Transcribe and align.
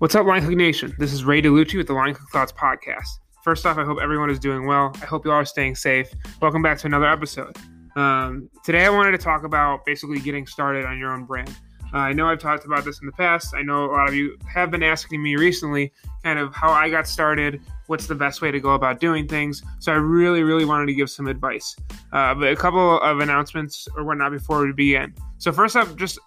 What's 0.00 0.14
up, 0.14 0.26
Line 0.26 0.44
Cook 0.46 0.54
Nation? 0.54 0.94
This 1.00 1.12
is 1.12 1.24
Ray 1.24 1.42
DeLucci 1.42 1.76
with 1.76 1.88
the 1.88 1.92
Line 1.92 2.14
Cook 2.14 2.28
Thoughts 2.30 2.52
podcast. 2.52 3.08
First 3.42 3.66
off, 3.66 3.78
I 3.78 3.84
hope 3.84 3.98
everyone 4.00 4.30
is 4.30 4.38
doing 4.38 4.64
well. 4.64 4.92
I 5.02 5.06
hope 5.06 5.24
you 5.24 5.32
all 5.32 5.38
are 5.38 5.44
staying 5.44 5.74
safe. 5.74 6.08
Welcome 6.40 6.62
back 6.62 6.78
to 6.78 6.86
another 6.86 7.10
episode. 7.10 7.56
Um, 7.96 8.48
today, 8.64 8.84
I 8.84 8.90
wanted 8.90 9.10
to 9.10 9.18
talk 9.18 9.42
about 9.42 9.84
basically 9.84 10.20
getting 10.20 10.46
started 10.46 10.84
on 10.84 11.00
your 11.00 11.10
own 11.10 11.24
brand. 11.24 11.52
Uh, 11.92 11.96
I 11.96 12.12
know 12.12 12.28
I've 12.28 12.38
talked 12.38 12.64
about 12.64 12.84
this 12.84 13.00
in 13.00 13.06
the 13.06 13.12
past. 13.12 13.56
I 13.56 13.62
know 13.62 13.86
a 13.86 13.90
lot 13.90 14.06
of 14.06 14.14
you 14.14 14.38
have 14.46 14.70
been 14.70 14.84
asking 14.84 15.20
me 15.20 15.34
recently 15.34 15.92
kind 16.22 16.38
of 16.38 16.54
how 16.54 16.70
I 16.70 16.90
got 16.90 17.08
started, 17.08 17.60
what's 17.88 18.06
the 18.06 18.14
best 18.14 18.40
way 18.40 18.52
to 18.52 18.60
go 18.60 18.74
about 18.74 19.00
doing 19.00 19.26
things. 19.26 19.64
So 19.80 19.90
I 19.90 19.96
really, 19.96 20.44
really 20.44 20.64
wanted 20.64 20.86
to 20.86 20.94
give 20.94 21.10
some 21.10 21.26
advice. 21.26 21.74
Uh, 22.12 22.36
but 22.36 22.52
a 22.52 22.56
couple 22.56 23.00
of 23.00 23.18
announcements 23.18 23.88
or 23.96 24.04
whatnot 24.04 24.30
before 24.30 24.64
we 24.64 24.72
begin. 24.72 25.12
So, 25.38 25.50
first 25.50 25.74
up, 25.74 25.96
just 25.96 26.20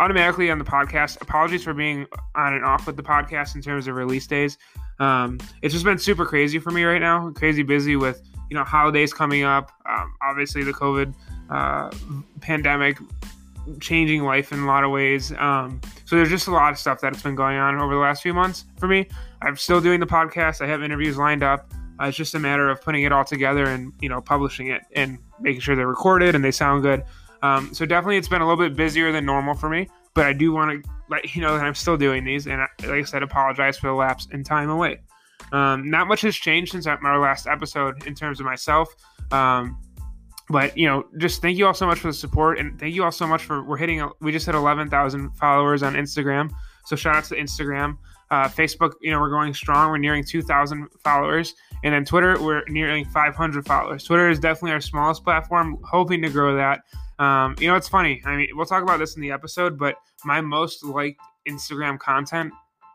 automatically 0.00 0.50
on 0.50 0.58
the 0.58 0.64
podcast, 0.64 1.20
apologies 1.20 1.64
for 1.64 1.74
being 1.74 2.06
on 2.34 2.54
and 2.54 2.64
off 2.64 2.86
with 2.86 2.96
the 2.96 3.02
podcast 3.02 3.54
in 3.54 3.62
terms 3.62 3.86
of 3.86 3.94
release 3.94 4.26
days. 4.26 4.58
Um, 4.98 5.38
it's 5.62 5.72
just 5.72 5.84
been 5.84 5.98
super 5.98 6.24
crazy 6.24 6.58
for 6.58 6.70
me 6.70 6.84
right 6.84 7.00
now, 7.00 7.30
crazy 7.30 7.62
busy 7.62 7.96
with 7.96 8.22
you 8.50 8.56
know 8.56 8.64
holidays 8.64 9.12
coming 9.12 9.44
up. 9.44 9.72
Um, 9.88 10.14
obviously, 10.22 10.62
the 10.62 10.72
COVID 10.72 11.14
uh, 11.50 11.90
pandemic 12.40 12.98
changing 13.80 14.22
life 14.22 14.52
in 14.52 14.60
a 14.60 14.66
lot 14.66 14.84
of 14.84 14.90
ways. 14.90 15.32
Um, 15.38 15.80
so 16.04 16.16
there's 16.16 16.28
just 16.28 16.48
a 16.48 16.50
lot 16.50 16.72
of 16.72 16.78
stuff 16.78 17.00
that's 17.00 17.22
been 17.22 17.34
going 17.34 17.56
on 17.56 17.76
over 17.80 17.94
the 17.94 18.00
last 18.00 18.22
few 18.22 18.34
months 18.34 18.66
for 18.78 18.86
me. 18.86 19.08
I'm 19.42 19.56
still 19.56 19.80
doing 19.80 20.00
the 20.00 20.06
podcast. 20.06 20.60
I 20.60 20.66
have 20.66 20.82
interviews 20.82 21.16
lined 21.16 21.42
up. 21.42 21.72
Uh, 22.00 22.06
it's 22.06 22.16
just 22.16 22.34
a 22.34 22.38
matter 22.38 22.68
of 22.68 22.80
putting 22.82 23.04
it 23.04 23.12
all 23.12 23.24
together 23.24 23.64
and 23.66 23.92
you 24.00 24.08
know 24.08 24.20
publishing 24.20 24.68
it 24.68 24.82
and 24.94 25.18
making 25.40 25.60
sure 25.60 25.76
they're 25.76 25.86
recorded 25.86 26.34
and 26.34 26.44
they 26.44 26.50
sound 26.50 26.82
good. 26.82 27.04
Um, 27.44 27.74
so 27.74 27.84
definitely, 27.84 28.16
it's 28.16 28.28
been 28.28 28.40
a 28.40 28.48
little 28.48 28.64
bit 28.64 28.74
busier 28.74 29.12
than 29.12 29.26
normal 29.26 29.54
for 29.54 29.68
me. 29.68 29.86
But 30.14 30.24
I 30.24 30.32
do 30.32 30.52
want 30.52 30.82
to 30.82 30.90
let 31.10 31.34
you 31.34 31.42
know 31.42 31.58
that 31.58 31.64
I'm 31.64 31.74
still 31.74 31.98
doing 31.98 32.24
these, 32.24 32.46
and 32.46 32.62
I, 32.62 32.66
like 32.80 32.90
I 32.90 33.02
said, 33.02 33.22
apologize 33.22 33.76
for 33.76 33.88
the 33.88 33.92
lapse 33.92 34.28
in 34.32 34.42
time 34.42 34.70
away. 34.70 35.00
Um, 35.52 35.90
not 35.90 36.08
much 36.08 36.22
has 36.22 36.34
changed 36.34 36.72
since 36.72 36.86
our 36.86 37.20
last 37.20 37.46
episode 37.46 38.06
in 38.06 38.14
terms 38.14 38.40
of 38.40 38.46
myself. 38.46 38.94
Um, 39.30 39.78
but 40.48 40.76
you 40.78 40.86
know, 40.86 41.04
just 41.18 41.42
thank 41.42 41.58
you 41.58 41.66
all 41.66 41.74
so 41.74 41.86
much 41.86 41.98
for 41.98 42.06
the 42.06 42.14
support, 42.14 42.58
and 42.58 42.80
thank 42.80 42.94
you 42.94 43.04
all 43.04 43.12
so 43.12 43.26
much 43.26 43.44
for 43.44 43.62
we're 43.62 43.76
hitting. 43.76 44.08
We 44.22 44.32
just 44.32 44.46
hit 44.46 44.54
11,000 44.54 45.30
followers 45.32 45.82
on 45.82 45.94
Instagram, 45.94 46.50
so 46.86 46.96
shout 46.96 47.16
out 47.16 47.24
to 47.24 47.34
Instagram. 47.34 47.98
Uh, 48.34 48.48
Facebook, 48.48 48.94
you 49.00 49.12
know, 49.12 49.20
we're 49.20 49.30
going 49.30 49.54
strong. 49.54 49.90
We're 49.90 49.98
nearing 49.98 50.24
2,000 50.24 50.88
followers, 51.04 51.54
and 51.84 51.94
then 51.94 52.04
Twitter, 52.04 52.36
we're 52.42 52.64
nearing 52.66 53.04
500 53.04 53.64
followers. 53.64 54.02
Twitter 54.02 54.28
is 54.28 54.40
definitely 54.40 54.72
our 54.72 54.80
smallest 54.80 55.22
platform. 55.22 55.78
Hoping 55.88 56.20
to 56.22 56.28
grow 56.28 56.56
that. 56.56 56.80
Um, 57.20 57.54
you 57.60 57.68
know, 57.68 57.76
it's 57.76 57.86
funny. 57.86 58.20
I 58.24 58.34
mean, 58.34 58.48
we'll 58.54 58.66
talk 58.66 58.82
about 58.82 58.98
this 58.98 59.14
in 59.14 59.22
the 59.22 59.30
episode, 59.30 59.78
but 59.78 59.94
my 60.24 60.40
most 60.40 60.82
liked 60.84 61.20
Instagram 61.48 61.96
content 62.00 62.52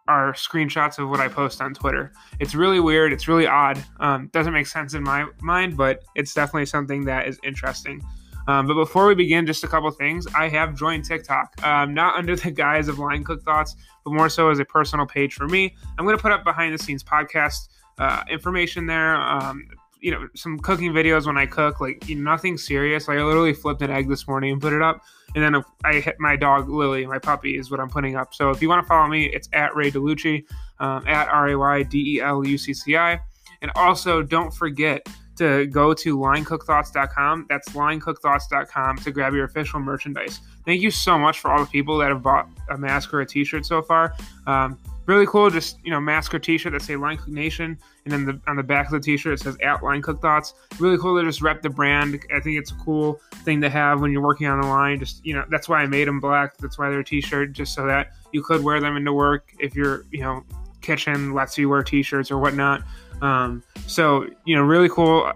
are 0.09 0.33
screenshots 0.33 0.99
of 0.99 1.07
what 1.09 1.21
I 1.21 1.29
post 1.29 1.61
on 1.61 1.73
Twitter. 1.73 2.11
It's 2.41 2.53
really 2.53 2.81
weird. 2.81 3.13
It's 3.13 3.29
really 3.29 3.47
odd. 3.47 3.81
Um, 4.01 4.27
doesn't 4.33 4.51
make 4.51 4.67
sense 4.67 4.93
in 4.93 5.03
my 5.03 5.25
mind, 5.41 5.77
but 5.77 6.03
it's 6.15 6.33
definitely 6.33 6.65
something 6.65 7.05
that 7.05 7.29
is 7.29 7.39
interesting. 7.43 8.03
Um, 8.49 8.65
but 8.65 8.73
before 8.73 9.05
we 9.05 9.13
begin, 9.13 9.45
just 9.45 9.63
a 9.63 9.67
couple 9.67 9.91
things. 9.91 10.25
I 10.35 10.49
have 10.49 10.75
joined 10.75 11.05
TikTok, 11.05 11.63
um, 11.63 11.93
not 11.93 12.15
under 12.15 12.35
the 12.35 12.49
guise 12.65 12.87
of 12.87 12.97
Line 12.97 13.23
Cook 13.23 13.43
Thoughts, 13.43 13.75
but 14.09 14.15
more 14.15 14.29
so 14.29 14.49
as 14.49 14.59
a 14.59 14.65
personal 14.65 15.05
page 15.05 15.33
for 15.33 15.47
me. 15.47 15.75
I'm 15.97 16.05
going 16.05 16.17
to 16.17 16.21
put 16.21 16.31
up 16.31 16.43
behind 16.43 16.73
the 16.73 16.83
scenes 16.83 17.03
podcast 17.03 17.69
uh, 17.97 18.23
information 18.29 18.85
there. 18.85 19.15
Um, 19.15 19.67
you 20.02 20.11
know, 20.11 20.27
some 20.33 20.57
cooking 20.59 20.91
videos 20.91 21.25
when 21.25 21.38
I 21.38 21.45
cook, 21.45 21.81
like 21.81 22.07
you 22.07 22.15
know, 22.15 22.31
nothing 22.31 22.57
serious. 22.57 23.07
Like 23.07 23.17
I 23.17 23.23
literally 23.23 23.53
flipped 23.53 23.81
an 23.81 23.91
egg 23.91 24.07
this 24.07 24.27
morning 24.27 24.53
and 24.53 24.61
put 24.61 24.73
it 24.73 24.81
up. 24.81 25.02
And 25.35 25.43
then 25.43 25.63
I 25.83 25.95
hit 25.95 26.15
my 26.19 26.35
dog 26.35 26.69
Lily, 26.69 27.05
my 27.05 27.19
puppy, 27.19 27.57
is 27.57 27.69
what 27.69 27.80
I'm 27.80 27.89
putting 27.89 28.15
up. 28.15 28.33
So 28.33 28.49
if 28.49 28.61
you 28.61 28.69
want 28.69 28.83
to 28.83 28.87
follow 28.87 29.07
me, 29.07 29.25
it's 29.25 29.49
at 29.53 29.75
Ray 29.75 29.91
DeLucci, 29.91 30.45
um, 30.80 31.05
at 31.08 31.27
R 31.27 31.49
A 31.49 31.58
Y 31.58 31.83
D 31.83 32.15
E 32.15 32.21
L 32.21 32.45
U 32.45 32.58
C 32.58 32.73
C 32.73 32.95
I. 32.95 33.20
And 33.61 33.71
also, 33.76 34.23
don't 34.23 34.53
forget 34.53 35.05
to 35.36 35.67
go 35.67 35.93
to 35.93 36.17
linecookthoughts.com. 36.17 37.45
That's 37.49 37.70
linecookthoughts.com 37.70 38.97
to 38.97 39.11
grab 39.11 39.33
your 39.33 39.45
official 39.45 39.80
merchandise. 39.80 40.39
Thank 40.69 40.83
you 40.83 40.91
so 40.91 41.17
much 41.17 41.39
for 41.39 41.49
all 41.49 41.61
the 41.61 41.71
people 41.71 41.97
that 41.97 42.09
have 42.09 42.21
bought 42.21 42.47
a 42.69 42.77
mask 42.77 43.11
or 43.11 43.21
a 43.21 43.25
t-shirt 43.25 43.65
so 43.65 43.81
far. 43.81 44.13
Um, 44.45 44.77
really 45.07 45.25
cool. 45.25 45.49
Just 45.49 45.80
you 45.83 45.89
know, 45.89 45.99
mask 45.99 46.31
or 46.35 46.37
T-shirt 46.37 46.73
that 46.73 46.83
say 46.83 46.95
Line 46.95 47.17
Cook 47.17 47.30
Nation, 47.30 47.75
and 48.05 48.11
then 48.13 48.25
the, 48.25 48.39
on 48.45 48.55
the 48.55 48.61
back 48.61 48.85
of 48.85 48.91
the 48.91 48.99
T-shirt 48.99 49.33
it 49.33 49.39
says 49.39 49.58
at 49.63 49.83
Line 49.83 50.03
Cook 50.03 50.21
Thoughts. 50.21 50.53
Really 50.77 50.99
cool 50.99 51.19
to 51.19 51.25
just 51.25 51.41
rep 51.41 51.63
the 51.63 51.71
brand. 51.71 52.23
I 52.31 52.39
think 52.39 52.59
it's 52.59 52.69
a 52.69 52.75
cool 52.75 53.19
thing 53.43 53.61
to 53.61 53.69
have 53.71 53.99
when 53.99 54.11
you're 54.11 54.21
working 54.21 54.45
on 54.45 54.61
the 54.61 54.67
line. 54.67 54.99
Just 54.99 55.25
you 55.25 55.33
know, 55.33 55.43
that's 55.49 55.67
why 55.67 55.81
I 55.81 55.87
made 55.87 56.08
them 56.08 56.19
black. 56.19 56.55
That's 56.58 56.77
why 56.77 56.91
they're 56.91 56.99
a 56.99 57.03
T-shirt, 57.03 57.53
just 57.53 57.73
so 57.73 57.87
that 57.87 58.11
you 58.31 58.43
could 58.43 58.63
wear 58.63 58.79
them 58.79 58.95
into 58.95 59.11
work 59.11 59.52
if 59.58 59.75
you're 59.75 60.05
you 60.11 60.21
know 60.21 60.43
kitchen 60.81 61.33
lets 61.33 61.58
you 61.58 61.67
wear 61.67 61.81
T-shirts 61.81 62.29
or 62.29 62.37
whatnot. 62.37 62.83
Um, 63.23 63.63
so 63.87 64.27
you 64.45 64.55
know, 64.55 64.61
really 64.61 64.89
cool 64.89 65.33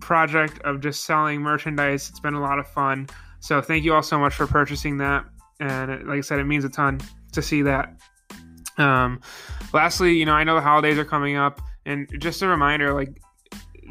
project 0.00 0.58
of 0.62 0.80
just 0.80 1.04
selling 1.04 1.42
merchandise. 1.42 2.08
It's 2.08 2.20
been 2.20 2.32
a 2.32 2.40
lot 2.40 2.58
of 2.58 2.66
fun. 2.66 3.06
So 3.40 3.60
thank 3.60 3.84
you 3.84 3.94
all 3.94 4.02
so 4.02 4.18
much 4.18 4.34
for 4.34 4.46
purchasing 4.46 4.98
that. 4.98 5.24
And 5.58 6.06
like 6.06 6.18
I 6.18 6.20
said, 6.20 6.38
it 6.38 6.44
means 6.44 6.64
a 6.64 6.68
ton 6.68 7.00
to 7.32 7.42
see 7.42 7.62
that. 7.62 7.94
Um, 8.78 9.20
lastly, 9.72 10.16
you 10.16 10.24
know, 10.24 10.32
I 10.32 10.44
know 10.44 10.54
the 10.54 10.60
holidays 10.60 10.98
are 10.98 11.04
coming 11.04 11.36
up, 11.36 11.60
and 11.84 12.08
just 12.18 12.42
a 12.42 12.46
reminder, 12.46 12.94
like 12.94 13.20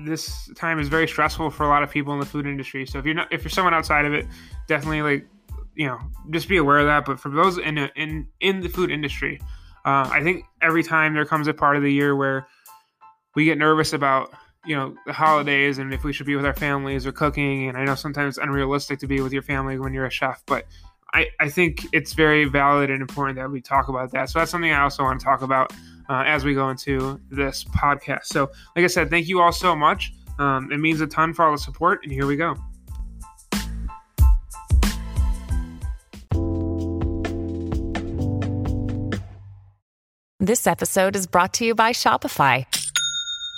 this 0.06 0.50
time 0.56 0.80
is 0.80 0.88
very 0.88 1.08
stressful 1.08 1.50
for 1.52 1.64
a 1.64 1.68
lot 1.68 1.84
of 1.84 1.92
people 1.92 2.14
in 2.14 2.20
the 2.20 2.26
food 2.26 2.46
industry. 2.46 2.86
So 2.86 3.00
if 3.00 3.06
you're 3.06 3.14
not, 3.14 3.32
if 3.32 3.44
you're 3.44 3.50
someone 3.50 3.74
outside 3.74 4.06
of 4.06 4.14
it, 4.14 4.26
definitely 4.68 5.02
like, 5.02 5.28
you 5.76 5.88
know, 5.88 6.00
just 6.32 6.48
be 6.48 6.58
aware 6.58 6.80
of 6.80 6.86
that. 6.88 7.06
But 7.06 7.20
for 7.20 7.30
those 7.30 7.58
in 7.58 7.78
in 7.78 8.28
in 8.40 8.62
the 8.62 8.70
food 8.70 8.92
industry, 8.92 9.40
uh, 9.86 10.10
I 10.12 10.24
think 10.24 10.46
every 10.62 10.84
time 10.84 11.14
there 11.14 11.26
comes 11.26 11.48
a 11.48 11.54
part 11.54 11.76
of 11.76 11.84
the 11.84 11.92
year 11.92 12.16
where 12.16 12.48
we 13.36 13.46
get 13.46 13.58
nervous 13.58 13.94
about 13.94 14.34
you 14.66 14.76
know 14.76 14.96
the 15.06 15.14
holidays 15.14 15.78
and 15.78 15.94
if 15.94 16.04
we 16.04 16.12
should 16.12 16.26
be 16.26 16.36
with 16.36 16.46
our 16.46 16.54
families 16.54 17.06
or 17.08 17.12
cooking 17.12 17.70
and 17.70 17.78
i 17.78 17.84
know 17.86 17.96
sometimes 17.96 18.38
it's 18.38 18.44
unrealistic 18.44 19.00
to 19.00 19.08
be 19.08 19.22
with 19.22 19.32
your 19.32 19.42
family 19.42 19.80
when 19.80 19.94
you're 19.94 20.06
a 20.06 20.12
chef 20.12 20.44
but 20.46 20.66
I, 21.14 21.28
I 21.40 21.50
think 21.50 21.88
it's 21.92 22.14
very 22.14 22.46
valid 22.46 22.90
and 22.90 23.02
important 23.02 23.38
that 23.38 23.50
we 23.50 23.62
talk 23.62 23.88
about 23.88 24.12
that. 24.12 24.30
So 24.30 24.40
that's 24.40 24.52
something 24.52 24.72
I 24.72 24.82
also 24.82 25.04
want 25.04 25.20
to 25.20 25.26
talk 25.26 25.42
about 25.42 25.74
uh, 26.10 26.24
as 26.26 26.44
we 26.44 26.54
go 26.54 26.70
into 26.70 27.20
this 27.32 27.64
podcast. 27.64 28.26
So, 28.26 28.52
like 28.76 28.86
I 28.86 28.88
said, 28.88 29.10
thank 29.10 29.28
you 29.28 29.42
all 29.42 29.52
so 29.52 29.76
much. 29.76 30.14
Um, 30.38 30.72
it 30.72 30.78
means 30.78 31.02
a 31.02 31.08
ton 31.08 31.34
for 31.34 31.46
all 31.46 31.52
the 31.52 31.58
support, 31.58 32.02
and 32.04 32.12
here 32.12 32.26
we 32.26 32.36
go. 32.36 32.56
This 40.42 40.66
episode 40.66 41.16
is 41.16 41.28
brought 41.28 41.54
to 41.56 41.66
you 41.66 41.76
by 41.76 41.92
Shopify. 41.92 42.66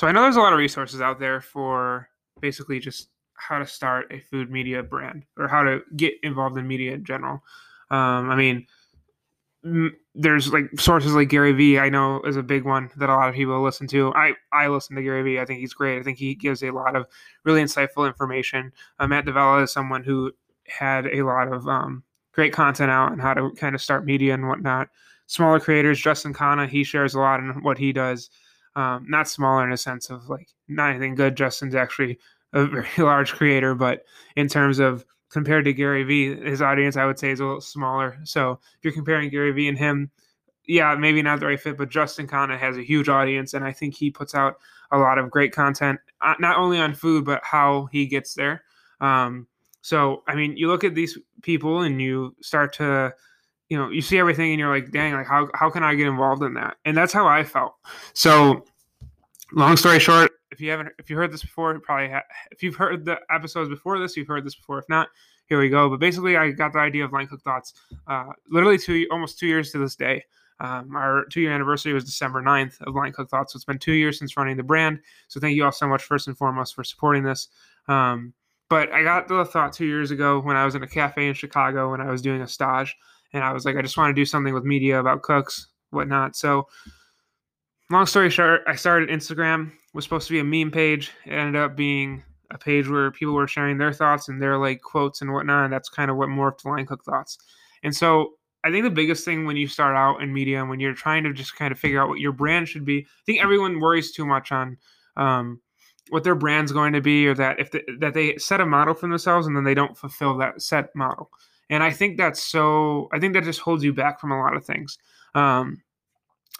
So 0.00 0.06
I 0.06 0.12
know 0.12 0.22
there's 0.22 0.36
a 0.36 0.40
lot 0.40 0.54
of 0.54 0.58
resources 0.58 1.02
out 1.02 1.20
there 1.20 1.42
for 1.42 2.08
basically 2.40 2.80
just 2.80 3.10
how 3.34 3.58
to 3.58 3.66
start 3.66 4.10
a 4.10 4.18
food 4.18 4.50
media 4.50 4.82
brand 4.82 5.26
or 5.36 5.46
how 5.46 5.62
to 5.62 5.82
get 5.94 6.14
involved 6.22 6.56
in 6.56 6.66
media 6.66 6.94
in 6.94 7.04
general. 7.04 7.42
Um, 7.90 8.30
I 8.30 8.34
mean, 8.34 8.66
m- 9.62 9.94
there's 10.14 10.54
like 10.54 10.70
sources 10.78 11.12
like 11.12 11.28
Gary 11.28 11.52
Vee. 11.52 11.78
I 11.78 11.90
know 11.90 12.22
is 12.22 12.38
a 12.38 12.42
big 12.42 12.64
one 12.64 12.88
that 12.96 13.10
a 13.10 13.14
lot 13.14 13.28
of 13.28 13.34
people 13.34 13.62
listen 13.62 13.86
to. 13.88 14.10
I 14.14 14.32
I 14.50 14.68
listen 14.68 14.96
to 14.96 15.02
Gary 15.02 15.22
Vee. 15.22 15.38
I 15.38 15.44
think 15.44 15.60
he's 15.60 15.74
great. 15.74 15.98
I 15.98 16.02
think 16.02 16.16
he 16.16 16.34
gives 16.34 16.62
a 16.62 16.70
lot 16.70 16.96
of 16.96 17.04
really 17.44 17.62
insightful 17.62 18.06
information. 18.06 18.72
Uh, 19.00 19.06
Matt 19.06 19.26
D'Avella 19.26 19.64
is 19.64 19.70
someone 19.70 20.02
who 20.02 20.32
had 20.66 21.08
a 21.08 21.24
lot 21.24 21.52
of 21.52 21.68
um, 21.68 22.04
great 22.32 22.54
content 22.54 22.90
out 22.90 23.12
on 23.12 23.18
how 23.18 23.34
to 23.34 23.50
kind 23.50 23.74
of 23.74 23.82
start 23.82 24.06
media 24.06 24.32
and 24.32 24.48
whatnot. 24.48 24.88
Smaller 25.26 25.60
creators, 25.60 26.00
Justin 26.00 26.32
Khan, 26.32 26.66
he 26.70 26.84
shares 26.84 27.12
a 27.12 27.20
lot 27.20 27.40
in 27.40 27.62
what 27.62 27.76
he 27.76 27.92
does. 27.92 28.30
Um, 28.76 29.04
not 29.08 29.28
smaller 29.28 29.64
in 29.64 29.72
a 29.72 29.76
sense 29.76 30.10
of 30.10 30.28
like 30.28 30.48
not 30.68 30.90
anything 30.90 31.14
good. 31.14 31.36
Justin's 31.36 31.74
actually 31.74 32.18
a 32.52 32.66
very 32.66 32.88
large 32.98 33.32
creator, 33.32 33.74
but 33.74 34.04
in 34.36 34.48
terms 34.48 34.78
of 34.78 35.04
compared 35.30 35.64
to 35.64 35.72
Gary 35.72 36.02
Vee, 36.02 36.34
his 36.34 36.60
audience 36.60 36.96
I 36.96 37.06
would 37.06 37.18
say 37.18 37.30
is 37.30 37.40
a 37.40 37.44
little 37.44 37.60
smaller. 37.60 38.18
So 38.24 38.52
if 38.52 38.84
you're 38.84 38.92
comparing 38.92 39.30
Gary 39.30 39.52
Vee 39.52 39.68
and 39.68 39.78
him, 39.78 40.10
yeah, 40.66 40.94
maybe 40.94 41.22
not 41.22 41.40
the 41.40 41.46
right 41.46 41.60
fit, 41.60 41.78
but 41.78 41.88
Justin 41.88 42.26
Khan 42.26 42.50
has 42.50 42.76
a 42.76 42.82
huge 42.82 43.08
audience, 43.08 43.54
and 43.54 43.64
I 43.64 43.72
think 43.72 43.94
he 43.94 44.10
puts 44.10 44.34
out 44.34 44.56
a 44.92 44.98
lot 44.98 45.18
of 45.18 45.30
great 45.30 45.52
content, 45.52 45.98
uh, 46.20 46.34
not 46.38 46.56
only 46.56 46.78
on 46.78 46.94
food 46.94 47.24
but 47.24 47.40
how 47.44 47.88
he 47.92 48.06
gets 48.06 48.34
there. 48.34 48.62
Um, 49.00 49.46
so 49.82 50.22
I 50.26 50.34
mean, 50.34 50.56
you 50.56 50.68
look 50.68 50.84
at 50.84 50.94
these 50.94 51.18
people 51.42 51.80
and 51.82 52.00
you 52.00 52.34
start 52.40 52.72
to 52.74 53.14
you 53.70 53.78
know, 53.78 53.88
you 53.88 54.02
see 54.02 54.18
everything 54.18 54.50
and 54.50 54.58
you're 54.58 54.68
like, 54.68 54.90
dang, 54.90 55.14
like 55.14 55.26
how 55.26 55.48
how 55.54 55.70
can 55.70 55.82
I 55.82 55.94
get 55.94 56.08
involved 56.08 56.42
in 56.42 56.54
that? 56.54 56.76
And 56.84 56.96
that's 56.96 57.12
how 57.12 57.26
I 57.26 57.44
felt. 57.44 57.74
So, 58.12 58.64
long 59.52 59.76
story 59.76 60.00
short, 60.00 60.32
if 60.50 60.60
you 60.60 60.70
haven't 60.70 60.90
if 60.98 61.08
you 61.08 61.16
heard 61.16 61.32
this 61.32 61.42
before, 61.42 61.78
probably 61.78 62.10
ha- 62.10 62.24
if 62.50 62.62
you've 62.62 62.74
heard 62.74 63.04
the 63.04 63.18
episodes 63.30 63.70
before 63.70 63.98
this, 63.98 64.16
you've 64.16 64.26
heard 64.26 64.44
this 64.44 64.56
before. 64.56 64.78
If 64.78 64.88
not, 64.88 65.08
here 65.46 65.60
we 65.60 65.68
go. 65.68 65.88
But 65.88 66.00
basically, 66.00 66.36
I 66.36 66.50
got 66.50 66.72
the 66.72 66.80
idea 66.80 67.04
of 67.04 67.12
Line 67.12 67.28
Cook 67.28 67.42
Thoughts 67.42 67.74
uh, 68.08 68.32
literally 68.50 68.76
two 68.76 69.06
almost 69.12 69.38
two 69.38 69.46
years 69.46 69.70
to 69.70 69.78
this 69.78 69.94
day. 69.94 70.24
Um, 70.58 70.94
our 70.94 71.24
two 71.26 71.40
year 71.40 71.52
anniversary 71.52 71.94
was 71.94 72.04
December 72.04 72.42
9th 72.42 72.82
of 72.82 72.94
Line 72.94 73.12
Cook 73.12 73.30
Thoughts. 73.30 73.52
So 73.52 73.56
it's 73.56 73.64
been 73.64 73.78
two 73.78 73.92
years 73.92 74.18
since 74.18 74.36
running 74.36 74.56
the 74.56 74.62
brand. 74.62 75.00
So 75.28 75.40
thank 75.40 75.56
you 75.56 75.64
all 75.64 75.72
so 75.72 75.88
much, 75.88 76.02
first 76.02 76.26
and 76.26 76.36
foremost, 76.36 76.74
for 76.74 76.84
supporting 76.84 77.22
this. 77.22 77.48
Um, 77.88 78.34
but 78.68 78.92
I 78.92 79.02
got 79.02 79.26
the 79.26 79.44
thought 79.44 79.72
two 79.72 79.86
years 79.86 80.10
ago 80.10 80.38
when 80.40 80.56
I 80.56 80.64
was 80.64 80.74
in 80.74 80.82
a 80.82 80.86
cafe 80.86 81.28
in 81.28 81.34
Chicago 81.34 81.90
when 81.90 82.00
I 82.00 82.10
was 82.10 82.20
doing 82.20 82.42
a 82.42 82.48
stage. 82.48 82.94
And 83.32 83.44
I 83.44 83.52
was 83.52 83.64
like, 83.64 83.76
I 83.76 83.82
just 83.82 83.96
want 83.96 84.10
to 84.10 84.20
do 84.20 84.24
something 84.24 84.54
with 84.54 84.64
media 84.64 84.98
about 84.98 85.22
cooks, 85.22 85.68
whatnot. 85.90 86.36
So, 86.36 86.66
long 87.90 88.06
story 88.06 88.30
short, 88.30 88.62
I 88.66 88.74
started 88.74 89.08
Instagram. 89.08 89.68
It 89.68 89.94
was 89.94 90.04
supposed 90.04 90.28
to 90.28 90.32
be 90.32 90.40
a 90.40 90.44
meme 90.44 90.70
page. 90.70 91.12
It 91.26 91.32
ended 91.32 91.60
up 91.60 91.76
being 91.76 92.22
a 92.50 92.58
page 92.58 92.88
where 92.88 93.10
people 93.10 93.34
were 93.34 93.46
sharing 93.46 93.78
their 93.78 93.92
thoughts 93.92 94.28
and 94.28 94.42
their 94.42 94.58
like 94.58 94.82
quotes 94.82 95.20
and 95.20 95.32
whatnot. 95.32 95.64
And 95.64 95.72
that's 95.72 95.88
kind 95.88 96.10
of 96.10 96.16
what 96.16 96.28
morphed 96.28 96.58
to 96.58 96.68
Line 96.68 96.86
Cook 96.86 97.04
Thoughts. 97.04 97.38
And 97.82 97.94
so 97.94 98.32
I 98.62 98.70
think 98.70 98.84
the 98.84 98.90
biggest 98.90 99.24
thing 99.24 99.46
when 99.46 99.56
you 99.56 99.66
start 99.66 99.96
out 99.96 100.22
in 100.22 100.32
media 100.32 100.60
and 100.60 100.68
when 100.68 100.80
you're 100.80 100.94
trying 100.94 101.24
to 101.24 101.32
just 101.32 101.56
kind 101.56 101.72
of 101.72 101.78
figure 101.78 102.00
out 102.00 102.08
what 102.08 102.20
your 102.20 102.32
brand 102.32 102.68
should 102.68 102.84
be, 102.84 103.00
I 103.00 103.24
think 103.24 103.42
everyone 103.42 103.80
worries 103.80 104.12
too 104.12 104.26
much 104.26 104.52
on 104.52 104.76
um, 105.16 105.60
what 106.10 106.24
their 106.24 106.34
brand's 106.34 106.72
going 106.72 106.92
to 106.92 107.00
be, 107.00 107.26
or 107.26 107.34
that 107.34 107.58
if 107.58 107.70
the, 107.70 107.82
that 108.00 108.14
they 108.14 108.36
set 108.36 108.60
a 108.60 108.66
model 108.66 108.94
for 108.94 109.08
themselves 109.08 109.46
and 109.46 109.56
then 109.56 109.64
they 109.64 109.74
don't 109.74 109.96
fulfill 109.96 110.36
that 110.38 110.60
set 110.60 110.94
model. 110.94 111.30
And 111.70 111.82
I 111.82 111.90
think 111.90 112.18
that's 112.18 112.42
so. 112.42 113.08
I 113.12 113.18
think 113.18 113.32
that 113.34 113.44
just 113.44 113.60
holds 113.60 113.82
you 113.82 113.94
back 113.94 114.20
from 114.20 114.32
a 114.32 114.38
lot 114.38 114.56
of 114.56 114.64
things. 114.64 114.98
Um, 115.34 115.82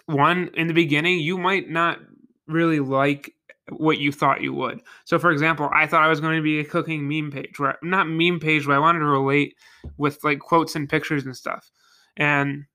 one 0.05 0.49
in 0.55 0.67
the 0.67 0.73
beginning, 0.73 1.19
you 1.19 1.37
might 1.37 1.69
not 1.69 1.99
really 2.47 2.79
like 2.79 3.33
what 3.69 3.99
you 3.99 4.11
thought 4.11 4.41
you 4.41 4.53
would. 4.53 4.81
So, 5.05 5.19
for 5.19 5.31
example, 5.31 5.69
I 5.73 5.85
thought 5.85 6.03
I 6.03 6.09
was 6.09 6.19
going 6.19 6.37
to 6.37 6.41
be 6.41 6.59
a 6.59 6.65
cooking 6.65 7.07
meme 7.07 7.31
page, 7.31 7.59
where 7.59 7.77
not 7.83 8.07
meme 8.07 8.39
page, 8.39 8.65
but 8.65 8.73
I 8.73 8.79
wanted 8.79 8.99
to 8.99 9.05
relate 9.05 9.55
with 9.97 10.23
like 10.23 10.39
quotes 10.39 10.75
and 10.75 10.89
pictures 10.89 11.25
and 11.25 11.35
stuff. 11.35 11.69
And 12.17 12.65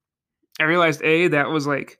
I 0.60 0.64
realized 0.64 1.02
A, 1.02 1.28
that 1.28 1.50
was 1.50 1.66
like 1.66 1.98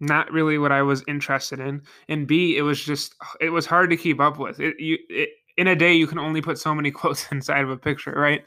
not 0.00 0.32
really 0.32 0.58
what 0.58 0.72
I 0.72 0.82
was 0.82 1.04
interested 1.06 1.60
in. 1.60 1.82
And 2.08 2.26
B, 2.26 2.56
it 2.56 2.62
was 2.62 2.82
just, 2.82 3.14
it 3.40 3.50
was 3.50 3.66
hard 3.66 3.90
to 3.90 3.96
keep 3.96 4.20
up 4.20 4.38
with. 4.38 4.58
It, 4.58 4.78
you, 4.80 4.98
it, 5.08 5.30
in 5.56 5.68
a 5.68 5.76
day, 5.76 5.92
you 5.92 6.06
can 6.06 6.18
only 6.18 6.40
put 6.40 6.58
so 6.58 6.74
many 6.74 6.90
quotes 6.92 7.30
inside 7.30 7.62
of 7.62 7.70
a 7.70 7.76
picture, 7.76 8.12
right? 8.12 8.44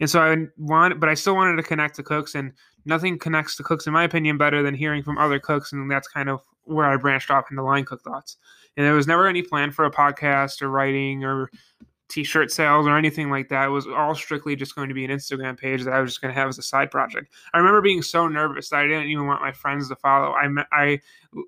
And 0.00 0.08
so 0.08 0.20
I 0.20 0.46
want, 0.56 1.00
but 1.00 1.08
I 1.08 1.14
still 1.14 1.34
wanted 1.34 1.56
to 1.56 1.62
connect 1.62 1.96
to 1.96 2.02
cooks, 2.02 2.34
and 2.34 2.52
nothing 2.84 3.18
connects 3.18 3.56
to 3.56 3.62
cooks, 3.62 3.86
in 3.86 3.92
my 3.92 4.04
opinion, 4.04 4.38
better 4.38 4.62
than 4.62 4.74
hearing 4.74 5.02
from 5.02 5.18
other 5.18 5.38
cooks. 5.38 5.72
And 5.72 5.90
that's 5.90 6.08
kind 6.08 6.28
of 6.28 6.40
where 6.64 6.86
I 6.86 6.96
branched 6.96 7.30
off 7.30 7.50
into 7.50 7.62
line 7.62 7.84
cook 7.84 8.02
thoughts. 8.02 8.36
And 8.76 8.86
there 8.86 8.94
was 8.94 9.06
never 9.06 9.26
any 9.26 9.42
plan 9.42 9.70
for 9.70 9.84
a 9.84 9.90
podcast 9.90 10.62
or 10.62 10.70
writing 10.70 11.24
or 11.24 11.50
t-shirt 12.08 12.50
sales 12.50 12.86
or 12.86 12.96
anything 12.96 13.30
like 13.30 13.48
that. 13.48 13.66
It 13.66 13.70
was 13.70 13.86
all 13.86 14.14
strictly 14.14 14.56
just 14.56 14.74
going 14.74 14.88
to 14.88 14.94
be 14.94 15.04
an 15.04 15.10
Instagram 15.10 15.58
page 15.58 15.82
that 15.84 15.92
I 15.92 16.00
was 16.00 16.12
just 16.12 16.20
going 16.20 16.32
to 16.32 16.40
have 16.40 16.48
as 16.48 16.58
a 16.58 16.62
side 16.62 16.90
project. 16.90 17.32
I 17.52 17.58
remember 17.58 17.82
being 17.82 18.02
so 18.02 18.28
nervous 18.28 18.70
that 18.70 18.80
I 18.80 18.86
didn't 18.86 19.08
even 19.08 19.26
want 19.26 19.42
my 19.42 19.52
friends 19.52 19.88
to 19.88 19.96
follow. 19.96 20.32
I 20.32 20.48
I 20.72 21.00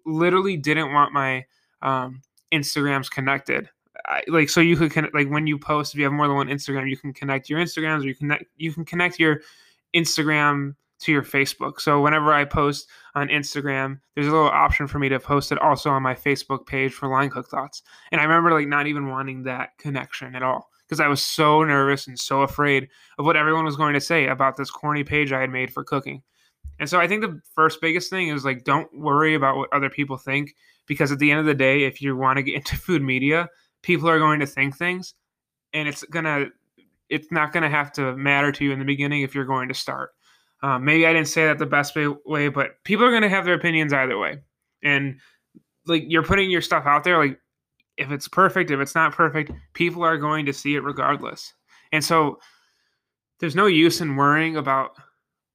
literally 0.05 0.57
didn't 0.57 0.93
want 0.93 1.13
my 1.13 1.47
um, 1.83 2.23
Instagrams 2.53 3.11
connected. 3.11 3.71
I, 4.07 4.23
like 4.29 4.49
so 4.49 4.61
you 4.61 4.77
could 4.77 4.93
connect 4.93 5.15
like 5.15 5.29
when 5.29 5.47
you 5.47 5.59
post 5.59 5.95
if 5.95 5.99
you 5.99 6.05
have 6.05 6.13
more 6.13 6.27
than 6.27 6.37
one 6.37 6.49
Instagram 6.49 6.89
you 6.89 6.97
can 6.97 7.13
connect 7.13 7.49
your 7.49 7.61
Instagrams 7.61 8.03
or 8.03 8.09
you 8.09 8.15
connect 8.15 8.45
you 8.57 8.73
can 8.73 8.85
connect 8.85 9.19
your 9.19 9.41
Instagram 9.95 10.75
to 11.01 11.13
your 11.13 11.23
Facebook. 11.23 11.81
So 11.81 12.01
whenever 12.01 12.33
I 12.33 12.45
post 12.45 12.89
on 13.15 13.29
Instagram, 13.29 14.01
there's 14.15 14.27
a 14.27 14.31
little 14.31 14.49
option 14.49 14.87
for 14.87 14.99
me 14.99 15.09
to 15.09 15.19
post 15.19 15.51
it 15.51 15.59
also 15.59 15.91
on 15.91 16.03
my 16.03 16.15
Facebook 16.15 16.67
page 16.67 16.93
for 16.93 17.09
Line 17.09 17.31
Cook 17.31 17.49
Thoughts. 17.49 17.83
And 18.13 18.21
I 18.21 18.25
remember 18.25 18.53
like 18.53 18.69
not 18.69 18.87
even 18.87 19.09
wanting 19.09 19.43
that 19.45 19.71
connection 19.79 20.35
at 20.35 20.43
all 20.43 20.69
because 20.87 21.01
I 21.01 21.09
was 21.09 21.23
so 21.23 21.65
nervous 21.65 22.07
and 22.07 22.19
so 22.19 22.43
afraid 22.43 22.89
of 23.19 23.25
what 23.25 23.37
everyone 23.37 23.65
was 23.65 23.77
going 23.77 23.95
to 23.95 24.01
say 24.01 24.27
about 24.27 24.57
this 24.57 24.71
corny 24.71 25.05
page 25.05 25.33
I 25.33 25.41
had 25.41 25.51
made 25.51 25.73
for 25.73 25.85
cooking. 25.85 26.23
And 26.79 26.89
so 26.89 27.01
I 27.01 27.09
think 27.09 27.23
the 27.23 27.41
first 27.55 27.81
biggest 27.81 28.11
thing 28.11 28.29
is 28.29 28.45
like 28.45 28.65
don't 28.65 28.93
worry 28.95 29.35
about 29.35 29.57
what 29.57 29.73
other 29.73 29.91
people 29.91 30.19
think 30.19 30.55
because 30.87 31.13
at 31.13 31.19
the 31.19 31.31
end 31.31 31.41
of 31.41 31.47
the 31.47 31.55
day, 31.55 31.85
if 31.85 32.03
you 32.03 32.15
want 32.17 32.37
to 32.37 32.43
get 32.43 32.55
into 32.57 32.77
food 32.77 33.03
media, 33.03 33.49
people 33.83 34.09
are 34.09 34.19
going 34.19 34.41
to 34.41 34.47
think 34.47 34.77
things 34.77 35.15
and 35.73 35.89
it's 35.89 36.05
to 36.25 36.51
it's 37.09 37.29
not 37.33 37.53
to 37.65 37.69
have 37.69 37.93
to 37.93 38.17
matter 38.17 38.53
to 38.53 38.65
you 38.65 38.73
in 38.73 38.79
the 38.79 38.85
beginning 38.85 39.23
if 39.23 39.35
you're 39.35 39.45
going 39.45 39.69
to 39.69 39.75
start. 39.75 40.11
Um, 40.63 40.85
maybe 40.85 41.07
I 41.07 41.13
didn't 41.13 41.29
say 41.29 41.47
that 41.47 41.59
the 41.59 41.67
best 41.67 41.97
way, 41.97 42.49
but 42.49 42.83
people 42.85 43.05
are 43.05 43.11
to 43.23 43.29
have 43.29 43.45
their 43.45 43.55
opinions 43.55 43.93
either 43.93 44.17
way. 44.17 44.39
And 44.85 45.19
like 45.87 46.05
you're 46.07 46.23
putting 46.23 46.51
your 46.51 46.61
stuff 46.61 46.85
out 46.87 47.03
there, 47.03 47.19
like 47.19 47.39
if 47.97 48.11
it's 48.11 48.29
perfect, 48.29 48.71
if 48.71 48.79
it's 48.79 48.95
not 48.95 49.13
perfect, 49.13 49.51
people 49.75 50.05
are 50.05 50.19
going 50.19 50.47
to 50.47 50.53
see 50.53 50.77
it 50.77 50.85
regardless. 50.85 51.53
And 51.93 52.05
so 52.05 52.39
there's 53.41 53.57
no 53.57 53.67
use 53.67 54.01
in 54.01 54.17
worrying 54.17 54.57
about 54.57 54.93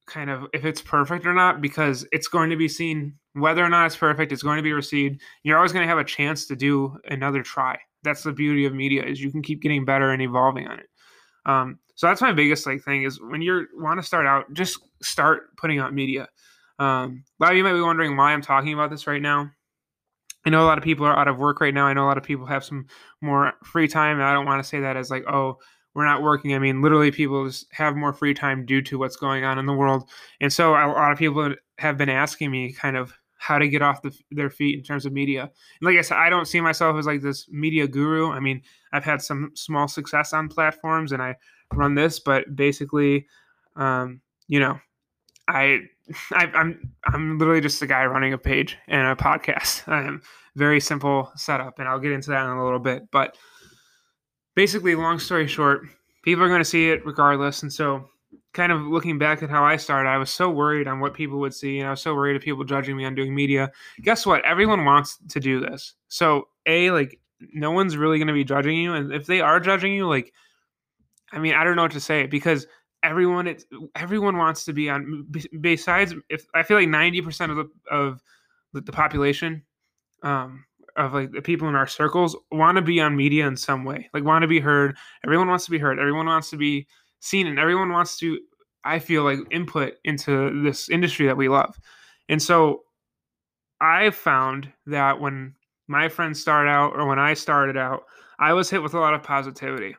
kind 0.06 0.30
of 0.30 0.46
if 0.52 0.64
it's 0.64 0.82
perfect 0.82 1.26
or 1.26 1.34
not 1.34 1.60
because 1.60 2.06
it's 2.12 2.28
going 2.28 2.50
to 2.50 2.56
be 2.56 2.68
seen 2.68 3.14
whether 3.32 3.64
or 3.64 3.68
not 3.68 3.86
it's 3.86 3.96
perfect 3.96 4.30
it's 4.30 4.42
going 4.42 4.56
to 4.56 4.62
be 4.62 4.72
received 4.72 5.20
you're 5.42 5.56
always 5.56 5.72
going 5.72 5.82
to 5.82 5.88
have 5.88 5.98
a 5.98 6.04
chance 6.04 6.46
to 6.46 6.54
do 6.54 6.96
another 7.06 7.42
try 7.42 7.76
that's 8.06 8.22
the 8.22 8.32
beauty 8.32 8.64
of 8.64 8.72
media 8.72 9.04
is 9.04 9.20
you 9.20 9.30
can 9.30 9.42
keep 9.42 9.60
getting 9.60 9.84
better 9.84 10.10
and 10.10 10.22
evolving 10.22 10.66
on 10.66 10.78
it 10.78 10.86
um, 11.46 11.78
so 11.94 12.06
that's 12.06 12.20
my 12.20 12.32
biggest 12.32 12.66
like 12.66 12.82
thing 12.82 13.04
is 13.04 13.20
when 13.20 13.40
you 13.40 13.66
want 13.74 13.98
to 13.98 14.06
start 14.06 14.26
out, 14.26 14.52
just 14.52 14.78
start 15.02 15.56
putting 15.56 15.78
out 15.78 15.94
media. 15.94 16.28
Um, 16.78 17.24
a 17.40 17.44
lot 17.44 17.52
of 17.52 17.56
you 17.56 17.64
might 17.64 17.72
be 17.72 17.80
wondering 17.80 18.16
why 18.16 18.32
I'm 18.32 18.42
talking 18.42 18.74
about 18.74 18.90
this 18.90 19.06
right 19.06 19.22
now. 19.22 19.50
I 20.44 20.50
know 20.50 20.62
a 20.62 20.66
lot 20.66 20.78
of 20.78 20.84
people 20.84 21.06
are 21.06 21.18
out 21.18 21.26
of 21.26 21.38
work 21.38 21.60
right 21.60 21.72
now. 21.72 21.86
I 21.86 21.94
know 21.94 22.04
a 22.04 22.06
lot 22.06 22.18
of 22.18 22.22
people 22.22 22.46
have 22.46 22.64
some 22.64 22.86
more 23.22 23.54
free 23.64 23.88
time. 23.88 24.20
I 24.20 24.32
don't 24.32 24.44
want 24.44 24.62
to 24.62 24.68
say 24.68 24.80
that 24.80 24.96
as 24.96 25.10
like, 25.10 25.24
oh, 25.26 25.58
we're 25.94 26.04
not 26.04 26.22
working. 26.22 26.54
I 26.54 26.58
mean, 26.58 26.82
literally, 26.82 27.10
people 27.10 27.46
just 27.46 27.66
have 27.72 27.96
more 27.96 28.12
free 28.12 28.34
time 28.34 28.66
due 28.66 28.82
to 28.82 28.98
what's 28.98 29.16
going 29.16 29.44
on 29.44 29.58
in 29.58 29.64
the 29.64 29.72
world. 29.72 30.08
And 30.40 30.52
so 30.52 30.72
a 30.72 30.92
lot 30.92 31.10
of 31.10 31.18
people 31.18 31.54
have 31.78 31.96
been 31.96 32.10
asking 32.10 32.50
me 32.50 32.72
kind 32.72 32.96
of 32.96 33.14
how 33.38 33.58
to 33.58 33.68
get 33.68 33.82
off 33.82 34.02
the, 34.02 34.12
their 34.30 34.50
feet 34.50 34.78
in 34.78 34.84
terms 34.84 35.06
of 35.06 35.12
media. 35.12 35.42
And 35.42 35.50
like 35.82 35.96
I 35.96 36.02
said, 36.02 36.18
I 36.18 36.30
don't 36.30 36.46
see 36.46 36.60
myself 36.60 36.96
as 36.96 37.06
like 37.06 37.20
this 37.20 37.48
media 37.50 37.86
guru. 37.86 38.30
I 38.30 38.40
mean, 38.40 38.62
I've 38.92 39.04
had 39.04 39.22
some 39.22 39.52
small 39.54 39.88
success 39.88 40.32
on 40.32 40.48
platforms 40.48 41.12
and 41.12 41.22
I 41.22 41.36
run 41.74 41.94
this, 41.94 42.18
but 42.18 42.56
basically, 42.56 43.26
um, 43.76 44.20
you 44.48 44.60
know, 44.60 44.78
I, 45.48 45.80
I 46.32 46.44
am 46.44 46.52
I'm, 46.54 46.94
I'm 47.06 47.38
literally 47.38 47.60
just 47.60 47.82
a 47.82 47.86
guy 47.86 48.04
running 48.06 48.32
a 48.32 48.38
page 48.38 48.76
and 48.88 49.06
a 49.06 49.16
podcast. 49.16 49.86
I'm 49.88 50.22
very 50.54 50.80
simple 50.80 51.30
setup, 51.36 51.78
and 51.78 51.88
I'll 51.88 51.98
get 51.98 52.12
into 52.12 52.30
that 52.30 52.44
in 52.44 52.50
a 52.50 52.64
little 52.64 52.78
bit. 52.78 53.10
But 53.10 53.36
basically, 54.54 54.94
long 54.94 55.18
story 55.18 55.46
short, 55.46 55.82
people 56.22 56.42
are 56.42 56.48
going 56.48 56.60
to 56.60 56.64
see 56.64 56.90
it 56.90 57.04
regardless, 57.04 57.62
and 57.62 57.72
so 57.72 58.08
kind 58.56 58.72
of 58.72 58.82
looking 58.82 59.18
back 59.18 59.42
at 59.42 59.50
how 59.50 59.62
I 59.62 59.76
started, 59.76 60.08
I 60.08 60.16
was 60.16 60.30
so 60.30 60.50
worried 60.50 60.88
on 60.88 60.98
what 60.98 61.14
people 61.14 61.38
would 61.40 61.54
see, 61.54 61.78
and 61.78 61.86
I 61.86 61.90
was 61.90 62.00
so 62.00 62.14
worried 62.14 62.36
of 62.36 62.42
people 62.42 62.64
judging 62.64 62.96
me 62.96 63.04
on 63.04 63.14
doing 63.14 63.34
media. 63.34 63.70
Guess 64.00 64.24
what? 64.24 64.44
Everyone 64.44 64.84
wants 64.84 65.18
to 65.28 65.38
do 65.38 65.60
this. 65.60 65.94
So, 66.08 66.48
a 66.64 66.90
like 66.90 67.20
no 67.52 67.70
one's 67.70 67.96
really 67.96 68.18
going 68.18 68.28
to 68.28 68.34
be 68.34 68.44
judging 68.44 68.78
you, 68.78 68.94
and 68.94 69.12
if 69.12 69.26
they 69.26 69.40
are 69.40 69.60
judging 69.60 69.92
you, 69.92 70.08
like 70.08 70.32
I 71.32 71.38
mean, 71.38 71.54
I 71.54 71.64
don't 71.64 71.76
know 71.76 71.82
what 71.82 71.92
to 71.92 72.00
say 72.00 72.26
because 72.26 72.66
everyone 73.02 73.46
it's 73.46 73.66
everyone 73.94 74.38
wants 74.38 74.64
to 74.64 74.72
be 74.72 74.88
on. 74.88 75.26
Besides, 75.60 76.14
if 76.30 76.46
I 76.54 76.62
feel 76.62 76.78
like 76.78 76.88
ninety 76.88 77.20
percent 77.20 77.52
of 77.52 77.58
the 77.58 77.68
of 77.90 78.22
the 78.72 78.92
population, 78.92 79.62
um, 80.22 80.64
of 80.96 81.12
like 81.12 81.30
the 81.30 81.42
people 81.42 81.68
in 81.68 81.74
our 81.74 81.86
circles 81.86 82.36
want 82.50 82.76
to 82.76 82.82
be 82.82 83.00
on 83.00 83.16
media 83.16 83.46
in 83.46 83.56
some 83.56 83.84
way, 83.84 84.08
like 84.14 84.24
want 84.24 84.42
to 84.42 84.48
be 84.48 84.60
heard. 84.60 84.96
Everyone 85.24 85.48
wants 85.48 85.66
to 85.66 85.70
be 85.70 85.78
heard. 85.78 85.98
Everyone 85.98 86.26
wants 86.26 86.48
to 86.50 86.56
be 86.56 86.86
seen, 87.26 87.46
and 87.46 87.58
everyone 87.58 87.90
wants 87.92 88.16
to. 88.18 88.38
I 88.84 89.00
feel 89.00 89.24
like 89.24 89.40
input 89.50 89.94
into 90.04 90.62
this 90.62 90.88
industry 90.88 91.26
that 91.26 91.36
we 91.36 91.48
love, 91.48 91.78
and 92.28 92.40
so 92.40 92.82
I 93.80 94.10
found 94.10 94.72
that 94.86 95.20
when 95.20 95.54
my 95.88 96.08
friends 96.08 96.40
start 96.40 96.68
out 96.68 96.92
or 96.94 97.06
when 97.06 97.18
I 97.18 97.34
started 97.34 97.76
out, 97.76 98.04
I 98.38 98.52
was 98.52 98.70
hit 98.70 98.82
with 98.82 98.94
a 98.94 99.00
lot 99.00 99.14
of 99.14 99.22
positivity 99.22 99.96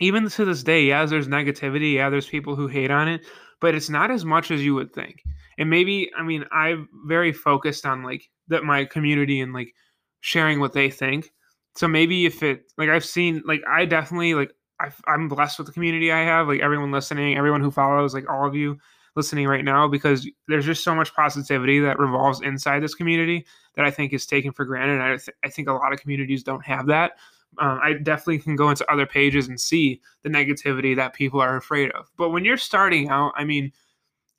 even 0.00 0.28
to 0.28 0.44
this 0.44 0.62
day, 0.62 0.84
yeah, 0.84 1.04
there's 1.04 1.28
negativity, 1.28 1.94
yeah, 1.94 2.10
there's 2.10 2.28
people 2.28 2.54
who 2.54 2.66
hate 2.68 2.90
on 2.90 3.08
it, 3.08 3.22
but 3.60 3.74
it's 3.74 3.90
not 3.90 4.10
as 4.10 4.24
much 4.24 4.50
as 4.50 4.64
you 4.64 4.74
would 4.74 4.92
think. 4.92 5.22
And 5.58 5.68
maybe, 5.68 6.10
I 6.16 6.22
mean, 6.22 6.44
I'm 6.52 6.88
very 7.06 7.32
focused 7.32 7.84
on 7.84 8.02
like 8.02 8.28
that 8.48 8.62
my 8.62 8.84
community 8.84 9.40
and 9.40 9.52
like 9.52 9.74
sharing 10.20 10.60
what 10.60 10.72
they 10.72 10.88
think. 10.90 11.32
So 11.76 11.88
maybe 11.88 12.26
if 12.26 12.42
it 12.42 12.72
like 12.76 12.88
I've 12.88 13.04
seen 13.04 13.42
like 13.46 13.62
I 13.68 13.84
definitely 13.84 14.34
like 14.34 14.52
i 14.80 14.90
am 15.08 15.28
blessed 15.28 15.58
with 15.58 15.66
the 15.66 15.72
community 15.72 16.12
I 16.12 16.22
have, 16.24 16.48
like 16.48 16.60
everyone 16.60 16.92
listening, 16.92 17.36
everyone 17.36 17.60
who 17.60 17.70
follows, 17.70 18.14
like 18.14 18.28
all 18.30 18.46
of 18.46 18.54
you 18.54 18.78
listening 19.16 19.48
right 19.48 19.64
now, 19.64 19.88
because 19.88 20.28
there's 20.46 20.66
just 20.66 20.84
so 20.84 20.94
much 20.94 21.12
positivity 21.14 21.80
that 21.80 21.98
revolves 21.98 22.40
inside 22.40 22.80
this 22.82 22.94
community 22.94 23.44
that 23.74 23.84
I 23.84 23.90
think 23.90 24.12
is 24.12 24.26
taken 24.26 24.52
for 24.52 24.64
granted. 24.64 25.00
I, 25.00 25.16
th- 25.16 25.36
I 25.44 25.48
think 25.48 25.68
a 25.68 25.72
lot 25.72 25.92
of 25.92 26.00
communities 26.00 26.44
don't 26.44 26.64
have 26.64 26.86
that. 26.86 27.12
um, 27.58 27.80
I 27.82 27.94
definitely 27.94 28.38
can 28.38 28.56
go 28.56 28.70
into 28.70 28.90
other 28.90 29.06
pages 29.06 29.48
and 29.48 29.60
see 29.60 30.00
the 30.22 30.28
negativity 30.28 30.94
that 30.96 31.14
people 31.14 31.40
are 31.40 31.56
afraid 31.56 31.90
of. 31.92 32.10
But 32.16 32.30
when 32.30 32.44
you're 32.44 32.56
starting 32.56 33.08
out, 33.08 33.32
I 33.36 33.44
mean, 33.44 33.72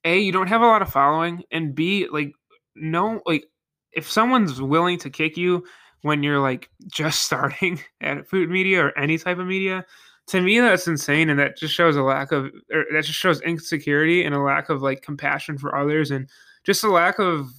a 0.05 0.17
you 0.19 0.31
don't 0.31 0.48
have 0.48 0.62
a 0.62 0.67
lot 0.67 0.81
of 0.81 0.89
following, 0.89 1.43
and 1.51 1.75
b 1.75 2.08
like 2.10 2.34
no 2.75 3.22
like 3.25 3.46
if 3.91 4.10
someone's 4.10 4.62
willing 4.62 4.98
to 5.00 5.10
kick 5.10 5.36
you 5.36 5.65
when 6.03 6.24
you're 6.24 6.39
like 6.39 6.69
just 6.88 7.22
starting 7.25 7.81
at 8.01 8.27
food 8.27 8.50
media 8.50 8.86
or 8.86 8.98
any 8.98 9.17
type 9.17 9.39
of 9.39 9.48
media, 9.48 9.86
to 10.29 10.41
me 10.41 10.59
that's 10.59 10.88
insane, 10.88 11.29
and 11.29 11.39
that 11.39 11.57
just 11.57 11.74
shows 11.74 11.95
a 11.95 12.03
lack 12.03 12.31
of 12.31 12.45
or 12.71 12.86
that 12.91 13.03
just 13.03 13.19
shows 13.19 13.41
insecurity 13.41 14.24
and 14.24 14.36
a 14.36 14.39
lack 14.39 14.69
of 14.69 14.81
like 14.81 15.01
compassion 15.01 15.57
for 15.57 15.75
others 15.75 16.12
and 16.12 16.29
just 16.63 16.83
a 16.83 16.89
lack 16.89 17.19
of 17.19 17.50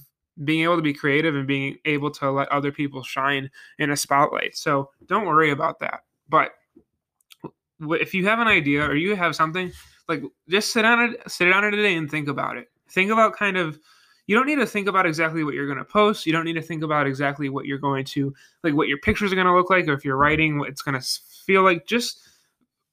being 0.43 0.63
able 0.63 0.77
to 0.77 0.81
be 0.81 0.93
creative 0.93 1.35
and 1.35 1.47
being 1.47 1.77
able 1.85 2.09
to 2.09 2.31
let 2.31 2.49
other 2.49 2.71
people 2.71 3.03
shine 3.03 3.49
in 3.79 3.91
a 3.91 3.97
spotlight. 3.97 4.55
So 4.55 4.89
don't 5.07 5.25
worry 5.25 5.51
about 5.51 5.79
that. 5.79 6.01
But 6.29 6.51
if 7.81 8.13
you 8.13 8.25
have 8.27 8.39
an 8.39 8.47
idea 8.47 8.85
or 8.85 8.95
you 8.95 9.15
have 9.15 9.35
something, 9.35 9.71
like 10.07 10.23
just 10.49 10.71
sit 10.71 10.85
on 10.85 11.01
it, 11.01 11.29
sit 11.29 11.51
on 11.51 11.65
it 11.65 11.71
today 11.71 11.95
and 11.95 12.09
think 12.09 12.27
about 12.27 12.57
it. 12.57 12.69
Think 12.89 13.11
about 13.11 13.35
kind 13.35 13.57
of 13.57 13.79
you 14.27 14.35
don't 14.35 14.47
need 14.47 14.59
to 14.59 14.65
think 14.65 14.87
about 14.87 15.05
exactly 15.05 15.43
what 15.43 15.55
you're 15.55 15.65
going 15.65 15.77
to 15.77 15.83
post. 15.83 16.25
You 16.25 16.31
don't 16.31 16.45
need 16.45 16.53
to 16.53 16.61
think 16.61 16.83
about 16.83 17.05
exactly 17.05 17.49
what 17.49 17.65
you're 17.65 17.77
going 17.77 18.05
to 18.05 18.33
like 18.63 18.73
what 18.73 18.87
your 18.87 18.99
pictures 18.99 19.31
are 19.31 19.35
going 19.35 19.47
to 19.47 19.55
look 19.55 19.69
like 19.69 19.87
or 19.87 19.93
if 19.93 20.05
you're 20.05 20.15
writing 20.15 20.57
what 20.57 20.69
it's 20.69 20.81
going 20.81 20.99
to 20.99 21.05
feel 21.45 21.63
like. 21.63 21.85
Just 21.85 22.21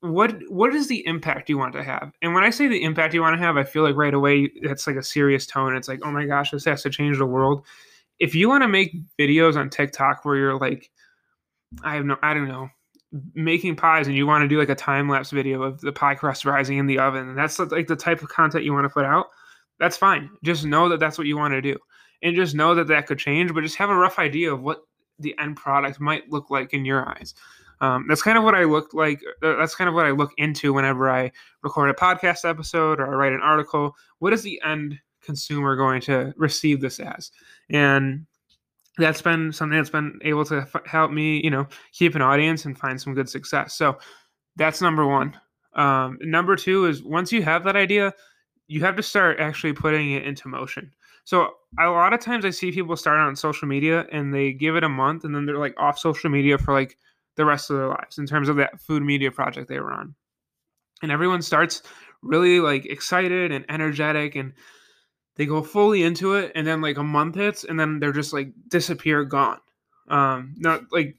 what 0.01 0.37
what 0.49 0.75
is 0.75 0.87
the 0.87 1.05
impact 1.07 1.49
you 1.49 1.59
want 1.59 1.73
to 1.75 1.83
have? 1.83 2.13
And 2.23 2.35
when 2.35 2.45
i 2.45 2.51
say 2.51 2.69
the 2.69 2.83
impact 2.83 3.15
you 3.15 3.21
want 3.21 3.35
to 3.35 3.45
have 3.45 3.57
i 3.57 3.65
feel 3.65 3.83
like 3.83 3.97
right 3.97 4.15
away 4.15 4.51
that's 4.63 4.87
like 4.87 4.97
a 4.97 5.03
serious 5.03 5.47
tone. 5.47 5.77
It's 5.77 5.89
like 5.89 6.01
oh 6.05 6.11
my 6.11 6.25
gosh 6.25 6.51
this 6.51 6.65
has 6.65 6.83
to 6.83 6.91
change 6.91 7.19
the 7.19 7.27
world. 7.27 7.65
If 8.19 8.35
you 8.35 8.49
want 8.49 8.63
to 8.63 8.69
make 8.69 8.95
videos 9.19 9.57
on 9.57 9.71
tiktok 9.71 10.25
where 10.25 10.37
you're 10.37 10.59
like 10.59 10.91
i 11.83 11.95
have 11.95 12.05
no 12.05 12.17
i 12.23 12.33
don't 12.33 12.49
know 12.49 12.69
making 13.35 13.75
pies 13.75 14.07
and 14.07 14.17
you 14.17 14.27
want 14.27 14.43
to 14.43 14.49
do 14.49 14.59
like 14.59 14.69
a 14.69 14.75
time 14.75 15.09
lapse 15.09 15.31
video 15.31 15.63
of 15.63 15.81
the 15.81 15.93
pie 15.93 16.15
crust 16.15 16.45
rising 16.45 16.79
in 16.79 16.87
the 16.87 16.99
oven 16.99 17.29
and 17.29 17.39
that's 17.39 17.59
like 17.59 17.87
the 17.87 17.97
type 17.97 18.23
of 18.23 18.29
content 18.29 18.65
you 18.65 18.73
want 18.73 18.85
to 18.85 18.91
put 18.91 19.05
out 19.05 19.29
that's 19.79 19.97
fine. 19.97 20.31
Just 20.43 20.65
know 20.65 20.89
that 20.89 21.01
that's 21.01 21.19
what 21.19 21.27
you 21.27 21.37
want 21.37 21.53
to 21.53 21.63
do. 21.63 21.77
And 22.23 22.35
just 22.35 22.55
know 22.57 22.75
that 22.75 22.89
that 22.89 23.07
could 23.07 23.19
change 23.19 23.55
but 23.55 23.63
just 23.63 23.77
have 23.77 23.91
a 23.91 23.95
rough 23.95 24.19
idea 24.19 24.53
of 24.53 24.61
what 24.63 24.83
the 25.21 25.37
end 25.39 25.57
product 25.57 26.01
might 26.01 26.29
look 26.31 26.51
like 26.51 26.73
in 26.73 26.85
your 26.85 27.09
eyes 27.09 27.35
um, 27.81 28.07
that's 28.09 28.23
kind 28.23 28.37
of 28.37 28.45
what 28.45 28.55
I 28.55 28.65
look 28.65 28.93
like. 28.93 29.21
Uh, 29.43 29.57
that's 29.57 29.75
kind 29.75 29.89
of 29.89 29.95
what 29.95 30.07
I 30.07 30.11
look 30.11 30.33
into 30.37 30.73
whenever 30.73 31.11
I 31.11 31.31
record 31.63 31.91
a 31.91 31.95
podcast 31.95 32.49
episode 32.49 33.01
or 33.01 33.07
I 33.07 33.17
write 33.17 33.33
an 33.33 33.41
article. 33.41 33.95
What 34.19 34.33
is 34.33 34.43
the 34.43 34.61
end 34.65 34.99
consumer 35.23 35.77
going 35.77 36.01
to 36.03 36.33
receive 36.37 36.81
this 36.81 36.99
as? 36.99 37.31
And 37.71 38.27
that's 38.99 39.23
been 39.23 39.53
something 39.53 39.77
that's 39.77 39.91
been 39.91 40.19
able 40.23 40.45
to 40.47 40.67
f- 40.75 40.87
help 40.87 41.13
me, 41.13 41.41
you 41.43 41.51
know, 41.51 41.69
keep 41.93 42.15
an 42.17 42.23
audience 42.23 42.65
and 42.65 42.77
find 42.77 43.01
some 43.01 43.15
good 43.15 43.29
success. 43.29 43.75
So 43.75 43.99
that's 44.57 44.81
number 44.81 45.07
one. 45.07 45.39
Um, 45.75 46.19
number 46.21 46.57
two 46.57 46.87
is 46.87 47.03
once 47.05 47.31
you 47.31 47.43
have 47.43 47.63
that 47.65 47.77
idea, 47.77 48.13
you 48.67 48.81
have 48.81 48.97
to 48.97 49.03
start 49.03 49.39
actually 49.39 49.73
putting 49.73 50.13
it 50.13 50.25
into 50.25 50.49
motion. 50.49 50.93
So 51.25 51.53
a 51.79 51.89
lot 51.89 52.13
of 52.13 52.21
times 52.21 52.45
I 52.45 52.51
see 52.51 52.73
people 52.73 52.97
start 52.97 53.19
on 53.19 53.37
social 53.37 53.69
media 53.69 54.07
and 54.11 54.35
they 54.35 54.53
give 54.53 54.77
it 54.77 54.83
a 54.83 54.89
month 54.89 55.25
and 55.25 55.35
then 55.35 55.47
they're 55.47 55.59
like 55.59 55.75
off 55.79 55.99
social 55.99 56.31
media 56.31 56.59
for 56.59 56.73
like 56.73 56.97
the 57.39 57.45
rest 57.45 57.71
of 57.71 57.77
their 57.77 57.89
lives 57.89 58.19
in 58.19 58.27
terms 58.27 58.49
of 58.49 58.57
that 58.57 58.81
food 58.81 59.03
media 59.03 59.31
project 59.31 59.69
they 59.69 59.79
were 59.79 59.93
on. 59.93 60.15
And 61.03 61.13
everyone 61.13 61.41
starts 61.41 61.83
really 62.21 62.59
like 62.59 62.85
excited 62.85 63.53
and 63.53 63.65
energetic 63.69 64.35
and 64.35 64.53
they 65.37 65.47
go 65.47 65.63
fully 65.63 66.03
into 66.03 66.35
it 66.35 66.51
and 66.57 66.67
then 66.67 66.83
like 66.83 66.99
a 66.99 67.03
month 67.05 67.37
hits 67.37 67.63
and 67.63 67.79
then 67.79 68.01
they're 68.01 68.13
just 68.13 68.33
like 68.33 68.53
disappear 68.67 69.25
gone. 69.25 69.61
Um 70.09 70.55
not 70.59 70.83
like 70.91 71.15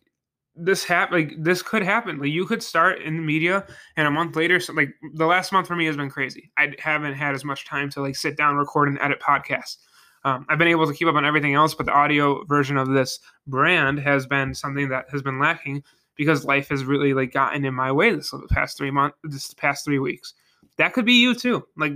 this 0.55 0.83
hap 0.83 1.09
like 1.13 1.31
this 1.39 1.61
could 1.61 1.83
happen. 1.83 2.19
Like 2.19 2.31
you 2.31 2.45
could 2.45 2.61
start 2.61 3.01
in 3.01 3.15
the 3.15 3.23
media 3.23 3.65
and 3.95 4.05
a 4.05 4.11
month 4.11 4.35
later 4.35 4.59
so 4.59 4.73
like 4.73 4.89
the 5.13 5.25
last 5.25 5.53
month 5.53 5.67
for 5.67 5.77
me 5.77 5.85
has 5.85 5.95
been 5.95 6.09
crazy. 6.09 6.51
I 6.57 6.73
haven't 6.79 7.13
had 7.13 7.33
as 7.33 7.45
much 7.45 7.65
time 7.65 7.89
to 7.91 8.01
like 8.01 8.17
sit 8.17 8.35
down, 8.35 8.57
record 8.57 8.89
and 8.89 8.99
edit 9.01 9.21
podcasts. 9.21 9.77
Um, 10.25 10.45
I've 10.49 10.57
been 10.57 10.67
able 10.67 10.85
to 10.85 10.93
keep 10.93 11.07
up 11.07 11.15
on 11.15 11.23
everything 11.23 11.53
else, 11.53 11.73
but 11.73 11.85
the 11.85 11.93
audio 11.93 12.43
version 12.43 12.75
of 12.75 12.89
this 12.89 13.19
brand 13.47 13.99
has 13.99 14.27
been 14.27 14.53
something 14.53 14.89
that 14.89 15.05
has 15.11 15.21
been 15.21 15.39
lacking 15.39 15.81
because 16.19 16.43
life 16.43 16.67
has 16.67 16.83
really 16.83 17.13
like 17.13 17.31
gotten 17.31 17.63
in 17.63 17.73
my 17.73 17.93
way 17.93 18.13
this 18.13 18.33
past 18.49 18.77
three 18.77 18.91
months, 18.91 19.17
this 19.23 19.53
past 19.53 19.85
three 19.85 19.99
weeks. 19.99 20.33
That 20.75 20.91
could 20.91 21.05
be 21.05 21.13
you 21.13 21.33
too. 21.33 21.65
Like 21.77 21.93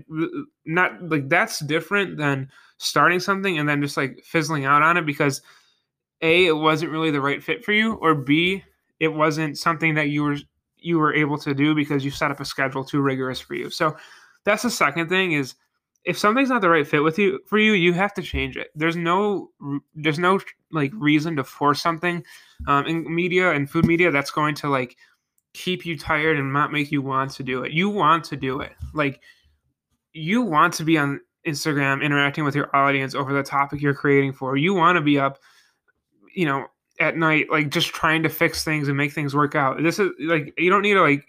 not 0.65 1.09
like 1.09 1.27
that's 1.27 1.59
different 1.59 2.15
than 2.15 2.49
starting 2.77 3.19
something 3.19 3.59
and 3.59 3.67
then 3.67 3.81
just 3.81 3.97
like 3.97 4.21
fizzling 4.23 4.63
out 4.63 4.81
on 4.81 4.95
it 4.95 5.05
because 5.05 5.41
a 6.21 6.45
it 6.45 6.55
wasn't 6.55 6.89
really 6.89 7.11
the 7.11 7.19
right 7.19 7.43
fit 7.43 7.65
for 7.65 7.73
you 7.73 7.95
or 7.95 8.15
b 8.15 8.63
it 9.01 9.09
wasn't 9.09 9.57
something 9.57 9.93
that 9.95 10.07
you 10.07 10.23
were 10.23 10.37
you 10.77 10.99
were 10.99 11.13
able 11.13 11.37
to 11.37 11.53
do 11.53 11.75
because 11.75 12.05
you 12.05 12.11
set 12.11 12.31
up 12.31 12.39
a 12.39 12.45
schedule 12.45 12.85
too 12.85 13.01
rigorous 13.01 13.41
for 13.41 13.55
you. 13.55 13.69
So 13.69 13.97
that's 14.45 14.63
the 14.63 14.69
second 14.69 15.09
thing 15.09 15.33
is 15.33 15.55
if 16.05 16.17
something's 16.17 16.49
not 16.49 16.61
the 16.61 16.69
right 16.69 16.87
fit 16.87 17.03
with 17.03 17.17
you 17.17 17.39
for 17.45 17.57
you, 17.57 17.73
you 17.73 17.93
have 17.93 18.13
to 18.15 18.21
change 18.21 18.57
it. 18.57 18.69
There's 18.75 18.95
no 18.95 19.49
there's 19.95 20.19
no 20.19 20.39
like 20.71 20.91
reason 20.95 21.35
to 21.37 21.43
force 21.43 21.81
something 21.81 22.23
um, 22.67 22.85
in 22.85 23.13
media 23.13 23.51
and 23.51 23.69
food 23.69 23.85
media 23.85 24.11
that's 24.11 24.31
going 24.31 24.55
to 24.55 24.69
like 24.69 24.97
keep 25.53 25.85
you 25.85 25.97
tired 25.97 26.37
and 26.37 26.51
not 26.51 26.71
make 26.71 26.91
you 26.91 27.01
want 27.01 27.31
to 27.31 27.43
do 27.43 27.63
it. 27.63 27.71
You 27.71 27.89
want 27.89 28.23
to 28.25 28.35
do 28.35 28.59
it. 28.59 28.73
Like 28.93 29.21
you 30.11 30.41
want 30.41 30.73
to 30.75 30.83
be 30.83 30.97
on 30.97 31.21
Instagram 31.47 32.03
interacting 32.03 32.43
with 32.43 32.55
your 32.55 32.75
audience 32.75 33.15
over 33.15 33.33
the 33.33 33.43
topic 33.43 33.81
you're 33.81 33.93
creating 33.93 34.33
for. 34.33 34.57
You 34.57 34.73
want 34.73 34.97
to 34.97 35.01
be 35.01 35.19
up, 35.19 35.39
you 36.35 36.45
know, 36.45 36.67
at 36.99 37.17
night 37.17 37.47
like 37.49 37.69
just 37.69 37.87
trying 37.87 38.23
to 38.23 38.29
fix 38.29 38.63
things 38.63 38.87
and 38.87 38.97
make 38.97 39.13
things 39.13 39.35
work 39.35 39.55
out. 39.55 39.81
This 39.81 39.99
is 39.99 40.09
like 40.19 40.53
you 40.57 40.69
don't 40.69 40.81
need 40.81 40.93
to 40.95 41.01
like 41.01 41.25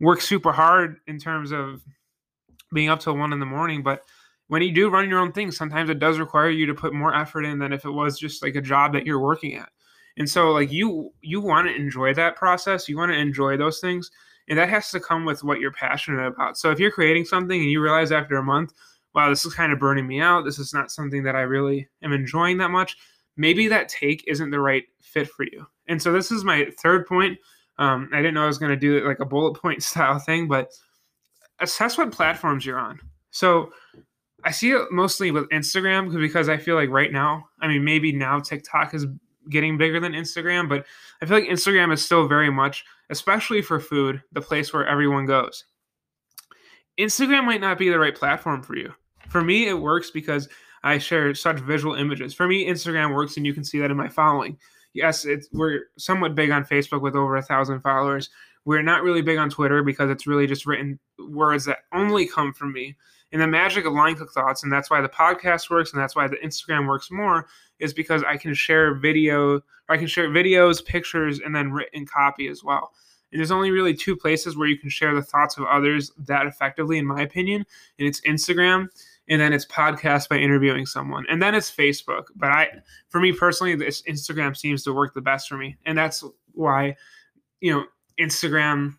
work 0.00 0.20
super 0.20 0.52
hard 0.52 0.98
in 1.06 1.18
terms 1.18 1.52
of 1.52 1.82
being 2.76 2.90
up 2.90 3.00
till 3.00 3.16
one 3.16 3.32
in 3.32 3.40
the 3.40 3.46
morning. 3.46 3.82
But 3.82 4.02
when 4.46 4.62
you 4.62 4.70
do 4.70 4.88
run 4.88 5.10
your 5.10 5.18
own 5.18 5.32
thing, 5.32 5.50
sometimes 5.50 5.90
it 5.90 5.98
does 5.98 6.20
require 6.20 6.50
you 6.50 6.66
to 6.66 6.74
put 6.74 6.94
more 6.94 7.12
effort 7.12 7.44
in 7.44 7.58
than 7.58 7.72
if 7.72 7.84
it 7.84 7.90
was 7.90 8.18
just 8.18 8.42
like 8.42 8.54
a 8.54 8.60
job 8.60 8.92
that 8.92 9.04
you're 9.04 9.18
working 9.18 9.56
at. 9.56 9.70
And 10.18 10.28
so 10.28 10.52
like 10.52 10.70
you 10.70 11.10
you 11.20 11.40
want 11.40 11.68
to 11.68 11.74
enjoy 11.74 12.14
that 12.14 12.36
process, 12.36 12.88
you 12.88 12.96
want 12.96 13.12
to 13.12 13.18
enjoy 13.18 13.56
those 13.56 13.80
things, 13.80 14.10
and 14.48 14.58
that 14.58 14.68
has 14.68 14.90
to 14.92 15.00
come 15.00 15.24
with 15.24 15.42
what 15.42 15.60
you're 15.60 15.72
passionate 15.72 16.24
about. 16.24 16.56
So 16.56 16.70
if 16.70 16.78
you're 16.78 16.92
creating 16.92 17.24
something 17.24 17.60
and 17.60 17.70
you 17.70 17.82
realize 17.82 18.12
after 18.12 18.36
a 18.36 18.42
month, 18.42 18.72
wow, 19.14 19.28
this 19.28 19.44
is 19.44 19.54
kind 19.54 19.72
of 19.72 19.80
burning 19.80 20.06
me 20.06 20.20
out, 20.20 20.44
this 20.44 20.58
is 20.58 20.72
not 20.72 20.90
something 20.90 21.22
that 21.24 21.36
I 21.36 21.40
really 21.40 21.88
am 22.02 22.12
enjoying 22.12 22.58
that 22.58 22.70
much, 22.70 22.96
maybe 23.36 23.68
that 23.68 23.88
take 23.88 24.24
isn't 24.26 24.50
the 24.50 24.60
right 24.60 24.84
fit 25.00 25.28
for 25.28 25.44
you. 25.44 25.66
And 25.88 26.00
so 26.00 26.12
this 26.12 26.30
is 26.30 26.44
my 26.44 26.68
third 26.78 27.06
point. 27.06 27.38
Um, 27.78 28.08
I 28.12 28.18
didn't 28.18 28.34
know 28.34 28.44
I 28.44 28.46
was 28.46 28.58
going 28.58 28.70
to 28.70 28.76
do 28.76 28.96
it 28.96 29.04
like 29.04 29.20
a 29.20 29.26
bullet 29.26 29.60
point 29.60 29.82
style 29.90 30.18
thing, 30.18 30.48
but 30.48 30.70
assess 31.60 31.98
what 31.98 32.12
platforms 32.12 32.64
you're 32.64 32.78
on. 32.78 33.00
So 33.30 33.70
I 34.44 34.50
see 34.50 34.70
it 34.70 34.92
mostly 34.92 35.30
with 35.30 35.48
Instagram 35.50 36.12
because 36.18 36.48
I 36.48 36.56
feel 36.56 36.76
like 36.76 36.90
right 36.90 37.12
now, 37.12 37.48
I 37.60 37.68
mean, 37.68 37.84
maybe 37.84 38.12
now 38.12 38.40
TikTok 38.40 38.94
is 38.94 39.06
getting 39.50 39.78
bigger 39.78 40.00
than 40.00 40.12
Instagram, 40.12 40.68
but 40.68 40.86
I 41.20 41.26
feel 41.26 41.38
like 41.38 41.48
Instagram 41.48 41.92
is 41.92 42.04
still 42.04 42.28
very 42.28 42.50
much, 42.50 42.84
especially 43.10 43.62
for 43.62 43.80
food, 43.80 44.22
the 44.32 44.40
place 44.40 44.72
where 44.72 44.86
everyone 44.86 45.26
goes. 45.26 45.64
Instagram 46.98 47.44
might 47.44 47.60
not 47.60 47.78
be 47.78 47.88
the 47.88 47.98
right 47.98 48.14
platform 48.14 48.62
for 48.62 48.76
you. 48.76 48.92
For 49.28 49.42
me, 49.42 49.68
it 49.68 49.74
works 49.74 50.10
because 50.10 50.48
I 50.82 50.98
share 50.98 51.34
such 51.34 51.58
visual 51.58 51.94
images. 51.94 52.32
For 52.32 52.46
me, 52.46 52.66
Instagram 52.66 53.14
works, 53.14 53.36
and 53.36 53.44
you 53.44 53.52
can 53.52 53.64
see 53.64 53.78
that 53.80 53.90
in 53.90 53.96
my 53.96 54.08
following. 54.08 54.56
Yes, 54.94 55.26
we're 55.52 55.88
somewhat 55.98 56.34
big 56.34 56.50
on 56.50 56.64
Facebook 56.64 57.02
with 57.02 57.16
over 57.16 57.36
a 57.36 57.42
thousand 57.42 57.80
followers. 57.80 58.30
We're 58.66 58.82
not 58.82 59.02
really 59.02 59.22
big 59.22 59.38
on 59.38 59.48
Twitter 59.48 59.82
because 59.82 60.10
it's 60.10 60.26
really 60.26 60.46
just 60.46 60.66
written 60.66 60.98
words 61.18 61.64
that 61.64 61.78
only 61.94 62.26
come 62.26 62.52
from 62.52 62.72
me. 62.72 62.96
And 63.32 63.40
the 63.40 63.46
magic 63.46 63.86
of 63.86 63.92
Line 63.92 64.16
Cook 64.16 64.32
Thoughts, 64.32 64.62
and 64.62 64.72
that's 64.72 64.90
why 64.90 65.00
the 65.00 65.08
podcast 65.08 65.70
works, 65.70 65.92
and 65.92 66.02
that's 66.02 66.14
why 66.14 66.28
the 66.28 66.36
Instagram 66.44 66.86
works 66.86 67.10
more, 67.10 67.46
is 67.78 67.94
because 67.94 68.22
I 68.22 68.36
can 68.36 68.54
share 68.54 68.94
video, 68.94 69.60
I 69.88 69.96
can 69.96 70.06
share 70.06 70.28
videos, 70.28 70.84
pictures, 70.84 71.40
and 71.40 71.54
then 71.54 71.72
written 71.72 72.06
copy 72.06 72.48
as 72.48 72.62
well. 72.62 72.92
And 73.32 73.40
there's 73.40 73.50
only 73.50 73.70
really 73.70 73.94
two 73.94 74.16
places 74.16 74.56
where 74.56 74.68
you 74.68 74.78
can 74.78 74.90
share 74.90 75.14
the 75.14 75.22
thoughts 75.22 75.56
of 75.56 75.64
others 75.64 76.12
that 76.18 76.46
effectively, 76.46 76.98
in 76.98 77.06
my 77.06 77.22
opinion, 77.22 77.64
and 77.98 78.08
it's 78.08 78.20
Instagram 78.22 78.88
and 79.28 79.40
then 79.40 79.52
it's 79.52 79.66
podcast 79.66 80.28
by 80.28 80.36
interviewing 80.36 80.86
someone 80.86 81.24
and 81.28 81.42
then 81.42 81.54
it's 81.54 81.68
facebook 81.68 82.26
but 82.36 82.50
i 82.50 82.68
for 83.08 83.20
me 83.20 83.32
personally 83.32 83.74
this 83.74 84.02
instagram 84.02 84.56
seems 84.56 84.82
to 84.82 84.92
work 84.92 85.14
the 85.14 85.20
best 85.20 85.48
for 85.48 85.56
me 85.56 85.76
and 85.84 85.96
that's 85.98 86.24
why 86.52 86.94
you 87.60 87.72
know 87.72 87.84
Instagram 88.20 88.96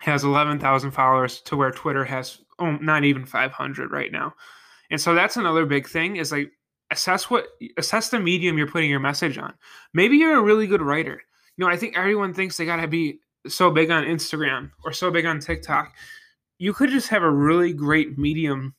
has 0.00 0.24
11,000 0.24 0.90
followers 0.90 1.40
to 1.42 1.56
where 1.56 1.70
Twitter 1.70 2.04
has 2.04 2.40
oh, 2.58 2.72
not 2.76 3.04
even 3.04 3.24
500 3.24 3.90
right 3.90 4.12
now. 4.12 4.34
And 4.90 5.00
so 5.00 5.14
that's 5.14 5.36
another 5.36 5.66
big 5.66 5.88
thing 5.88 6.16
is 6.16 6.32
like 6.32 6.52
assess 6.90 7.30
what 7.30 7.46
assess 7.78 8.10
the 8.10 8.20
medium 8.20 8.58
you're 8.58 8.70
putting 8.70 8.90
your 8.90 9.00
message 9.00 9.38
on. 9.38 9.54
Maybe 9.92 10.16
you're 10.16 10.38
a 10.38 10.42
really 10.42 10.66
good 10.66 10.82
writer. 10.82 11.22
You 11.56 11.64
know, 11.64 11.70
I 11.70 11.76
think 11.76 11.96
everyone 11.96 12.34
thinks 12.34 12.56
they 12.56 12.66
got 12.66 12.80
to 12.80 12.88
be 12.88 13.20
so 13.46 13.70
big 13.70 13.90
on 13.90 14.04
Instagram 14.04 14.70
or 14.84 14.92
so 14.92 15.10
big 15.10 15.26
on 15.26 15.40
TikTok. 15.40 15.94
You 16.58 16.72
could 16.72 16.90
just 16.90 17.08
have 17.08 17.22
a 17.22 17.30
really 17.30 17.72
great 17.72 18.18
medium 18.18 18.74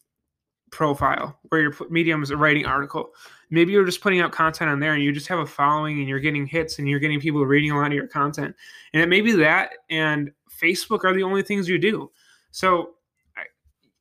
profile 0.72 1.38
where 1.50 1.62
your 1.62 1.74
medium 1.90 2.22
is 2.24 2.32
a 2.32 2.38
writing 2.38 2.66
article. 2.66 3.12
Maybe 3.50 3.72
you're 3.72 3.86
just 3.86 4.02
putting 4.02 4.22
out 4.22 4.32
content 4.32 4.70
on 4.70 4.80
there 4.80 4.94
and 4.94 5.04
you 5.04 5.12
just 5.12 5.28
have 5.28 5.40
a 5.40 5.46
following 5.46 6.00
and 6.00 6.08
you're 6.10 6.20
getting 6.20 6.46
hits 6.46 6.80
and 6.80 6.90
you're 6.90 7.00
getting 7.00 7.20
people 7.20 7.46
reading 7.46 7.72
a 7.72 7.78
lot 7.78 7.88
of 7.88 7.94
your 7.94 8.08
content. 8.08 8.56
And 8.94 9.02
it 9.02 9.08
may 9.08 9.22
be 9.22 9.32
that 9.34 9.72
and 9.90 10.32
Facebook 10.50 11.04
are 11.04 11.14
the 11.14 11.24
only 11.24 11.44
things 11.44 11.70
you 11.70 11.78
do. 11.78 12.12
So 12.52 12.96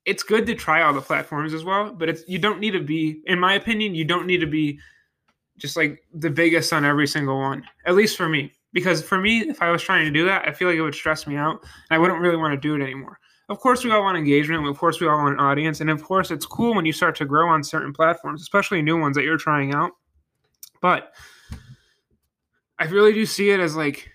it's 0.05 0.23
good 0.23 0.47
to 0.47 0.55
try 0.55 0.83
all 0.83 0.93
the 0.93 1.01
platforms 1.01 1.55
as 1.55 1.65
well, 1.65 1.93
but 1.93 2.09
it's 2.09 2.23
you 2.29 2.39
don't 2.39 2.61
need 2.61 2.73
to 2.73 2.83
be, 2.83 3.21
in 3.27 3.39
my 3.39 3.55
opinion, 3.55 3.95
you 3.95 4.05
don't 4.05 4.27
need 4.27 4.41
to 4.41 4.47
be 4.47 4.79
just 5.57 5.77
like 5.77 6.03
the 6.13 6.31
biggest 6.31 6.73
on 6.73 6.85
every 6.85 7.07
single 7.07 7.39
one. 7.39 7.65
At 7.87 7.95
least 7.95 8.17
for 8.17 8.29
me, 8.29 8.53
because 8.73 9.03
for 9.03 9.19
me, 9.19 9.41
if 9.41 9.63
I 9.63 9.71
was 9.71 9.83
trying 9.83 10.05
to 10.05 10.11
do 10.11 10.25
that, 10.27 10.47
I 10.47 10.53
feel 10.53 10.69
like 10.69 10.77
it 10.77 10.83
would 10.83 10.95
stress 10.95 11.27
me 11.27 11.37
out, 11.37 11.63
and 11.63 11.71
I 11.91 11.99
wouldn't 11.99 12.21
really 12.21 12.37
want 12.37 12.53
to 12.53 12.61
do 12.61 12.75
it 12.75 12.85
anymore. 12.85 13.19
Of 13.49 13.61
course, 13.61 13.85
we 13.85 13.91
all 13.91 14.03
want 14.03 14.17
engagement. 14.17 14.67
Of 14.67 14.79
course, 14.79 15.01
we 15.01 15.07
all 15.07 15.19
want 15.19 15.35
an 15.35 15.41
audience, 15.41 15.81
and 15.81 15.91
of 15.91 16.03
course, 16.03 16.31
it's 16.31 16.47
cool 16.47 16.75
when 16.75 16.87
you 16.87 16.93
start 16.93 17.15
to 17.17 17.25
grow 17.25 17.49
on 17.49 17.63
certain 17.63 17.93
platforms, 17.93 18.41
especially 18.41 18.81
new 18.81 18.99
ones 18.99 19.17
that 19.17 19.25
you're 19.25 19.37
trying 19.37 19.75
out. 19.75 19.93
But 20.81 21.13
I 22.79 22.85
really 22.85 23.13
do 23.13 23.27
see 23.27 23.51
it 23.51 23.61
as 23.61 23.77
like 23.77 24.11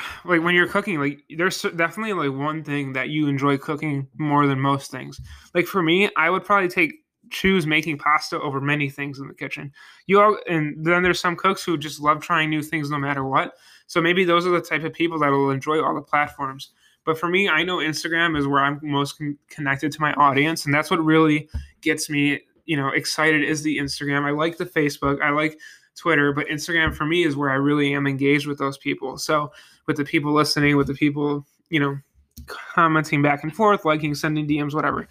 like 0.24 0.42
when 0.42 0.54
you're 0.54 0.68
cooking 0.68 0.98
like 0.98 1.22
there's 1.36 1.62
definitely 1.76 2.12
like 2.12 2.36
one 2.36 2.62
thing 2.64 2.92
that 2.92 3.08
you 3.08 3.28
enjoy 3.28 3.56
cooking 3.58 4.08
more 4.18 4.46
than 4.46 4.60
most 4.60 4.90
things 4.90 5.20
like 5.54 5.66
for 5.66 5.82
me 5.82 6.10
i 6.16 6.30
would 6.30 6.44
probably 6.44 6.68
take 6.68 6.94
choose 7.30 7.66
making 7.66 7.96
pasta 7.96 8.40
over 8.40 8.60
many 8.60 8.88
things 8.90 9.20
in 9.20 9.28
the 9.28 9.34
kitchen 9.34 9.72
you 10.06 10.20
all 10.20 10.36
and 10.48 10.84
then 10.84 11.02
there's 11.02 11.20
some 11.20 11.36
cooks 11.36 11.62
who 11.62 11.78
just 11.78 12.00
love 12.00 12.20
trying 12.20 12.50
new 12.50 12.62
things 12.62 12.90
no 12.90 12.98
matter 12.98 13.24
what 13.24 13.54
so 13.86 14.00
maybe 14.00 14.24
those 14.24 14.46
are 14.46 14.50
the 14.50 14.60
type 14.60 14.82
of 14.82 14.92
people 14.92 15.18
that 15.18 15.28
will 15.28 15.50
enjoy 15.50 15.80
all 15.82 15.94
the 15.94 16.02
platforms 16.02 16.70
but 17.04 17.18
for 17.18 17.28
me 17.28 17.48
i 17.48 17.62
know 17.62 17.78
instagram 17.78 18.38
is 18.38 18.46
where 18.46 18.60
i'm 18.60 18.78
most 18.82 19.18
con- 19.18 19.38
connected 19.48 19.90
to 19.92 20.00
my 20.00 20.12
audience 20.14 20.64
and 20.64 20.74
that's 20.74 20.90
what 20.90 21.02
really 21.04 21.48
gets 21.80 22.08
me 22.10 22.40
you 22.64 22.76
know 22.76 22.88
excited 22.88 23.42
is 23.42 23.62
the 23.62 23.78
instagram 23.78 24.22
i 24.22 24.30
like 24.30 24.56
the 24.56 24.66
facebook 24.66 25.20
i 25.22 25.30
like 25.30 25.58
Twitter, 25.96 26.32
but 26.32 26.46
Instagram 26.46 26.94
for 26.94 27.04
me 27.04 27.24
is 27.24 27.36
where 27.36 27.50
I 27.50 27.54
really 27.54 27.94
am 27.94 28.06
engaged 28.06 28.46
with 28.46 28.58
those 28.58 28.78
people. 28.78 29.18
So 29.18 29.52
with 29.86 29.96
the 29.96 30.04
people 30.04 30.32
listening, 30.32 30.76
with 30.76 30.86
the 30.86 30.94
people, 30.94 31.46
you 31.68 31.78
know, 31.78 31.98
commenting 32.46 33.22
back 33.22 33.42
and 33.42 33.54
forth, 33.54 33.84
liking, 33.84 34.14
sending 34.14 34.48
DMs, 34.48 34.74
whatever. 34.74 35.08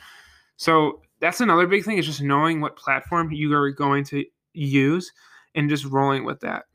So 0.57 1.01
that's 1.19 1.41
another 1.41 1.67
big 1.67 1.83
thing 1.83 1.97
is 1.97 2.05
just 2.05 2.21
knowing 2.21 2.59
what 2.59 2.75
platform 2.75 3.31
you 3.31 3.53
are 3.53 3.69
going 3.71 4.03
to 4.05 4.25
use 4.53 5.11
and 5.53 5.69
just 5.69 5.85
rolling 5.85 6.25
with 6.25 6.39
that. 6.41 6.65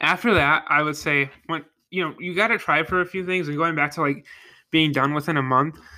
After 0.00 0.32
that, 0.34 0.64
I 0.68 0.82
would 0.82 0.96
say 0.96 1.30
when 1.46 1.64
you 1.90 2.04
know 2.04 2.14
you 2.18 2.34
got 2.34 2.48
to 2.48 2.58
try 2.58 2.82
for 2.82 3.00
a 3.00 3.06
few 3.06 3.24
things 3.24 3.48
and 3.48 3.56
going 3.56 3.74
back 3.74 3.92
to 3.92 4.00
like 4.00 4.24
being 4.70 4.92
done 4.92 5.14
within 5.14 5.36
a 5.36 5.42
month. 5.42 5.78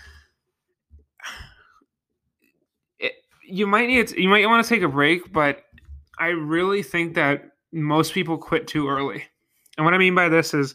It, 2.98 3.12
you 3.42 3.66
might 3.66 3.86
need 3.86 4.08
to, 4.08 4.20
you 4.20 4.28
might 4.28 4.46
want 4.46 4.62
to 4.62 4.68
take 4.68 4.82
a 4.82 4.88
break, 4.88 5.32
but 5.32 5.64
I 6.18 6.28
really 6.28 6.82
think 6.82 7.14
that 7.14 7.52
most 7.72 8.12
people 8.12 8.36
quit 8.36 8.66
too 8.66 8.88
early. 8.88 9.24
And 9.76 9.86
what 9.86 9.94
I 9.94 9.98
mean 9.98 10.14
by 10.14 10.28
this 10.28 10.52
is 10.52 10.74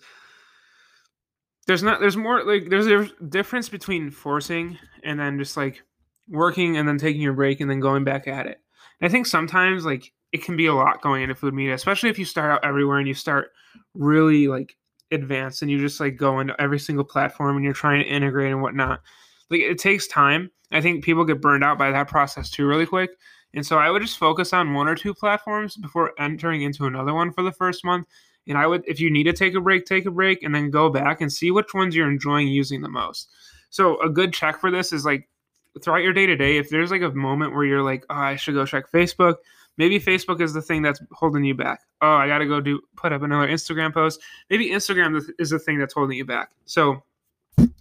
there's 1.67 1.83
not 1.83 1.99
there's 1.99 2.17
more 2.17 2.43
like 2.43 2.69
there's 2.69 2.87
a 2.87 3.07
difference 3.27 3.69
between 3.69 4.09
forcing 4.09 4.77
and 5.03 5.19
then 5.19 5.37
just 5.37 5.57
like 5.57 5.83
working 6.27 6.77
and 6.77 6.87
then 6.87 6.97
taking 6.97 7.21
your 7.21 7.33
break 7.33 7.59
and 7.59 7.69
then 7.69 7.79
going 7.79 8.03
back 8.03 8.27
at 8.27 8.47
it. 8.47 8.59
And 8.99 9.07
I 9.07 9.11
think 9.11 9.27
sometimes 9.27 9.85
like 9.85 10.11
it 10.31 10.43
can 10.43 10.57
be 10.57 10.65
a 10.65 10.73
lot 10.73 11.01
going 11.01 11.23
into 11.23 11.35
food 11.35 11.53
media, 11.53 11.73
especially 11.73 12.09
if 12.09 12.19
you 12.19 12.25
start 12.25 12.51
out 12.51 12.65
everywhere 12.65 12.97
and 12.97 13.07
you 13.07 13.13
start 13.13 13.51
really 13.93 14.47
like 14.47 14.75
advanced 15.11 15.61
and 15.61 15.71
you 15.71 15.79
just 15.79 15.99
like 15.99 16.17
go 16.17 16.39
into 16.39 16.59
every 16.61 16.79
single 16.79 17.05
platform 17.05 17.55
and 17.55 17.63
you're 17.63 17.73
trying 17.73 18.03
to 18.03 18.09
integrate 18.09 18.51
and 18.51 18.61
whatnot. 18.61 19.01
Like 19.49 19.61
it 19.61 19.77
takes 19.77 20.07
time. 20.07 20.51
I 20.71 20.81
think 20.81 21.03
people 21.03 21.25
get 21.25 21.41
burned 21.41 21.63
out 21.63 21.77
by 21.77 21.91
that 21.91 22.07
process 22.07 22.49
too 22.49 22.65
really 22.65 22.85
quick. 22.85 23.11
And 23.53 23.65
so 23.65 23.77
I 23.77 23.89
would 23.89 24.01
just 24.01 24.17
focus 24.17 24.51
on 24.51 24.73
one 24.73 24.87
or 24.87 24.95
two 24.95 25.13
platforms 25.13 25.77
before 25.77 26.11
entering 26.19 26.63
into 26.63 26.85
another 26.85 27.13
one 27.13 27.31
for 27.31 27.41
the 27.41 27.51
first 27.51 27.85
month. 27.85 28.07
And 28.47 28.57
I 28.57 28.67
would, 28.67 28.83
if 28.85 28.99
you 28.99 29.09
need 29.09 29.23
to 29.23 29.33
take 29.33 29.55
a 29.55 29.61
break, 29.61 29.85
take 29.85 30.05
a 30.05 30.11
break 30.11 30.43
and 30.43 30.53
then 30.53 30.69
go 30.69 30.89
back 30.89 31.21
and 31.21 31.31
see 31.31 31.51
which 31.51 31.73
ones 31.73 31.95
you're 31.95 32.11
enjoying 32.11 32.47
using 32.47 32.81
the 32.81 32.89
most. 32.89 33.29
So 33.69 33.99
a 34.01 34.09
good 34.09 34.33
check 34.33 34.59
for 34.59 34.69
this 34.69 34.91
is 34.91 35.05
like 35.05 35.29
throughout 35.81 36.03
your 36.03 36.13
day 36.13 36.25
to 36.25 36.35
day, 36.35 36.57
if 36.57 36.69
there's 36.69 36.91
like 36.91 37.01
a 37.01 37.11
moment 37.11 37.53
where 37.53 37.65
you're 37.65 37.83
like, 37.83 38.05
oh, 38.09 38.15
I 38.15 38.35
should 38.35 38.55
go 38.55 38.65
check 38.65 38.91
Facebook, 38.91 39.35
maybe 39.77 39.99
Facebook 39.99 40.41
is 40.41 40.53
the 40.53 40.61
thing 40.61 40.81
that's 40.81 41.01
holding 41.11 41.43
you 41.43 41.55
back. 41.55 41.81
Oh, 42.01 42.15
I 42.15 42.27
got 42.27 42.39
to 42.39 42.45
go 42.45 42.61
do 42.61 42.81
put 42.95 43.13
up 43.13 43.21
another 43.21 43.47
Instagram 43.47 43.93
post. 43.93 44.21
Maybe 44.49 44.69
Instagram 44.69 45.21
is 45.39 45.49
the 45.49 45.59
thing 45.59 45.79
that's 45.79 45.93
holding 45.93 46.17
you 46.17 46.25
back. 46.25 46.51
So 46.65 47.03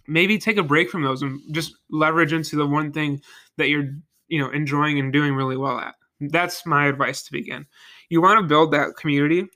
maybe 0.07 0.37
take 0.37 0.57
a 0.57 0.63
break 0.63 0.89
from 0.89 1.03
those 1.03 1.21
and 1.21 1.41
just 1.53 1.75
leverage 1.89 2.33
into 2.33 2.55
the 2.55 2.67
one 2.67 2.91
thing 2.91 3.21
that 3.57 3.69
you're 3.69 3.89
you 4.27 4.39
know 4.39 4.49
enjoying 4.51 4.99
and 4.99 5.11
doing 5.11 5.33
really 5.33 5.57
well 5.57 5.79
at. 5.79 5.95
That's 6.19 6.65
my 6.65 6.87
advice 6.87 7.23
to 7.23 7.31
begin. 7.31 7.65
You 8.09 8.21
want 8.21 8.39
to 8.39 8.47
build 8.47 8.71
that 8.71 8.95
community 8.97 9.47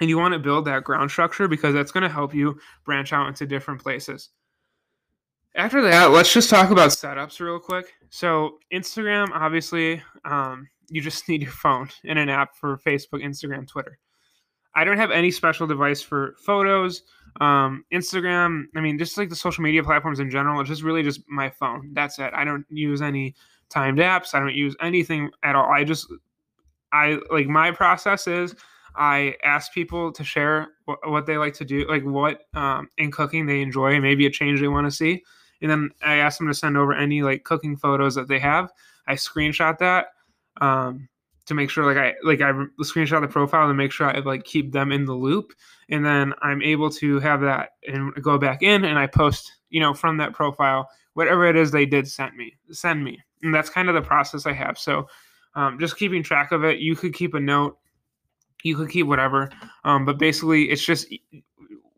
and 0.00 0.10
you 0.10 0.18
want 0.18 0.34
to 0.34 0.38
build 0.38 0.64
that 0.66 0.84
ground 0.84 1.10
structure 1.10 1.48
because 1.48 1.74
that's 1.74 1.92
going 1.92 2.02
to 2.02 2.08
help 2.08 2.34
you 2.34 2.58
branch 2.84 3.12
out 3.12 3.28
into 3.28 3.46
different 3.46 3.82
places. 3.82 4.30
After 5.56 5.80
that, 5.82 6.06
let's 6.10 6.32
just 6.32 6.50
talk 6.50 6.70
about 6.70 6.90
setups 6.90 7.38
real 7.38 7.60
quick. 7.60 7.92
So, 8.10 8.58
Instagram, 8.72 9.30
obviously, 9.32 10.02
um, 10.24 10.68
you 10.88 11.00
just 11.00 11.28
need 11.28 11.42
your 11.42 11.52
phone 11.52 11.88
and 12.04 12.18
an 12.18 12.28
app 12.28 12.56
for 12.56 12.78
Facebook, 12.78 13.22
Instagram, 13.24 13.66
Twitter. 13.66 13.98
I 14.74 14.84
don't 14.84 14.96
have 14.96 15.10
any 15.10 15.30
special 15.30 15.66
device 15.66 16.02
for 16.02 16.34
photos. 16.44 17.02
Um, 17.40 17.84
Instagram, 17.92 18.64
I 18.76 18.80
mean, 18.80 18.98
just 18.98 19.16
like 19.16 19.28
the 19.28 19.36
social 19.36 19.62
media 19.62 19.82
platforms 19.82 20.20
in 20.20 20.30
general, 20.30 20.60
it's 20.60 20.68
just 20.68 20.82
really 20.82 21.02
just 21.02 21.20
my 21.28 21.50
phone. 21.50 21.90
That's 21.92 22.18
it. 22.18 22.32
I 22.34 22.44
don't 22.44 22.66
use 22.70 23.02
any 23.02 23.34
timed 23.68 23.98
apps. 23.98 24.34
I 24.34 24.40
don't 24.40 24.54
use 24.54 24.76
anything 24.80 25.30
at 25.42 25.54
all. 25.54 25.70
I 25.70 25.84
just, 25.84 26.06
I 26.92 27.18
like 27.30 27.46
my 27.46 27.70
process 27.70 28.26
is 28.26 28.54
I 28.96 29.34
ask 29.42 29.72
people 29.72 30.12
to 30.12 30.24
share 30.24 30.68
what, 30.84 30.98
what 31.08 31.26
they 31.26 31.36
like 31.36 31.54
to 31.54 31.64
do, 31.64 31.86
like 31.88 32.04
what 32.04 32.42
um, 32.54 32.88
in 32.98 33.10
cooking 33.10 33.46
they 33.46 33.60
enjoy, 33.60 34.00
maybe 34.00 34.26
a 34.26 34.30
change 34.30 34.60
they 34.60 34.68
want 34.68 34.86
to 34.86 34.90
see. 34.90 35.24
And 35.60 35.70
then 35.70 35.90
I 36.02 36.16
ask 36.16 36.38
them 36.38 36.48
to 36.48 36.54
send 36.54 36.76
over 36.76 36.92
any 36.92 37.22
like 37.22 37.44
cooking 37.44 37.76
photos 37.76 38.14
that 38.14 38.28
they 38.28 38.38
have. 38.38 38.72
I 39.06 39.14
screenshot 39.14 39.78
that 39.78 40.08
um, 40.60 41.08
to 41.46 41.54
make 41.54 41.70
sure 41.70 41.84
like 41.84 41.96
I 41.96 42.14
like 42.22 42.40
I 42.40 42.52
screenshot 42.80 43.20
the 43.20 43.28
profile 43.28 43.68
to 43.68 43.74
make 43.74 43.92
sure 43.92 44.06
I 44.06 44.20
like 44.20 44.44
keep 44.44 44.72
them 44.72 44.92
in 44.92 45.04
the 45.04 45.14
loop. 45.14 45.52
And 45.88 46.04
then 46.04 46.32
I'm 46.42 46.62
able 46.62 46.90
to 46.90 47.20
have 47.20 47.40
that 47.42 47.70
and 47.86 48.14
go 48.22 48.38
back 48.38 48.62
in 48.62 48.84
and 48.84 48.98
I 48.98 49.06
post, 49.06 49.52
you 49.70 49.80
know, 49.80 49.92
from 49.92 50.16
that 50.18 50.32
profile 50.32 50.88
whatever 51.14 51.46
it 51.46 51.56
is 51.56 51.70
they 51.70 51.86
did 51.86 52.06
send 52.06 52.36
me 52.36 52.54
send 52.70 53.02
me. 53.02 53.18
And 53.42 53.54
that's 53.54 53.70
kind 53.70 53.88
of 53.88 53.94
the 53.94 54.02
process 54.02 54.46
i 54.46 54.52
have. 54.52 54.78
So 54.78 55.08
um, 55.54 55.78
just 55.78 55.96
keeping 55.96 56.22
track 56.22 56.52
of 56.52 56.64
it. 56.64 56.78
You 56.78 56.96
could 56.96 57.14
keep 57.14 57.34
a 57.34 57.40
note. 57.40 57.78
You 58.62 58.76
could 58.76 58.90
keep 58.90 59.06
whatever. 59.06 59.50
Um, 59.84 60.04
but 60.04 60.18
basically 60.18 60.64
it's 60.64 60.84
just 60.84 61.06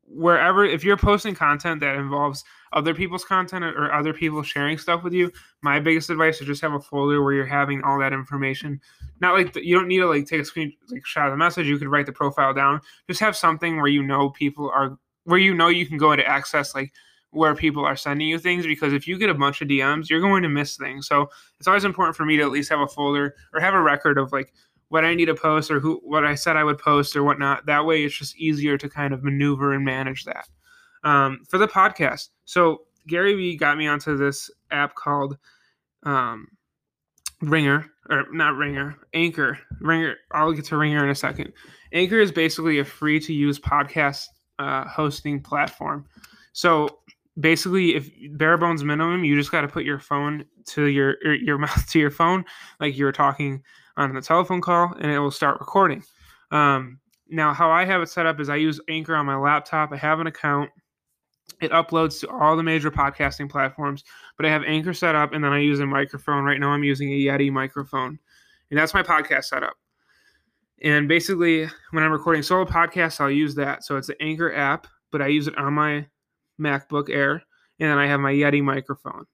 wherever 0.07 0.64
if 0.64 0.85
you're 0.85 0.97
posting 0.97 1.35
content 1.35 1.81
that 1.81 1.97
involves 1.97 2.45
other 2.72 2.94
people's 2.94 3.24
content 3.24 3.64
or 3.64 3.92
other 3.92 4.12
people 4.12 4.42
sharing 4.42 4.79
stuff 4.79 5.02
with 5.02 5.12
you 5.12 5.31
my 5.62 5.79
biggest 5.79 6.11
advice 6.11 6.40
is 6.40 6.46
just 6.46 6.62
have 6.62 6.72
a 6.74 6.81
folder 6.81 7.22
where 7.22 7.33
you're 7.33 7.46
having 7.46 7.83
all 7.83 7.98
that 7.98 8.12
information 8.12 8.81
not 9.20 9.35
like 9.35 9.52
the, 9.52 9.66
you 9.66 9.74
don't 9.74 9.88
need 9.88 9.98
to 9.98 10.09
like 10.09 10.26
take 10.26 10.40
a 10.40 10.44
screen 10.44 10.72
like 10.90 11.05
shot 11.07 11.26
of 11.26 11.33
the 11.33 11.37
message 11.37 11.66
you 11.66 11.79
could 11.79 11.88
write 11.88 12.07
the 12.07 12.12
profile 12.12 12.52
down 12.52 12.81
just 13.09 13.20
have 13.20 13.37
something 13.37 13.76
where 13.76 13.88
you 13.88 14.02
know 14.02 14.31
people 14.31 14.70
are 14.74 14.98
where 15.24 15.38
you 15.38 15.55
know 15.55 15.68
you 15.68 15.87
can 15.87 15.98
go 15.98 16.12
into 16.12 16.26
access 16.26 16.74
like 16.74 16.92
where 17.37 17.55
people 17.55 17.85
are 17.85 17.96
sending 17.96 18.29
you 18.29 18.38
things 18.38 18.66
because 18.66 18.92
if 18.92 19.07
you 19.07 19.18
get 19.18 19.31
a 19.31 19.35
bunch 19.35 19.61
of 19.61 19.68
DMs, 19.68 20.09
you're 20.09 20.20
going 20.20 20.42
to 20.42 20.48
miss 20.48 20.76
things. 20.76 21.07
So 21.07 21.29
it's 21.59 21.68
always 21.68 21.85
important 21.85 22.16
for 22.16 22.24
me 22.24 22.37
to 22.37 22.42
at 22.42 22.50
least 22.50 22.70
have 22.70 22.81
a 22.81 22.87
folder 22.87 23.35
or 23.52 23.61
have 23.61 23.74
a 23.74 23.83
record 23.83 24.16
of 24.16 24.33
like 24.33 24.52
what 24.88 25.05
I 25.05 25.14
need 25.14 25.26
to 25.26 25.35
post 25.35 25.70
or 25.70 25.81
who 25.81 26.00
what 26.02 26.24
I 26.24 26.35
said 26.35 26.57
I 26.57 26.64
would 26.64 26.79
post 26.79 27.14
or 27.14 27.22
whatnot. 27.24 27.66
That 27.66 27.85
way, 27.85 28.05
it's 28.05 28.16
just 28.16 28.37
easier 28.37 28.79
to 28.79 28.88
kind 28.88 29.12
of 29.12 29.22
maneuver 29.22 29.72
and 29.74 29.85
manage 29.85 30.24
that. 30.24 30.48
Um, 31.07 31.40
for 31.49 31.59
the 31.59 31.69
podcast, 31.69 32.31
so 32.45 32.83
Gary 33.07 33.35
Vee 33.35 33.57
got 33.57 33.79
me 33.79 33.87
onto 33.87 34.16
this 34.16 34.51
app 34.71 34.95
called 34.97 35.38
um, 36.03 36.49
Ringr 37.42 37.87
or 38.11 38.25
not 38.33 38.57
Ringer, 38.57 38.97
Anchor. 39.14 39.59
Ringer, 39.81 40.16
I'll 40.33 40.53
get 40.53 40.64
to 40.66 40.77
Ringer 40.77 41.05
in 41.05 41.11
a 41.11 41.14
second. 41.14 41.53
Anchor 41.92 42.19
is 42.19 42.33
basically 42.33 42.81
a 42.81 42.85
free 42.85 43.21
to 43.21 43.33
use 43.33 43.59
podcast 43.59 44.27
uh, 44.59 44.85
hosting 44.87 45.40
platform. 45.40 46.07
So 46.53 46.88
basically 47.38 47.95
if 47.95 48.11
bare 48.33 48.57
bones 48.57 48.83
minimum 48.83 49.25
you 49.25 49.37
just 49.37 49.53
got 49.53 49.61
to 49.61 49.69
put 49.69 49.85
your 49.85 49.99
phone 49.99 50.45
to 50.64 50.87
your 50.87 51.23
your 51.35 51.59
mouth 51.66 51.87
to 51.90 51.99
your 51.99 52.11
phone 52.11 52.45
like 52.81 52.97
you're 52.97 53.12
talking 53.12 53.62
on 53.97 54.14
the 54.14 54.21
telephone 54.21 54.61
call 54.61 54.95
and 55.01 55.11
it 55.11 55.19
will 55.19 55.31
start 55.31 55.61
recording 55.61 56.03
um, 56.51 56.99
now 57.29 57.53
how 57.53 57.71
i 57.71 57.85
have 57.85 58.01
it 58.01 58.09
set 58.09 58.27
up 58.27 58.40
is 58.40 58.49
i 58.49 58.57
use 58.57 58.81
anchor 58.88 59.14
on 59.14 59.27
my 59.27 59.37
laptop 59.37 59.92
i 59.92 59.97
have 59.97 60.21
an 60.21 60.27
account 60.27 60.71
it 61.61 61.70
uploads 61.70 62.20
to 62.20 62.28
all 62.28 62.56
the 62.56 62.62
major 62.62 62.90
podcasting 62.90 63.48
platforms 63.48 64.04
but 64.37 64.44
i 64.44 64.48
have 64.50 64.62
anchor 64.64 64.92
set 64.92 65.14
up 65.14 65.32
and 65.32 65.42
then 65.42 65.52
i 65.52 65.59
use 65.59 65.80
a 65.80 65.87
microphone 65.87 66.44
right 66.44 66.61
now 66.61 66.70
i'm 66.70 66.85
using 66.85 67.11
a 67.12 67.16
yeti 67.16 67.50
microphone 67.50 68.18
and 68.70 68.78
that's 68.78 68.94
my 68.94 69.02
podcast 69.02 69.44
setup 69.44 69.74
and 70.82 71.09
basically 71.09 71.66
when 71.92 72.04
i'm 72.04 72.12
recording 72.12 72.42
solo 72.42 72.64
podcasts 72.64 73.20
i'll 73.20 73.30
use 73.30 73.54
that 73.54 73.85
so 73.85 73.96
it's 73.96 74.09
the 74.09 74.22
anchor 74.22 74.54
app 74.54 74.87
but 75.11 75.22
i 75.22 75.26
use 75.26 75.46
it 75.46 75.56
on 75.56 75.72
my 75.72 76.06
MacBook 76.61 77.11
Air, 77.11 77.42
and 77.78 77.90
then 77.90 77.98
I 77.98 78.06
have 78.06 78.20
my 78.20 78.32
Yeti 78.32 78.62
microphone. 78.62 79.24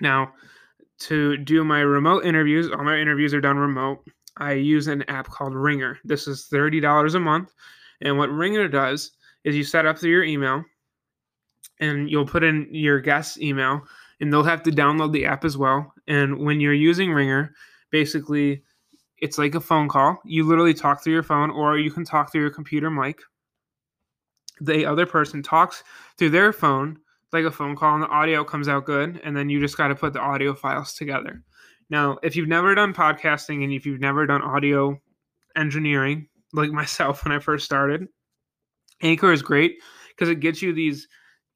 Now, 0.00 0.32
to 1.00 1.36
do 1.36 1.64
my 1.64 1.80
remote 1.80 2.24
interviews, 2.24 2.70
all 2.70 2.84
my 2.84 2.98
interviews 2.98 3.34
are 3.34 3.40
done 3.40 3.58
remote. 3.58 4.04
I 4.36 4.52
use 4.52 4.88
an 4.88 5.02
app 5.08 5.28
called 5.28 5.54
Ringer. 5.54 5.98
This 6.04 6.26
is 6.26 6.48
$30 6.52 7.14
a 7.14 7.20
month. 7.20 7.52
And 8.00 8.18
what 8.18 8.30
Ringer 8.30 8.68
does 8.68 9.12
is 9.44 9.56
you 9.56 9.64
set 9.64 9.86
up 9.86 9.98
through 9.98 10.10
your 10.10 10.24
email 10.24 10.64
and 11.80 12.10
you'll 12.10 12.26
put 12.26 12.44
in 12.44 12.68
your 12.70 13.00
guest's 13.00 13.40
email 13.40 13.82
and 14.20 14.32
they'll 14.32 14.42
have 14.42 14.62
to 14.62 14.70
download 14.70 15.12
the 15.12 15.26
app 15.26 15.44
as 15.44 15.56
well. 15.56 15.92
And 16.06 16.38
when 16.38 16.60
you're 16.60 16.72
using 16.72 17.12
Ringer, 17.12 17.54
basically 17.90 18.62
it's 19.18 19.38
like 19.38 19.54
a 19.54 19.60
phone 19.60 19.88
call. 19.88 20.20
You 20.24 20.44
literally 20.44 20.74
talk 20.74 21.02
through 21.02 21.14
your 21.14 21.22
phone 21.22 21.50
or 21.50 21.78
you 21.78 21.90
can 21.90 22.04
talk 22.04 22.30
through 22.30 22.42
your 22.42 22.50
computer 22.50 22.90
mic. 22.90 23.20
The 24.60 24.86
other 24.86 25.06
person 25.06 25.42
talks 25.42 25.82
through 26.16 26.30
their 26.30 26.52
phone 26.52 26.98
like 27.32 27.44
a 27.44 27.50
phone 27.50 27.74
call 27.74 27.94
and 27.94 28.02
the 28.02 28.08
audio 28.08 28.44
comes 28.44 28.68
out 28.68 28.84
good 28.84 29.20
and 29.24 29.36
then 29.36 29.48
you 29.48 29.60
just 29.60 29.76
got 29.76 29.88
to 29.88 29.94
put 29.94 30.12
the 30.12 30.20
audio 30.20 30.54
files 30.54 30.94
together. 30.94 31.42
Now, 31.90 32.18
if 32.22 32.36
you've 32.36 32.48
never 32.48 32.74
done 32.74 32.94
podcasting 32.94 33.64
and 33.64 33.72
if 33.72 33.84
you've 33.84 34.00
never 34.00 34.26
done 34.26 34.42
audio 34.42 35.00
engineering 35.56 36.28
like 36.52 36.70
myself 36.72 37.24
when 37.24 37.32
I 37.32 37.40
first 37.40 37.64
started, 37.64 38.08
Anchor 39.02 39.32
is 39.32 39.42
great 39.42 39.78
because 40.10 40.28
it 40.28 40.40
gets 40.40 40.62
you 40.62 40.72
these 40.72 41.08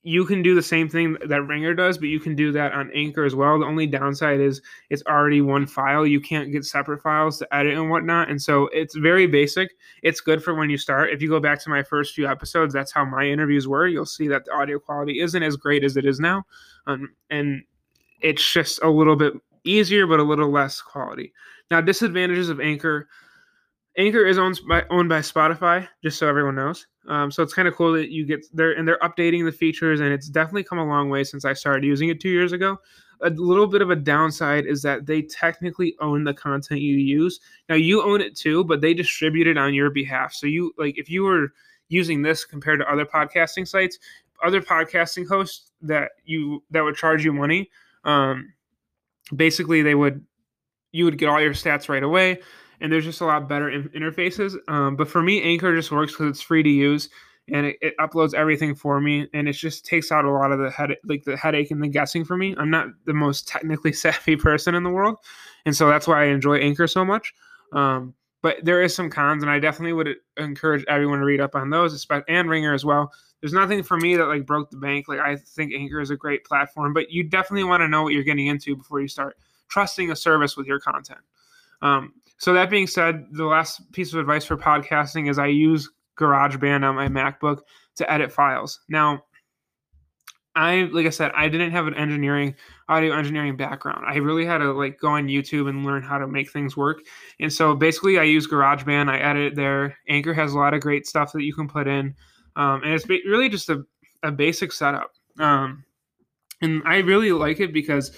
you 0.02 0.24
can 0.24 0.42
do 0.42 0.54
the 0.54 0.62
same 0.62 0.88
thing 0.88 1.16
that 1.26 1.42
Ringer 1.42 1.74
does, 1.74 1.98
but 1.98 2.08
you 2.08 2.20
can 2.20 2.36
do 2.36 2.52
that 2.52 2.72
on 2.72 2.90
Anchor 2.94 3.24
as 3.24 3.34
well. 3.34 3.58
The 3.58 3.66
only 3.66 3.86
downside 3.86 4.40
is 4.40 4.62
it's 4.90 5.02
already 5.06 5.40
one 5.40 5.66
file. 5.66 6.06
You 6.06 6.20
can't 6.20 6.52
get 6.52 6.64
separate 6.64 7.02
files 7.02 7.38
to 7.38 7.54
edit 7.54 7.76
and 7.76 7.90
whatnot. 7.90 8.30
And 8.30 8.40
so 8.40 8.68
it's 8.72 8.94
very 8.96 9.26
basic. 9.26 9.70
It's 10.02 10.20
good 10.20 10.42
for 10.42 10.54
when 10.54 10.70
you 10.70 10.78
start. 10.78 11.10
If 11.10 11.20
you 11.20 11.28
go 11.28 11.40
back 11.40 11.60
to 11.64 11.70
my 11.70 11.82
first 11.82 12.14
few 12.14 12.28
episodes, 12.28 12.72
that's 12.72 12.92
how 12.92 13.04
my 13.04 13.24
interviews 13.24 13.66
were. 13.66 13.88
You'll 13.88 14.06
see 14.06 14.28
that 14.28 14.44
the 14.44 14.52
audio 14.52 14.78
quality 14.78 15.20
isn't 15.20 15.42
as 15.42 15.56
great 15.56 15.82
as 15.82 15.96
it 15.96 16.06
is 16.06 16.20
now. 16.20 16.44
Um, 16.86 17.10
and 17.28 17.64
it's 18.20 18.52
just 18.52 18.80
a 18.82 18.88
little 18.88 19.16
bit 19.16 19.34
easier, 19.64 20.06
but 20.06 20.20
a 20.20 20.24
little 20.24 20.50
less 20.50 20.80
quality. 20.80 21.32
Now, 21.70 21.80
disadvantages 21.80 22.48
of 22.48 22.60
Anchor 22.60 23.08
Anchor 23.98 24.24
is 24.24 24.38
owned 24.38 24.60
by 24.68 24.84
owned 24.90 25.08
by 25.08 25.18
Spotify, 25.18 25.86
just 26.04 26.18
so 26.18 26.28
everyone 26.28 26.54
knows. 26.54 26.86
Um, 27.08 27.32
so 27.32 27.42
it's 27.42 27.52
kind 27.52 27.66
of 27.66 27.74
cool 27.74 27.92
that 27.94 28.10
you 28.10 28.24
get 28.24 28.46
there 28.52 28.72
and 28.72 28.86
they're 28.86 28.98
updating 29.00 29.44
the 29.44 29.52
features, 29.52 29.98
and 30.00 30.10
it's 30.12 30.28
definitely 30.28 30.62
come 30.62 30.78
a 30.78 30.86
long 30.86 31.10
way 31.10 31.24
since 31.24 31.44
I 31.44 31.52
started 31.52 31.84
using 31.84 32.08
it 32.08 32.20
two 32.20 32.28
years 32.28 32.52
ago. 32.52 32.78
A 33.22 33.30
little 33.30 33.66
bit 33.66 33.82
of 33.82 33.90
a 33.90 33.96
downside 33.96 34.66
is 34.66 34.82
that 34.82 35.06
they 35.06 35.22
technically 35.22 35.96
own 36.00 36.22
the 36.22 36.32
content 36.32 36.80
you 36.80 36.96
use. 36.96 37.40
Now 37.68 37.74
you 37.74 38.00
own 38.00 38.20
it 38.20 38.36
too, 38.36 38.62
but 38.62 38.80
they 38.80 38.94
distribute 38.94 39.48
it 39.48 39.58
on 39.58 39.74
your 39.74 39.90
behalf. 39.90 40.32
So 40.32 40.46
you 40.46 40.72
like 40.78 40.96
if 40.96 41.10
you 41.10 41.24
were 41.24 41.48
using 41.88 42.22
this 42.22 42.44
compared 42.44 42.78
to 42.78 42.90
other 42.90 43.04
podcasting 43.04 43.66
sites, 43.66 43.98
other 44.44 44.62
podcasting 44.62 45.26
hosts 45.26 45.72
that 45.82 46.12
you 46.24 46.62
that 46.70 46.84
would 46.84 46.94
charge 46.94 47.24
you 47.24 47.32
money, 47.32 47.68
um, 48.04 48.52
basically 49.34 49.82
they 49.82 49.96
would 49.96 50.24
you 50.92 51.04
would 51.04 51.18
get 51.18 51.28
all 51.28 51.40
your 51.40 51.52
stats 51.52 51.88
right 51.88 52.04
away 52.04 52.38
and 52.80 52.92
there's 52.92 53.04
just 53.04 53.20
a 53.20 53.26
lot 53.26 53.48
better 53.48 53.70
in- 53.70 53.88
interfaces. 53.90 54.56
Um, 54.68 54.96
but 54.96 55.08
for 55.08 55.22
me, 55.22 55.42
Anchor 55.42 55.74
just 55.74 55.90
works 55.90 56.12
because 56.12 56.30
it's 56.30 56.42
free 56.42 56.62
to 56.62 56.68
use 56.68 57.08
and 57.52 57.66
it, 57.66 57.76
it, 57.80 57.96
uploads 57.98 58.34
everything 58.34 58.74
for 58.74 59.00
me, 59.00 59.26
and 59.32 59.48
it 59.48 59.52
just 59.52 59.86
takes 59.86 60.12
out 60.12 60.24
a 60.24 60.30
lot 60.30 60.52
of 60.52 60.58
the 60.58 60.70
head 60.70 60.94
like 61.04 61.24
the 61.24 61.36
headache 61.36 61.70
and 61.70 61.82
the 61.82 61.88
guessing 61.88 62.24
for 62.24 62.36
me. 62.36 62.54
I'm 62.58 62.70
not 62.70 62.88
the 63.06 63.14
most 63.14 63.48
technically 63.48 63.92
savvy 63.94 64.36
person 64.36 64.74
in 64.74 64.82
the 64.82 64.90
world, 64.90 65.18
and 65.64 65.74
so 65.74 65.88
that's 65.88 66.06
why 66.06 66.22
I 66.22 66.26
enjoy 66.26 66.58
Anchor 66.58 66.86
so 66.86 67.04
much. 67.04 67.32
Um, 67.72 68.14
but 68.42 68.64
there 68.64 68.82
is 68.82 68.94
some 68.94 69.10
cons, 69.10 69.42
and 69.42 69.50
I 69.50 69.58
definitely 69.58 69.94
would 69.94 70.14
encourage 70.36 70.84
everyone 70.88 71.18
to 71.18 71.24
read 71.24 71.40
up 71.40 71.54
on 71.54 71.70
those, 71.70 72.06
and 72.28 72.48
ringer 72.48 72.74
as 72.74 72.84
well. 72.84 73.12
There's 73.40 73.52
nothing 73.52 73.82
for 73.82 73.96
me 73.96 74.16
that 74.16 74.26
like 74.26 74.46
broke 74.46 74.70
the 74.70 74.76
bank. 74.76 75.08
Like 75.08 75.20
I 75.20 75.36
think 75.36 75.72
Anchor 75.72 76.00
is 76.00 76.10
a 76.10 76.16
great 76.16 76.44
platform, 76.44 76.92
but 76.92 77.10
you 77.10 77.24
definitely 77.24 77.64
want 77.64 77.80
to 77.80 77.88
know 77.88 78.02
what 78.02 78.12
you're 78.12 78.24
getting 78.24 78.46
into 78.46 78.76
before 78.76 79.00
you 79.00 79.08
start 79.08 79.36
trusting 79.68 80.10
a 80.10 80.16
service 80.16 80.56
with 80.56 80.66
your 80.66 80.80
content. 80.80 81.20
Um, 81.82 82.14
so 82.38 82.52
that 82.54 82.70
being 82.70 82.86
said, 82.86 83.26
the 83.32 83.44
last 83.44 83.90
piece 83.92 84.12
of 84.12 84.20
advice 84.20 84.44
for 84.44 84.56
podcasting 84.56 85.28
is 85.28 85.38
I 85.38 85.46
use 85.46 85.90
GarageBand 86.18 86.84
on 86.84 86.94
my 86.94 87.08
MacBook 87.08 87.60
to 87.96 88.10
edit 88.10 88.32
files. 88.32 88.80
Now, 88.88 89.24
I 90.54 90.88
like 90.92 91.06
I 91.06 91.10
said, 91.10 91.30
I 91.36 91.48
didn't 91.48 91.70
have 91.72 91.86
an 91.86 91.94
engineering 91.94 92.54
audio 92.88 93.16
engineering 93.16 93.56
background. 93.56 94.04
I 94.06 94.16
really 94.16 94.44
had 94.44 94.58
to 94.58 94.72
like 94.72 94.98
go 94.98 95.08
on 95.08 95.28
YouTube 95.28 95.68
and 95.68 95.84
learn 95.84 96.02
how 96.02 96.18
to 96.18 96.26
make 96.26 96.50
things 96.50 96.76
work. 96.76 96.98
And 97.38 97.52
so 97.52 97.74
basically, 97.74 98.18
I 98.18 98.24
use 98.24 98.48
GarageBand. 98.48 99.08
I 99.08 99.18
edit 99.18 99.54
there. 99.54 99.96
Anchor 100.08 100.34
has 100.34 100.52
a 100.52 100.58
lot 100.58 100.74
of 100.74 100.80
great 100.80 101.06
stuff 101.06 101.32
that 101.32 101.44
you 101.44 101.54
can 101.54 101.68
put 101.68 101.86
in, 101.86 102.14
um, 102.56 102.82
and 102.82 102.92
it's 102.92 103.08
really 103.08 103.48
just 103.48 103.68
a, 103.68 103.84
a 104.22 104.32
basic 104.32 104.72
setup. 104.72 105.12
Um, 105.38 105.84
and 106.60 106.82
I 106.84 106.98
really 106.98 107.30
like 107.30 107.60
it 107.60 107.72
because 107.72 108.10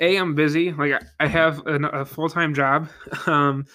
a 0.00 0.16
i'm 0.16 0.34
busy. 0.34 0.72
Like 0.72 1.02
i 1.20 1.26
have 1.26 1.66
a, 1.66 1.76
a 1.88 2.04
full-time 2.04 2.54
job. 2.54 2.88
Um 3.26 3.66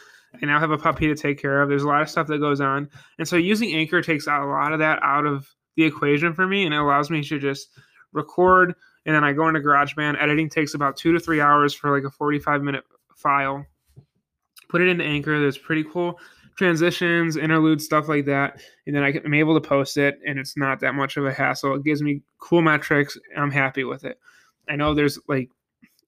i 0.41 0.45
now 0.45 0.59
have 0.59 0.71
a 0.71 0.77
puppy 0.77 1.07
to 1.07 1.15
take 1.15 1.39
care 1.41 1.61
of. 1.61 1.69
There's 1.69 1.83
a 1.83 1.87
lot 1.87 2.01
of 2.01 2.09
stuff 2.09 2.27
that 2.27 2.39
goes 2.39 2.61
on. 2.61 2.89
And 3.17 3.27
so 3.27 3.37
using 3.37 3.73
anchor 3.73 4.01
takes 4.01 4.27
a 4.27 4.39
lot 4.39 4.73
of 4.73 4.79
that 4.79 4.99
out 5.01 5.25
of 5.25 5.47
the 5.75 5.83
equation 5.83 6.33
for 6.33 6.47
me 6.47 6.65
and 6.65 6.73
it 6.73 6.77
allows 6.77 7.09
me 7.09 7.23
to 7.23 7.39
just 7.39 7.69
record 8.13 8.73
and 9.05 9.15
then 9.15 9.23
i 9.23 9.33
go 9.33 9.47
into 9.47 9.59
garageband. 9.59 10.21
Editing 10.21 10.49
takes 10.49 10.73
about 10.73 10.97
two 10.97 11.13
to 11.13 11.19
three 11.19 11.41
hours 11.41 11.73
for 11.73 11.95
like 11.95 12.03
a 12.03 12.11
45 12.11 12.61
minute 12.61 12.83
file. 13.15 13.65
Put 14.69 14.81
it 14.81 14.89
into 14.89 15.05
anchor. 15.05 15.39
There's 15.39 15.57
pretty 15.57 15.85
cool 15.85 16.19
transitions 16.57 17.37
interludes 17.37 17.85
stuff 17.85 18.09
like 18.09 18.25
that 18.25 18.59
and 18.87 18.95
then 18.95 19.03
I 19.03 19.11
am 19.11 19.33
able 19.33 19.59
to 19.59 19.65
post 19.65 19.95
it 19.95 20.19
and 20.25 20.39
it's 20.39 20.57
not 20.57 20.79
that 20.79 20.95
much 20.95 21.15
of 21.15 21.25
a 21.25 21.31
hassle. 21.31 21.75
It 21.75 21.83
gives 21.83 22.01
me 22.01 22.23
cool 22.39 22.63
metrics. 22.63 23.17
I'm 23.37 23.51
happy 23.51 23.83
with 23.83 24.03
it. 24.03 24.19
I 24.67 24.75
know 24.75 24.93
there's 24.93 25.19
like 25.29 25.49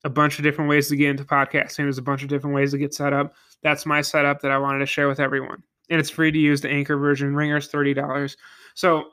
a 0.03 0.09
bunch 0.09 0.37
of 0.39 0.43
different 0.43 0.69
ways 0.69 0.87
to 0.89 0.95
get 0.95 1.09
into 1.09 1.23
podcasting. 1.23 1.77
There's 1.77 1.97
a 1.97 2.03
bunch 2.03 2.23
of 2.23 2.29
different 2.29 2.55
ways 2.55 2.71
to 2.71 2.77
get 2.77 2.93
set 2.93 3.13
up. 3.13 3.33
That's 3.63 3.85
my 3.85 4.01
setup 4.01 4.41
that 4.41 4.51
I 4.51 4.57
wanted 4.57 4.79
to 4.79 4.85
share 4.85 5.07
with 5.07 5.19
everyone. 5.19 5.63
And 5.89 5.99
it's 5.99 6.09
free 6.09 6.31
to 6.31 6.37
use 6.37 6.61
the 6.61 6.69
Anchor 6.69 6.97
version. 6.97 7.35
Ringer's 7.35 7.69
$30. 7.69 8.35
So 8.75 9.09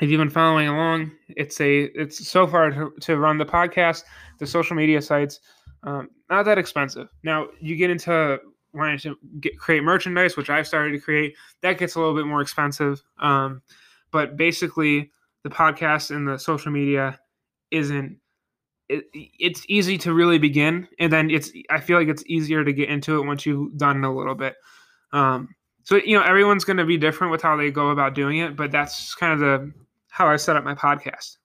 if 0.00 0.10
you've 0.10 0.18
been 0.18 0.30
following 0.30 0.68
along, 0.68 1.12
it's 1.28 1.60
a 1.60 1.84
it's 1.94 2.28
so 2.28 2.46
far 2.46 2.70
to, 2.70 2.92
to 3.00 3.16
run 3.16 3.38
the 3.38 3.46
podcast, 3.46 4.04
the 4.38 4.46
social 4.46 4.76
media 4.76 5.00
sites, 5.00 5.40
um, 5.82 6.10
not 6.30 6.44
that 6.44 6.58
expensive. 6.58 7.08
Now 7.22 7.48
you 7.60 7.76
get 7.76 7.90
into 7.90 8.38
wanting 8.74 8.98
to 8.98 9.16
get, 9.40 9.58
create 9.58 9.82
merchandise, 9.82 10.36
which 10.36 10.50
I've 10.50 10.66
started 10.66 10.92
to 10.92 11.00
create. 11.00 11.34
That 11.62 11.78
gets 11.78 11.94
a 11.94 12.00
little 12.00 12.14
bit 12.14 12.26
more 12.26 12.40
expensive. 12.40 13.02
Um, 13.18 13.62
but 14.10 14.36
basically, 14.36 15.10
the 15.42 15.50
podcast 15.50 16.14
and 16.14 16.26
the 16.26 16.38
social 16.38 16.70
media 16.70 17.18
isn't 17.70 18.18
it, 18.88 19.04
it's 19.12 19.64
easy 19.68 19.98
to 19.98 20.12
really 20.14 20.38
begin 20.38 20.88
and 20.98 21.12
then 21.12 21.30
it's 21.30 21.52
i 21.70 21.78
feel 21.80 21.98
like 21.98 22.08
it's 22.08 22.24
easier 22.26 22.64
to 22.64 22.72
get 22.72 22.88
into 22.88 23.18
it 23.18 23.26
once 23.26 23.44
you've 23.44 23.76
done 23.76 24.04
a 24.04 24.14
little 24.14 24.34
bit. 24.34 24.56
Um, 25.12 25.48
so 25.84 25.96
you 25.96 26.18
know 26.18 26.24
everyone's 26.24 26.64
going 26.64 26.76
to 26.76 26.84
be 26.84 26.98
different 26.98 27.30
with 27.30 27.42
how 27.42 27.56
they 27.56 27.70
go 27.70 27.90
about 27.90 28.14
doing 28.14 28.38
it 28.38 28.56
but 28.56 28.70
that's 28.70 29.14
kind 29.14 29.32
of 29.32 29.38
the 29.38 29.72
how 30.10 30.26
i 30.26 30.36
set 30.36 30.56
up 30.56 30.64
my 30.64 30.74
podcast. 30.74 31.36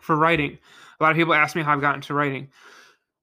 For 0.00 0.16
writing 0.16 0.58
a 1.00 1.02
lot 1.02 1.10
of 1.10 1.16
people 1.16 1.34
ask 1.34 1.56
me 1.56 1.62
how 1.62 1.74
i've 1.74 1.80
gotten 1.80 2.00
to 2.02 2.14
writing. 2.14 2.48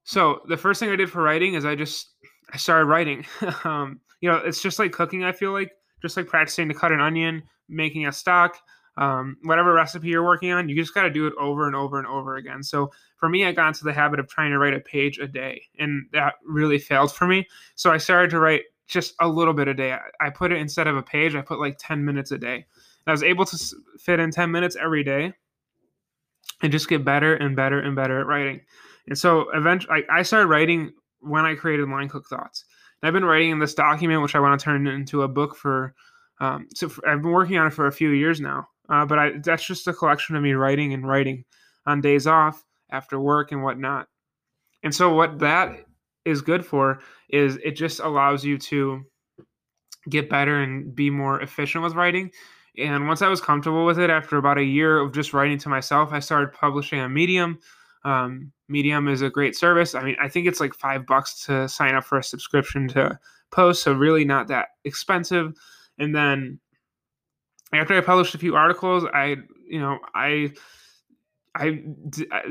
So 0.04 0.42
the 0.48 0.58
first 0.58 0.80
thing 0.80 0.90
i 0.90 0.96
did 0.96 1.12
for 1.12 1.22
writing 1.22 1.54
is 1.56 1.66
i 1.66 1.76
just 1.76 2.10
i 2.54 2.58
started 2.58 2.86
writing. 2.86 3.26
Um, 3.64 4.02
you 4.20 4.30
know 4.30 4.38
it's 4.38 4.62
just 4.62 4.80
like 4.80 4.92
cooking 4.92 5.24
i 5.24 5.32
feel 5.32 5.52
like. 5.52 5.72
Just 6.02 6.18
like 6.18 6.26
practicing 6.26 6.68
to 6.68 6.74
cut 6.74 6.92
an 6.92 7.00
onion 7.00 7.44
making 7.70 8.08
a 8.08 8.12
stock 8.12 8.58
um, 9.02 9.36
whatever 9.42 9.74
recipe 9.74 10.10
you're 10.10 10.24
working 10.24 10.52
on, 10.52 10.70
you 10.70 10.76
just 10.76 10.94
got 10.94 11.02
to 11.04 11.10
do 11.10 11.26
it 11.26 11.34
over 11.40 11.66
and 11.66 11.76
over 11.76 11.98
and 11.98 12.08
over 12.08 12.36
again. 12.36 12.62
So 12.62 12.92
for 13.18 13.28
me, 13.28 13.46
I 13.46 13.52
got 13.52 13.70
into 13.70 13.84
the 13.84 13.92
habit 13.92 14.20
of 14.20 14.28
trying 14.28 14.52
to 14.52 14.60
write 14.60 14.76
a 14.76 14.80
page 14.80 15.18
a 15.18 15.28
day, 15.28 15.64
and 15.80 16.06
that 16.14 16.36
really 16.46 16.78
failed 16.78 17.12
for 17.12 17.26
me. 17.26 17.48
So 17.74 17.92
I 17.92 17.98
started 17.98 18.30
to 18.30 18.40
write 18.40 18.62
just 18.88 19.16
a 19.20 19.28
little 19.28 19.56
bit 19.56 19.68
a 19.68 19.74
day. 19.74 19.98
I 20.20 20.30
put 20.30 20.52
it 20.52 20.60
instead 20.60 20.86
of 20.86 20.98
a 20.98 21.02
page, 21.02 21.34
I 21.34 21.42
put 21.42 21.60
like 21.60 21.78
10 21.80 22.06
minutes 22.06 22.30
a 22.32 22.38
day. 22.38 22.56
And 22.56 23.08
I 23.08 23.12
was 23.12 23.24
able 23.24 23.44
to 23.46 23.58
fit 23.98 24.20
in 24.20 24.30
10 24.30 24.52
minutes 24.52 24.78
every 24.80 25.04
day 25.04 25.34
and 26.62 26.72
just 26.72 26.88
get 26.88 27.04
better 27.04 27.34
and 27.34 27.56
better 27.56 27.80
and 27.80 27.96
better 27.96 28.20
at 28.20 28.28
writing. 28.28 28.62
And 29.08 29.18
so 29.18 29.50
eventually, 29.56 30.04
I, 30.12 30.20
I 30.20 30.22
started 30.22 30.46
writing 30.46 30.94
when 31.22 31.44
I 31.44 31.56
created 31.56 31.90
Line 31.90 32.08
Cook 32.08 32.28
Thoughts. 32.28 32.66
And 33.02 33.08
I've 33.08 33.14
been 33.14 33.26
writing 33.26 33.50
in 33.50 33.58
this 33.58 33.74
document, 33.74 34.22
which 34.22 34.36
I 34.36 34.40
want 34.40 34.60
to 34.60 34.64
turn 34.64 34.86
into 34.86 35.24
a 35.24 35.28
book 35.28 35.56
for. 35.56 35.96
Um, 36.40 36.68
so 36.76 36.88
for, 36.88 37.08
I've 37.08 37.24
been 37.24 37.32
working 37.32 37.58
on 37.58 37.66
it 37.66 37.74
for 37.74 37.88
a 37.88 37.92
few 37.92 38.10
years 38.10 38.40
now. 38.40 38.68
Uh, 38.90 39.06
but 39.06 39.20
I, 39.20 39.32
that's 39.44 39.66
just 39.66 39.88
a 39.88 39.94
collection 39.94 40.36
of 40.36 40.44
me 40.44 40.54
writing 40.54 40.94
and 40.94 41.08
writing 41.08 41.46
on 41.86 42.02
days 42.02 42.28
off 42.28 42.64
after 42.92 43.20
work 43.20 43.52
and 43.52 43.64
whatnot. 43.64 44.08
And 44.84 44.94
so, 44.94 45.14
what 45.14 45.40
that 45.40 45.86
is 46.26 46.42
good 46.42 46.66
for 46.66 47.00
is 47.30 47.58
it 47.64 47.72
just 47.72 48.00
allows 48.00 48.44
you 48.44 48.58
to 48.58 49.04
get 50.10 50.30
better 50.30 50.62
and 50.62 50.96
be 50.96 51.10
more 51.10 51.42
efficient 51.42 51.84
with 51.84 51.94
writing. 51.94 52.32
And 52.78 53.08
once 53.08 53.22
I 53.22 53.28
was 53.28 53.42
comfortable 53.42 53.86
with 53.86 54.00
it, 54.00 54.10
after 54.10 54.38
about 54.38 54.58
a 54.58 54.64
year 54.64 55.00
of 55.00 55.14
just 55.14 55.34
writing 55.34 55.58
to 55.60 55.70
myself, 55.70 56.12
I 56.14 56.20
started 56.20 56.54
publishing 56.54 57.00
on 57.00 57.14
Medium. 57.14 57.60
Um, 58.04 58.52
Medium 58.70 59.08
is 59.08 59.22
a 59.22 59.30
great 59.30 59.56
service. 59.56 59.94
I 59.94 60.04
mean, 60.04 60.16
I 60.22 60.30
think 60.30 60.48
it's 60.48 60.60
like 60.60 60.74
five 60.74 61.06
bucks 61.06 61.46
to 61.46 61.68
sign 61.68 61.96
up 61.96 62.06
for 62.06 62.18
a 62.18 62.24
subscription 62.24 62.88
to 62.90 63.20
post, 63.52 63.84
so 63.84 63.94
really 63.94 64.24
not 64.24 64.48
that 64.48 64.70
expensive. 64.86 65.54
And 65.98 66.16
then 66.16 66.60
after 67.74 67.98
I 67.98 68.02
published 68.02 68.36
a 68.36 68.40
few 68.40 68.56
articles, 68.56 69.06
I 69.14 69.38
you 69.68 69.80
know 69.80 70.00
I 70.14 70.54
I 71.56 71.84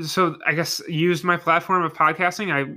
so 0.03 0.37
I 0.47 0.55
guess 0.55 0.81
used 0.89 1.25
my 1.25 1.37
platform 1.37 1.83
of 1.83 1.93
podcasting. 1.93 2.53
I 2.53 2.77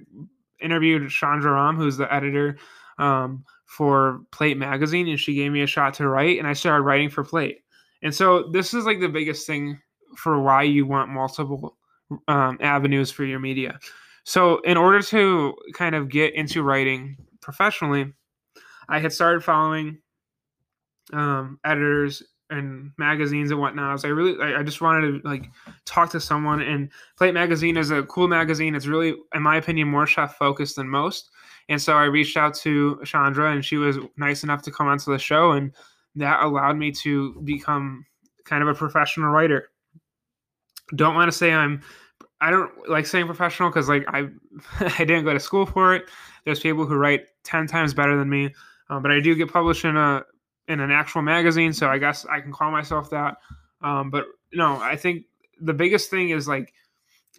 interviewed 0.63 1.09
Chandra 1.09 1.53
Ram, 1.53 1.75
who's 1.75 1.97
the 1.97 2.13
editor 2.13 2.57
um, 2.97 3.43
for 3.65 4.21
Plate 4.31 4.57
Magazine, 4.57 5.07
and 5.07 5.19
she 5.19 5.35
gave 5.35 5.51
me 5.51 5.61
a 5.61 5.67
shot 5.67 5.93
to 5.95 6.07
write, 6.07 6.39
and 6.39 6.47
I 6.47 6.53
started 6.53 6.83
writing 6.83 7.09
for 7.09 7.23
Plate. 7.23 7.63
And 8.01 8.13
so 8.13 8.49
this 8.51 8.73
is 8.73 8.85
like 8.85 8.99
the 8.99 9.09
biggest 9.09 9.47
thing 9.47 9.79
for 10.17 10.41
why 10.41 10.63
you 10.63 10.85
want 10.85 11.09
multiple 11.09 11.77
um, 12.27 12.57
avenues 12.61 13.11
for 13.11 13.23
your 13.23 13.39
media. 13.39 13.79
So 14.25 14.59
in 14.61 14.77
order 14.77 15.01
to 15.01 15.55
kind 15.73 15.95
of 15.95 16.09
get 16.09 16.33
into 16.33 16.63
writing 16.63 17.17
professionally, 17.41 18.13
I 18.87 18.99
had 18.99 19.11
started 19.11 19.43
following 19.43 19.99
um, 21.11 21.59
editors 21.65 22.23
and 22.53 22.91
magazines 22.97 23.51
and 23.51 23.59
whatnot. 23.59 24.05
I 24.05 24.07
really, 24.09 24.39
I, 24.41 24.59
I 24.59 24.63
just 24.63 24.81
wanted 24.81 25.21
to 25.21 25.27
like 25.27 25.49
talk 25.85 26.11
to 26.11 26.19
someone. 26.19 26.61
And 26.61 26.89
Plate 27.17 27.33
Magazine 27.33 27.77
is 27.77 27.91
a 27.91 28.03
cool 28.03 28.27
magazine. 28.27 28.75
It's 28.75 28.85
really, 28.85 29.15
in 29.33 29.41
my 29.41 29.57
opinion, 29.57 29.87
more 29.87 30.05
chef 30.05 30.37
focused 30.37 30.75
than 30.75 30.87
most. 30.87 31.31
And 31.69 31.81
so 31.81 31.93
I 31.93 32.05
reached 32.05 32.37
out 32.37 32.53
to 32.55 33.01
Chandra, 33.05 33.51
and 33.51 33.63
she 33.63 33.77
was 33.77 33.97
nice 34.17 34.43
enough 34.43 34.61
to 34.63 34.71
come 34.71 34.87
onto 34.87 35.11
the 35.11 35.19
show, 35.19 35.53
and 35.53 35.71
that 36.15 36.43
allowed 36.43 36.77
me 36.77 36.91
to 36.91 37.41
become 37.43 38.05
kind 38.45 38.61
of 38.61 38.69
a 38.69 38.73
professional 38.73 39.29
writer. 39.29 39.69
Don't 40.95 41.15
want 41.15 41.31
to 41.31 41.37
say 41.37 41.53
I'm. 41.53 41.81
I 42.41 42.51
don't 42.51 42.71
like 42.89 43.05
saying 43.05 43.25
professional 43.25 43.69
because 43.69 43.87
like 43.87 44.03
I, 44.09 44.27
I 44.99 45.05
didn't 45.05 45.23
go 45.23 45.33
to 45.33 45.39
school 45.39 45.65
for 45.65 45.95
it. 45.95 46.09
There's 46.45 46.59
people 46.59 46.85
who 46.85 46.95
write 46.95 47.21
ten 47.43 47.67
times 47.67 47.93
better 47.93 48.17
than 48.17 48.29
me, 48.29 48.53
um, 48.89 49.01
but 49.01 49.11
I 49.11 49.21
do 49.21 49.33
get 49.33 49.51
published 49.51 49.85
in 49.85 49.95
a 49.95 50.23
in 50.67 50.79
an 50.79 50.91
actual 50.91 51.21
magazine, 51.21 51.73
so 51.73 51.87
I 51.87 51.97
guess 51.97 52.25
I 52.25 52.39
can 52.39 52.51
call 52.51 52.71
myself 52.71 53.09
that. 53.09 53.37
Um, 53.81 54.09
but 54.09 54.25
no, 54.53 54.77
I 54.77 54.95
think 54.95 55.25
the 55.59 55.73
biggest 55.73 56.09
thing 56.09 56.29
is 56.29 56.47
like 56.47 56.73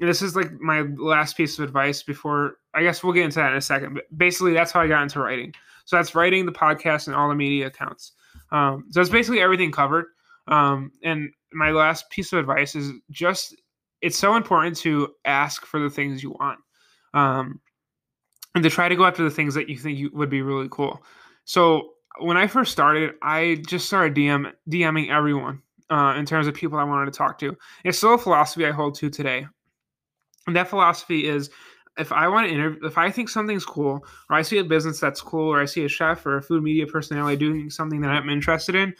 this 0.00 0.22
is 0.22 0.34
like 0.34 0.52
my 0.60 0.82
last 0.96 1.36
piece 1.36 1.58
of 1.58 1.64
advice 1.64 2.02
before 2.02 2.56
I 2.74 2.82
guess 2.82 3.02
we'll 3.02 3.12
get 3.12 3.24
into 3.24 3.36
that 3.36 3.52
in 3.52 3.58
a 3.58 3.62
second. 3.62 3.94
But 3.94 4.04
basically, 4.16 4.52
that's 4.52 4.72
how 4.72 4.80
I 4.80 4.88
got 4.88 5.02
into 5.02 5.20
writing. 5.20 5.54
So 5.84 5.96
that's 5.96 6.14
writing 6.14 6.46
the 6.46 6.52
podcast 6.52 7.06
and 7.06 7.14
all 7.14 7.28
the 7.28 7.34
media 7.34 7.66
accounts. 7.66 8.12
Um, 8.50 8.86
so 8.90 9.00
it's 9.00 9.10
basically 9.10 9.40
everything 9.40 9.70
covered. 9.70 10.06
Um, 10.48 10.92
and 11.02 11.30
my 11.52 11.70
last 11.70 12.10
piece 12.10 12.32
of 12.32 12.38
advice 12.38 12.74
is 12.74 12.92
just 13.10 13.54
it's 14.02 14.18
so 14.18 14.36
important 14.36 14.76
to 14.78 15.14
ask 15.24 15.64
for 15.64 15.80
the 15.80 15.88
things 15.88 16.22
you 16.22 16.30
want, 16.32 16.58
um, 17.14 17.60
and 18.54 18.62
to 18.62 18.70
try 18.70 18.88
to 18.88 18.96
go 18.96 19.04
after 19.06 19.22
the 19.22 19.30
things 19.30 19.54
that 19.54 19.68
you 19.68 19.78
think 19.78 19.98
you, 19.98 20.10
would 20.12 20.28
be 20.28 20.42
really 20.42 20.68
cool. 20.70 21.02
So 21.44 21.93
when 22.18 22.36
I 22.36 22.46
first 22.46 22.72
started, 22.72 23.14
I 23.22 23.62
just 23.66 23.86
started 23.86 24.14
DM 24.14 24.52
DMing 24.68 25.10
everyone 25.10 25.62
uh, 25.90 26.14
in 26.16 26.26
terms 26.26 26.46
of 26.46 26.54
people 26.54 26.78
I 26.78 26.84
wanted 26.84 27.12
to 27.12 27.16
talk 27.18 27.38
to. 27.40 27.56
It's 27.84 27.98
still 27.98 28.14
a 28.14 28.18
philosophy 28.18 28.66
I 28.66 28.70
hold 28.70 28.94
to 28.96 29.10
today. 29.10 29.46
And 30.46 30.56
that 30.56 30.68
philosophy 30.68 31.26
is 31.26 31.50
if 31.96 32.12
I 32.12 32.28
want 32.28 32.48
to 32.48 32.54
interview, 32.54 32.86
if 32.86 32.98
I 32.98 33.10
think 33.10 33.28
something's 33.28 33.64
cool, 33.64 34.04
or 34.28 34.36
I 34.36 34.42
see 34.42 34.58
a 34.58 34.64
business 34.64 35.00
that's 35.00 35.20
cool, 35.20 35.48
or 35.48 35.60
I 35.60 35.64
see 35.64 35.84
a 35.84 35.88
chef 35.88 36.24
or 36.26 36.36
a 36.36 36.42
food 36.42 36.62
media 36.62 36.86
personality 36.86 37.36
doing 37.36 37.70
something 37.70 38.00
that 38.00 38.10
I'm 38.10 38.28
interested 38.28 38.74
in, 38.74 38.94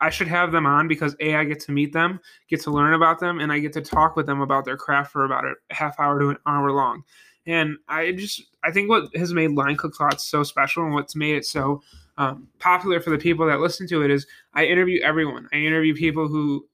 I 0.00 0.10
should 0.10 0.28
have 0.28 0.52
them 0.52 0.66
on 0.66 0.86
because 0.86 1.16
A, 1.20 1.36
I 1.36 1.44
get 1.44 1.60
to 1.60 1.72
meet 1.72 1.92
them, 1.92 2.20
get 2.48 2.60
to 2.62 2.70
learn 2.70 2.94
about 2.94 3.20
them, 3.20 3.40
and 3.40 3.50
I 3.50 3.58
get 3.58 3.72
to 3.74 3.80
talk 3.80 4.16
with 4.16 4.26
them 4.26 4.40
about 4.40 4.64
their 4.64 4.76
craft 4.76 5.12
for 5.12 5.24
about 5.24 5.44
a 5.44 5.54
half 5.70 5.98
hour 5.98 6.18
to 6.20 6.30
an 6.30 6.38
hour 6.46 6.70
long. 6.72 7.02
And 7.46 7.76
I 7.88 8.12
just, 8.12 8.42
I 8.62 8.70
think 8.70 8.88
what 8.88 9.14
has 9.16 9.32
made 9.32 9.52
Line 9.52 9.76
Cook 9.76 9.94
so 10.18 10.42
special 10.42 10.84
and 10.84 10.94
what's 10.94 11.16
made 11.16 11.36
it 11.36 11.44
so 11.44 11.82
um, 12.16 12.48
popular 12.58 13.00
for 13.00 13.10
the 13.10 13.18
people 13.18 13.46
that 13.46 13.60
listen 13.60 13.86
to 13.88 14.02
it 14.02 14.10
is 14.10 14.26
I 14.54 14.64
interview 14.66 15.00
everyone. 15.02 15.48
I 15.52 15.56
interview 15.56 15.94
people 15.94 16.28
who 16.28 16.66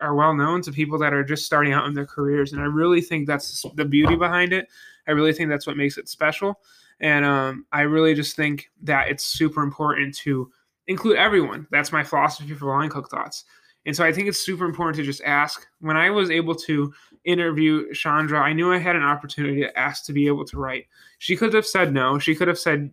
are 0.00 0.14
well 0.14 0.34
known 0.34 0.62
to 0.62 0.72
people 0.72 0.98
that 0.98 1.14
are 1.14 1.24
just 1.24 1.46
starting 1.46 1.72
out 1.72 1.86
in 1.86 1.94
their 1.94 2.06
careers, 2.06 2.52
and 2.52 2.60
I 2.60 2.66
really 2.66 3.00
think 3.00 3.26
that's 3.26 3.64
the 3.74 3.84
beauty 3.84 4.16
behind 4.16 4.52
it. 4.52 4.68
I 5.08 5.12
really 5.12 5.32
think 5.32 5.48
that's 5.48 5.66
what 5.66 5.76
makes 5.76 5.98
it 5.98 6.08
special, 6.08 6.60
and 7.00 7.24
um, 7.24 7.66
I 7.72 7.82
really 7.82 8.14
just 8.14 8.36
think 8.36 8.70
that 8.82 9.08
it's 9.08 9.24
super 9.24 9.62
important 9.62 10.16
to 10.18 10.50
include 10.86 11.16
everyone. 11.16 11.66
That's 11.70 11.92
my 11.92 12.04
philosophy 12.04 12.54
for 12.54 12.66
Line 12.66 12.90
Cook 12.90 13.10
Thoughts. 13.10 13.44
And 13.86 13.94
so 13.94 14.04
I 14.04 14.12
think 14.12 14.26
it's 14.26 14.44
super 14.44 14.64
important 14.64 14.96
to 14.96 15.04
just 15.04 15.22
ask. 15.22 15.66
When 15.80 15.96
I 15.96 16.10
was 16.10 16.28
able 16.28 16.56
to 16.56 16.92
interview 17.24 17.92
Chandra, 17.94 18.40
I 18.40 18.52
knew 18.52 18.72
I 18.72 18.78
had 18.78 18.96
an 18.96 19.04
opportunity 19.04 19.60
to 19.62 19.78
ask 19.78 20.04
to 20.06 20.12
be 20.12 20.26
able 20.26 20.44
to 20.46 20.58
write. 20.58 20.86
She 21.18 21.36
could 21.36 21.54
have 21.54 21.66
said 21.66 21.92
no. 21.92 22.18
She 22.18 22.34
could 22.34 22.48
have 22.48 22.58
said, 22.58 22.92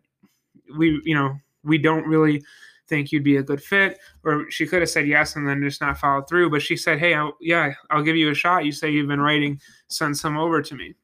we, 0.77 1.01
you 1.03 1.15
know, 1.15 1.35
we 1.63 1.77
don't 1.77 2.07
really 2.07 2.43
think 2.87 3.11
you'd 3.11 3.23
be 3.23 3.37
a 3.37 3.43
good 3.43 3.63
fit. 3.63 3.97
Or 4.23 4.49
she 4.49 4.65
could 4.65 4.81
have 4.81 4.89
said 4.89 5.07
yes 5.07 5.35
and 5.35 5.47
then 5.47 5.61
just 5.61 5.81
not 5.81 5.97
followed 5.97 6.27
through 6.27 6.49
but 6.49 6.61
she 6.61 6.75
said 6.75 6.99
hey 6.99 7.13
I'll, 7.13 7.37
yeah 7.39 7.73
i'll 7.89 8.03
give 8.03 8.15
you 8.15 8.29
a 8.29 8.35
shot. 8.35 8.65
You 8.65 8.71
say 8.71 8.91
you've 8.91 9.07
been 9.07 9.21
writing 9.21 9.59
send 9.87 10.17
some 10.17 10.37
over 10.37 10.61
to 10.61 10.75
me. 10.75 10.95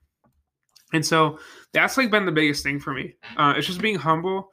And 0.91 1.05
so 1.05 1.39
that's 1.71 1.97
like 1.97 2.09
been 2.11 2.25
the 2.25 2.31
biggest 2.31 2.63
thing 2.63 2.79
for 2.79 2.93
me. 2.93 3.15
Uh, 3.37 3.53
it's 3.55 3.67
just 3.67 3.81
being 3.81 3.95
humble 3.95 4.49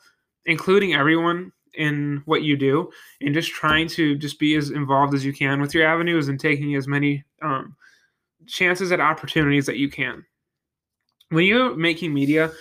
including 0.47 0.95
everyone 0.95 1.53
in 1.75 2.23
what 2.25 2.43
you 2.43 2.57
do 2.57 2.91
and 3.21 3.35
just 3.35 3.51
trying 3.51 3.87
to 3.87 4.17
just 4.17 4.39
be 4.39 4.55
as 4.57 4.71
involved 4.71 5.15
as 5.15 5.25
you 5.25 5.33
can 5.33 5.61
with 5.61 5.75
your 5.75 5.87
avenues 5.87 6.29
and 6.29 6.41
taking 6.41 6.75
as 6.75 6.89
many 6.89 7.23
um, 7.43 7.77
chances 8.47 8.93
at 8.93 9.01
opportunities 9.01 9.67
that 9.67 9.77
you 9.77 9.91
can. 9.91 10.25
When 11.31 11.45
you're 11.45 11.77
making 11.77 12.15
media 12.15 12.53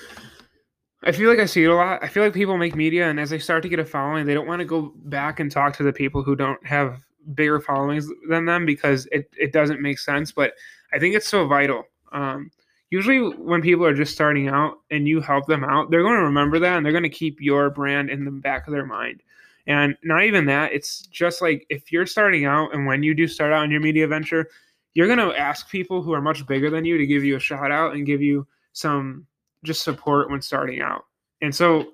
I 1.06 1.12
feel 1.12 1.30
like 1.30 1.39
I 1.39 1.46
see 1.46 1.63
it 1.63 1.70
a 1.70 1.76
lot. 1.76 2.04
I 2.04 2.08
feel 2.08 2.24
like 2.24 2.34
people 2.34 2.58
make 2.58 2.76
media, 2.76 3.08
and 3.08 3.20
as 3.20 3.30
they 3.30 3.38
start 3.38 3.62
to 3.63 3.70
get 3.70 3.80
a 3.80 3.86
following, 3.86 4.26
they 4.26 4.34
don't 4.34 4.48
want 4.48 4.60
to 4.60 4.65
go 4.65 4.91
back 5.06 5.39
and 5.39 5.52
talk 5.52 5.76
to 5.78 5.84
the 5.84 5.94
people 5.94 6.24
who 6.24 6.36
don't 6.36 6.65
have 6.65 7.06
bigger 7.36 7.60
followings 7.60 8.08
than 8.28 8.46
them 8.46 8.65
because 8.65 9.08
it, 9.12 9.30
it 9.38 9.54
doesn't 9.54 9.82
make 9.82 10.00
sense. 10.00 10.32
But 10.32 10.54
I 10.94 11.00
think 11.00 11.15
it's 11.15 11.28
so 11.28 11.48
vital. 11.48 11.84
Um, 12.12 12.50
usually, 12.89 13.20
when 13.36 13.62
people 13.62 13.86
are 13.86 13.94
just 13.94 14.13
starting 14.13 14.48
out 14.48 14.80
and 14.89 15.08
you 15.08 15.22
help 15.22 15.46
them 15.46 15.63
out, 15.63 15.91
they're 15.91 16.02
going 16.02 16.18
to 16.18 16.24
remember 16.24 16.58
that 16.58 16.76
and 16.76 16.84
they're 16.84 16.91
going 16.91 17.04
to 17.04 17.10
keep 17.10 17.39
your 17.39 17.70
brand 17.70 18.10
in 18.10 18.26
the 18.26 18.32
back 18.32 18.65
of 18.65 18.74
their 18.74 18.86
mind. 18.86 19.22
And 19.68 19.96
not 20.04 20.24
even 20.24 20.46
that, 20.46 20.74
it's 20.74 21.02
just 21.08 21.41
like 21.41 21.65
if 21.70 21.91
you're 21.91 22.06
starting 22.06 22.46
out 22.46 22.74
and 22.74 22.86
when 22.86 23.04
you 23.04 23.13
do 23.13 23.28
start 23.28 23.54
out 23.54 23.63
in 23.63 23.72
your 23.72 23.82
media 23.82 24.08
venture, 24.08 24.48
you're 24.94 25.08
going 25.08 25.20
to 25.20 25.38
ask 25.38 25.70
people 25.70 26.02
who 26.02 26.13
are 26.13 26.22
much 26.22 26.48
bigger 26.48 26.70
than 26.70 26.86
you 26.86 26.98
to 26.98 27.06
give 27.06 27.24
you 27.24 27.36
a 27.36 27.39
shout 27.39 27.72
out 27.72 27.94
and 27.94 28.06
give 28.06 28.22
you 28.22 28.48
some 28.74 29.26
just 29.65 29.84
support 29.84 30.30
when 30.30 30.41
starting 30.41 30.82
out. 30.82 31.06
And 31.41 31.54
so 31.54 31.93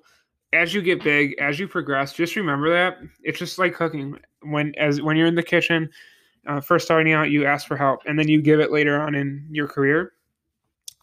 as 0.52 0.74
you 0.74 0.82
get 0.82 1.02
big, 1.02 1.34
as 1.40 1.58
you 1.58 1.66
progress, 1.66 2.12
just 2.12 2.36
remember 2.36 2.70
that 2.70 2.98
it's 3.22 3.38
just 3.38 3.58
like 3.58 3.74
cooking. 3.74 4.18
When 4.42 4.74
as 4.76 5.00
when 5.00 5.16
you're 5.16 5.26
in 5.26 5.34
the 5.34 5.42
kitchen, 5.42 5.88
uh, 6.46 6.60
first 6.60 6.84
starting 6.84 7.12
out, 7.12 7.30
you 7.30 7.46
ask 7.46 7.66
for 7.66 7.76
help, 7.76 8.00
and 8.06 8.18
then 8.18 8.28
you 8.28 8.42
give 8.42 8.60
it 8.60 8.70
later 8.70 9.00
on 9.00 9.14
in 9.14 9.46
your 9.50 9.68
career. 9.68 10.12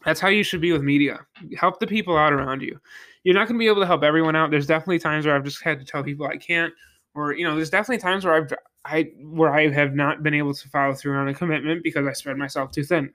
That's 0.04 0.20
how 0.20 0.28
you 0.28 0.42
should 0.42 0.60
be 0.60 0.72
with 0.72 0.82
media. 0.82 1.20
Help 1.58 1.78
the 1.78 1.86
people 1.86 2.16
out 2.16 2.32
around 2.32 2.62
you. 2.62 2.80
You're 3.24 3.34
not 3.34 3.48
going 3.48 3.58
to 3.58 3.62
be 3.62 3.66
able 3.66 3.82
to 3.82 3.86
help 3.86 4.02
everyone 4.02 4.34
out. 4.34 4.50
There's 4.50 4.66
definitely 4.66 4.98
times 4.98 5.26
where 5.26 5.34
I've 5.34 5.44
just 5.44 5.62
had 5.62 5.78
to 5.78 5.84
tell 5.84 6.02
people 6.02 6.26
I 6.26 6.38
can't, 6.38 6.72
or 7.14 7.34
you 7.34 7.44
know, 7.44 7.54
there's 7.54 7.70
definitely 7.70 7.98
times 7.98 8.24
where 8.24 8.34
I've 8.34 8.52
I 8.84 9.10
where 9.18 9.52
I 9.52 9.68
have 9.68 9.94
not 9.94 10.22
been 10.22 10.34
able 10.34 10.54
to 10.54 10.68
follow 10.68 10.94
through 10.94 11.16
on 11.16 11.28
a 11.28 11.34
commitment 11.34 11.82
because 11.82 12.06
I 12.06 12.12
spread 12.12 12.36
myself 12.36 12.72
too 12.72 12.84
thin. 12.84 13.12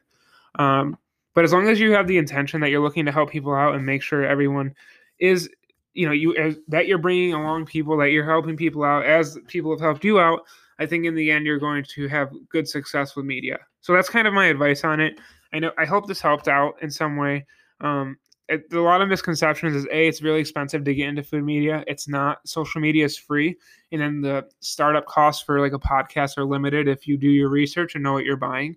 Um, 0.59 0.97
but 1.35 1.43
as 1.43 1.53
long 1.53 1.67
as 1.67 1.79
you 1.79 1.91
have 1.91 2.07
the 2.07 2.17
intention 2.17 2.61
that 2.61 2.71
you're 2.71 2.81
looking 2.81 3.05
to 3.05 3.11
help 3.11 3.29
people 3.29 3.53
out 3.53 3.75
and 3.75 3.85
make 3.85 4.01
sure 4.01 4.25
everyone 4.25 4.73
is, 5.19 5.49
you 5.93 6.07
know, 6.07 6.13
you 6.13 6.63
that 6.69 6.87
you're 6.87 6.97
bringing 6.97 7.33
along 7.33 7.65
people 7.65 7.97
that 7.97 8.11
you're 8.11 8.25
helping 8.25 8.57
people 8.57 8.83
out 8.83 9.05
as 9.05 9.37
people 9.47 9.71
have 9.71 9.81
helped 9.81 10.03
you 10.03 10.19
out, 10.19 10.41
I 10.79 10.85
think 10.85 11.05
in 11.05 11.13
the 11.13 11.29
end 11.29 11.45
you're 11.45 11.59
going 11.59 11.83
to 11.93 12.07
have 12.07 12.31
good 12.49 12.67
success 12.67 13.15
with 13.15 13.25
media. 13.25 13.59
So 13.81 13.93
that's 13.93 14.09
kind 14.09 14.27
of 14.27 14.33
my 14.33 14.45
advice 14.47 14.83
on 14.85 14.99
it. 15.01 15.19
I 15.53 15.59
know 15.59 15.71
I 15.77 15.85
hope 15.85 16.07
this 16.07 16.21
helped 16.21 16.47
out 16.47 16.75
in 16.81 16.89
some 16.89 17.17
way. 17.17 17.45
Um, 17.81 18.17
it, 18.47 18.71
a 18.71 18.79
lot 18.79 19.01
of 19.01 19.09
misconceptions 19.09 19.75
is 19.75 19.85
a 19.91 20.07
it's 20.07 20.21
really 20.21 20.39
expensive 20.39 20.83
to 20.83 20.93
get 20.93 21.09
into 21.09 21.23
food 21.23 21.43
media 21.43 21.83
it's 21.87 22.07
not 22.07 22.47
social 22.47 22.79
media 22.79 23.03
is 23.03 23.17
free 23.17 23.55
and 23.91 23.99
then 23.99 24.21
the 24.21 24.45
startup 24.59 25.07
costs 25.07 25.43
for 25.43 25.59
like 25.59 25.73
a 25.73 25.79
podcast 25.79 26.37
are 26.37 26.45
limited 26.45 26.87
if 26.87 27.07
you 27.07 27.17
do 27.17 27.27
your 27.27 27.49
research 27.49 27.95
and 27.95 28.03
know 28.03 28.13
what 28.13 28.23
you're 28.23 28.37
buying 28.37 28.75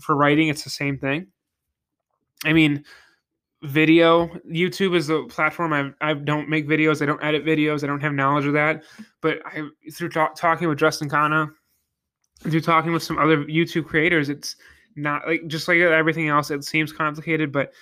for 0.00 0.16
writing 0.16 0.48
it's 0.48 0.64
the 0.64 0.70
same 0.70 0.98
thing 0.98 1.28
I 2.44 2.52
mean, 2.52 2.84
video 3.64 4.26
youtube 4.50 4.94
is 4.94 5.06
the 5.06 5.24
platform 5.24 5.72
I, 5.72 5.90
I 6.06 6.12
don't 6.12 6.50
make 6.50 6.68
videos 6.68 7.00
i 7.00 7.06
don't 7.06 7.22
edit 7.24 7.46
videos 7.46 7.82
i 7.82 7.86
don't 7.86 8.00
have 8.00 8.12
knowledge 8.12 8.44
of 8.44 8.52
that 8.52 8.82
but 9.22 9.38
i 9.46 9.62
through 9.90 10.10
talk, 10.10 10.36
talking 10.36 10.68
with 10.68 10.78
justin 10.78 11.08
khan 11.08 11.54
through 12.40 12.60
talking 12.60 12.92
with 12.92 13.02
some 13.02 13.16
other 13.16 13.42
youtube 13.44 13.86
creators 13.86 14.28
it's 14.28 14.56
not 14.96 15.26
like 15.26 15.46
just 15.46 15.66
like 15.66 15.78
everything 15.78 16.28
else 16.28 16.50
it 16.50 16.62
seems 16.62 16.92
complicated 16.92 17.52
but 17.52 17.72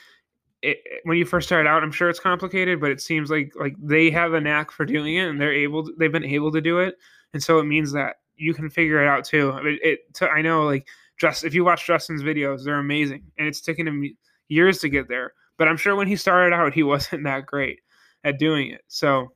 it, 0.62 0.78
when 1.02 1.18
you 1.18 1.24
first 1.24 1.48
start 1.48 1.66
out 1.66 1.82
i'm 1.82 1.90
sure 1.90 2.08
it's 2.08 2.20
complicated 2.20 2.80
but 2.80 2.92
it 2.92 3.00
seems 3.00 3.28
like 3.28 3.52
like 3.58 3.74
they 3.82 4.08
have 4.08 4.34
a 4.34 4.40
knack 4.40 4.70
for 4.70 4.84
doing 4.86 5.16
it 5.16 5.28
and 5.28 5.40
they're 5.40 5.52
able 5.52 5.84
to, 5.84 5.92
they've 5.98 6.12
been 6.12 6.24
able 6.24 6.52
to 6.52 6.60
do 6.60 6.78
it 6.78 6.96
and 7.34 7.42
so 7.42 7.58
it 7.58 7.64
means 7.64 7.90
that 7.90 8.16
you 8.36 8.54
can 8.54 8.68
figure 8.68 9.02
it 9.02 9.08
out 9.08 9.24
too. 9.24 9.50
It, 9.64 9.80
it 9.82 10.14
to, 10.14 10.28
i 10.28 10.42
know 10.42 10.62
like 10.62 10.86
just 11.18 11.42
if 11.42 11.54
you 11.54 11.64
watch 11.64 11.86
justin's 11.86 12.22
videos 12.22 12.62
they're 12.64 12.78
amazing 12.78 13.24
and 13.36 13.48
it's 13.48 13.60
taken 13.60 13.88
him 13.88 14.16
years 14.52 14.78
to 14.78 14.88
get 14.88 15.08
there. 15.08 15.32
But 15.56 15.68
I'm 15.68 15.76
sure 15.76 15.96
when 15.96 16.08
he 16.08 16.16
started 16.16 16.54
out, 16.54 16.74
he 16.74 16.82
wasn't 16.94 17.24
that 17.24 17.46
great 17.46 17.80
at 18.24 18.38
doing 18.38 18.70
it. 18.70 18.82
So 18.88 19.32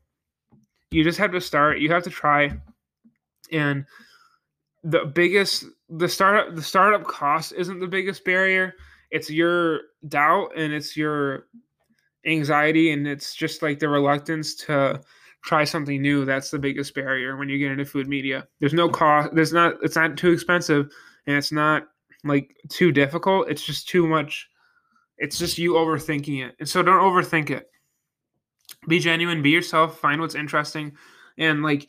you 0.91 1.03
just 1.05 1.19
have 1.19 1.33
to 1.33 1.41
start. 1.41 1.79
You 1.79 1.91
have 1.91 2.05
to 2.05 2.11
try. 2.11 2.53
And 3.51 3.85
the 4.85 5.05
biggest 5.05 5.65
the 5.89 6.09
startup 6.09 6.55
the 6.55 6.63
startup 6.63 7.05
cost 7.05 7.53
isn't 7.57 7.81
the 7.81 7.87
biggest 7.87 8.25
barrier. 8.25 8.75
It's 9.11 9.31
your 9.31 9.81
doubt 10.09 10.53
and 10.57 10.73
it's 10.73 10.97
your 10.97 11.47
anxiety 12.27 12.91
and 12.91 13.07
it's 13.07 13.35
just 13.35 13.63
like 13.63 13.79
the 13.79 13.89
reluctance 13.89 14.55
to 14.55 15.01
try 15.45 15.63
something 15.63 16.03
new 16.03 16.25
that's 16.25 16.51
the 16.51 16.59
biggest 16.59 16.93
barrier 16.93 17.37
when 17.37 17.49
you 17.49 17.57
get 17.57 17.71
into 17.71 17.85
food 17.85 18.09
media 18.09 18.45
there's 18.59 18.75
no 18.75 18.89
cost 18.89 19.33
there's 19.33 19.53
not 19.53 19.75
it's 19.81 19.95
not 19.95 20.17
too 20.17 20.33
expensive 20.33 20.91
and 21.29 21.37
it's 21.37 21.53
not 21.53 21.85
like 22.25 22.57
too 22.69 22.91
difficult 22.91 23.49
it's 23.49 23.65
just 23.65 23.89
too 23.89 24.09
much 24.09 24.49
it's 25.19 25.39
just 25.39 25.59
you 25.59 25.75
overthinking 25.75 26.47
it. 26.47 26.57
And 26.59 26.69
so 26.69 26.83
don't 26.83 27.01
overthink 27.01 27.51
it. 27.51 27.71
Be 28.89 28.99
genuine. 28.99 29.43
Be 29.43 29.51
yourself. 29.51 29.99
Find 29.99 30.21
what's 30.21 30.35
interesting. 30.35 30.93
And 31.39 31.63
like 31.63 31.89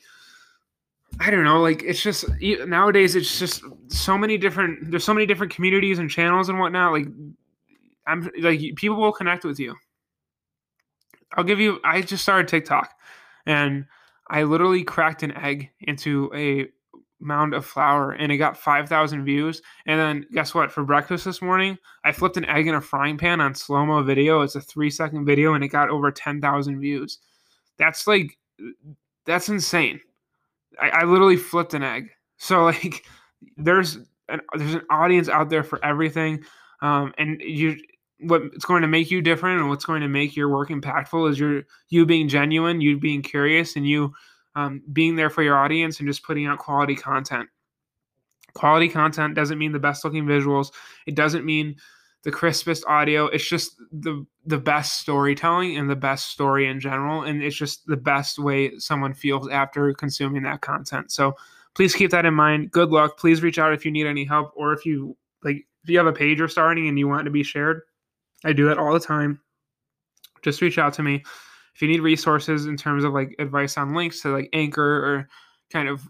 i 1.22 1.32
don't 1.32 1.46
know 1.46 1.62
like 1.62 1.82
it's 1.84 2.04
just 2.04 2.26
nowadays 2.68 3.16
it's 3.16 3.40
just 3.40 3.64
so 3.88 4.18
many 4.18 4.38
different 4.38 4.92
there's 4.92 5.06
so 5.06 5.14
many 5.14 5.26
different 5.26 5.54
communities 5.54 6.00
and 6.00 6.10
channels 6.10 6.50
and 6.50 6.60
whatnot. 6.60 6.92
Like 6.92 7.08
i'm 8.06 8.30
like 8.40 8.60
people 8.76 8.98
will 8.98 9.14
connect 9.14 9.46
with 9.46 9.60
you. 9.60 9.74
I'll 11.34 11.44
give 11.44 11.60
you. 11.60 11.80
I 11.84 12.02
just 12.02 12.24
started 12.24 12.48
TikTok, 12.48 12.94
and 13.46 13.86
I 14.30 14.44
literally 14.44 14.84
cracked 14.84 15.24
an 15.24 15.32
egg 15.34 15.70
into 15.82 16.32
a 16.34 16.68
mound 17.20 17.54
of 17.54 17.66
flour, 17.66 18.12
and 18.12 18.32
it 18.32 18.38
got 18.38 18.58
five 18.58 18.88
thousand 18.88 19.26
views. 19.26 19.62
And 19.86 20.00
then 20.00 20.26
guess 20.34 20.54
what? 20.54 20.72
For 20.72 20.84
breakfast 20.84 21.26
this 21.26 21.42
morning, 21.42 21.78
I 22.04 22.12
flipped 22.12 22.38
an 22.38 22.46
egg 22.46 22.68
in 22.68 22.76
a 22.76 22.82
frying 22.82 23.18
pan 23.18 23.42
on 23.42 23.56
slow 23.56 23.86
mo 23.86 24.04
video. 24.04 24.42
It's 24.42 24.56
a 24.56 24.62
three 24.62 24.90
second 24.90 25.26
video, 25.26 25.54
and 25.54 25.64
it 25.64 25.70
got 25.70 25.90
over 25.90 26.12
ten 26.12 26.42
thousand 26.42 26.80
views. 26.80 27.20
That's 27.78 28.08
like, 28.08 28.38
that's 29.26 29.50
insane. 29.50 30.00
I, 30.80 30.90
I 30.90 31.04
literally 31.04 31.38
flipped 31.38 31.74
an 31.74 31.84
egg. 31.84 32.10
So 32.38 32.64
like, 32.66 33.06
there's 33.58 33.98
an 34.30 34.42
there's 34.56 34.76
an 34.76 34.86
audience 34.90 35.30
out 35.30 35.50
there 35.50 35.64
for 35.64 35.84
everything. 35.84 36.44
Um, 36.82 37.14
and 37.18 37.42
you 37.42 37.78
what's 38.20 38.66
going 38.66 38.82
to 38.82 38.88
make 38.88 39.12
you 39.12 39.22
different 39.22 39.60
and 39.60 39.70
what's 39.70 39.86
going 39.86 40.02
to 40.02 40.08
make 40.08 40.36
your 40.36 40.50
work 40.50 40.70
impactful 40.70 41.30
is 41.30 41.40
your 41.40 41.64
you 41.90 42.06
being 42.06 42.28
genuine, 42.28 42.82
you 42.82 43.00
being 43.00 43.22
curious, 43.22 43.76
and 43.76 43.88
you 43.88 44.14
um, 44.58 44.82
being 44.92 45.16
there 45.16 45.30
for 45.30 45.44
your 45.44 45.56
audience 45.56 46.00
and 46.00 46.10
just 46.10 46.24
putting 46.24 46.48
out 46.48 46.58
quality 46.58 46.96
content. 46.96 47.48
Quality 48.56 48.90
content 48.90 49.36
doesn't 49.36 49.60
mean 49.60 49.72
the 49.72 49.80
best 49.80 50.04
looking 50.04 50.26
visuals. 50.26 50.72
It 51.06 51.14
doesn't 51.14 51.46
mean 51.46 51.76
the 52.24 52.32
crispest 52.32 52.84
audio. 52.88 53.28
It's 53.28 53.48
just 53.48 53.76
the 53.92 54.26
the 54.48 54.58
best 54.58 55.00
storytelling 55.00 55.78
and 55.78 55.88
the 55.88 55.96
best 55.96 56.30
story 56.30 56.68
in 56.68 56.80
general, 56.80 57.22
and 57.22 57.44
it's 57.44 57.56
just 57.56 57.86
the 57.86 57.98
best 57.98 58.40
way 58.40 58.78
someone 58.80 59.14
feels 59.14 59.48
after 59.48 59.94
consuming 59.94 60.42
that 60.44 60.62
content. 60.62 61.12
So 61.12 61.36
please 61.76 61.94
keep 61.94 62.10
that 62.10 62.26
in 62.26 62.34
mind. 62.34 62.72
Good 62.72 62.90
luck. 62.90 63.20
Please 63.20 63.44
reach 63.44 63.60
out 63.60 63.74
if 63.74 63.86
you 63.86 63.92
need 63.92 64.08
any 64.08 64.26
help 64.26 64.54
or 64.56 64.74
if 64.74 64.88
you 64.88 65.16
like 65.44 65.68
if 65.84 65.90
you 65.90 66.00
have 66.00 66.08
a 66.08 66.14
page 66.14 66.40
you're 66.40 66.48
starting 66.48 66.88
and 66.88 66.98
you 66.98 67.08
want 67.08 67.26
to 67.26 67.32
be 67.32 67.44
shared 67.44 67.84
I 68.44 68.54
do 68.54 68.66
that 68.68 68.80
all 68.80 68.94
the 68.94 69.00
time. 69.00 69.40
Just 70.42 70.62
reach 70.62 70.80
out 70.80 70.94
to 70.94 71.04
me 71.04 71.24
if 71.78 71.82
you 71.84 71.88
need 71.88 72.02
resources 72.02 72.66
in 72.66 72.76
terms 72.76 73.04
of 73.04 73.14
like 73.14 73.36
advice 73.38 73.78
on 73.78 73.94
links 73.94 74.20
to 74.24 74.30
like 74.32 74.50
Anchor 74.52 74.82
or 74.82 75.30
kind 75.72 75.88
of 75.88 76.02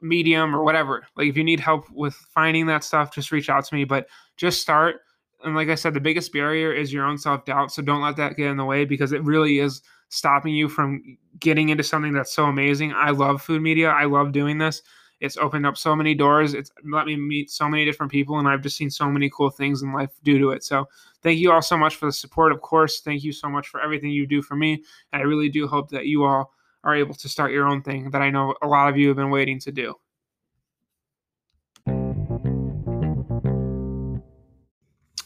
Medium 0.00 0.56
or 0.56 0.64
whatever. 0.64 1.06
Like 1.14 1.26
if 1.26 1.36
you 1.36 1.44
need 1.44 1.60
help 1.60 1.90
with 1.90 2.14
finding 2.14 2.64
that 2.68 2.84
stuff, 2.84 3.14
just 3.14 3.30
reach 3.30 3.50
out 3.50 3.66
to 3.66 3.74
me. 3.74 3.84
But 3.84 4.08
just 4.38 4.62
start. 4.62 5.00
And 5.44 5.54
like 5.54 5.68
I 5.68 5.74
said, 5.74 5.92
the 5.92 6.00
biggest 6.00 6.32
barrier 6.32 6.72
is 6.72 6.90
your 6.90 7.04
own 7.04 7.18
self 7.18 7.44
doubt. 7.44 7.70
So 7.70 7.82
don't 7.82 8.00
let 8.00 8.16
that 8.16 8.36
get 8.36 8.46
in 8.46 8.56
the 8.56 8.64
way 8.64 8.86
because 8.86 9.12
it 9.12 9.22
really 9.24 9.58
is 9.58 9.82
stopping 10.08 10.54
you 10.54 10.70
from 10.70 11.18
getting 11.38 11.68
into 11.68 11.84
something 11.84 12.14
that's 12.14 12.32
so 12.32 12.46
amazing. 12.46 12.94
I 12.94 13.10
love 13.10 13.42
food 13.42 13.60
media. 13.60 13.90
I 13.90 14.06
love 14.06 14.32
doing 14.32 14.56
this. 14.56 14.80
It's 15.20 15.36
opened 15.36 15.66
up 15.66 15.76
so 15.76 15.96
many 15.96 16.14
doors. 16.14 16.54
It's 16.54 16.70
let 16.84 17.06
me 17.06 17.16
meet 17.16 17.50
so 17.50 17.68
many 17.68 17.84
different 17.84 18.12
people, 18.12 18.38
and 18.38 18.46
I've 18.46 18.62
just 18.62 18.76
seen 18.76 18.90
so 18.90 19.10
many 19.10 19.30
cool 19.30 19.50
things 19.50 19.82
in 19.82 19.92
life 19.92 20.10
due 20.22 20.38
to 20.38 20.50
it. 20.50 20.62
So 20.62 20.88
thank 21.22 21.38
you 21.38 21.50
all 21.50 21.62
so 21.62 21.76
much 21.76 21.96
for 21.96 22.06
the 22.06 22.12
support. 22.12 22.52
Of 22.52 22.60
course, 22.60 23.00
thank 23.00 23.24
you 23.24 23.32
so 23.32 23.48
much 23.48 23.68
for 23.68 23.80
everything 23.80 24.10
you 24.10 24.26
do 24.26 24.42
for 24.42 24.56
me. 24.56 24.82
And 25.12 25.22
I 25.22 25.24
really 25.24 25.48
do 25.48 25.66
hope 25.66 25.90
that 25.90 26.06
you 26.06 26.24
all 26.24 26.52
are 26.84 26.94
able 26.94 27.14
to 27.14 27.28
start 27.28 27.52
your 27.52 27.66
own 27.66 27.82
thing 27.82 28.10
that 28.10 28.22
I 28.22 28.30
know 28.30 28.54
a 28.62 28.66
lot 28.66 28.88
of 28.88 28.96
you 28.96 29.08
have 29.08 29.16
been 29.16 29.30
waiting 29.30 29.58
to 29.60 29.72
do. 29.72 29.94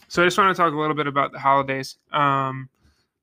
So 0.07 0.21
I 0.21 0.25
just 0.25 0.37
want 0.37 0.55
to 0.55 0.61
talk 0.61 0.73
a 0.73 0.77
little 0.77 0.95
bit 0.95 1.07
about 1.07 1.31
the 1.31 1.39
holidays. 1.39 1.97
Um, 2.11 2.69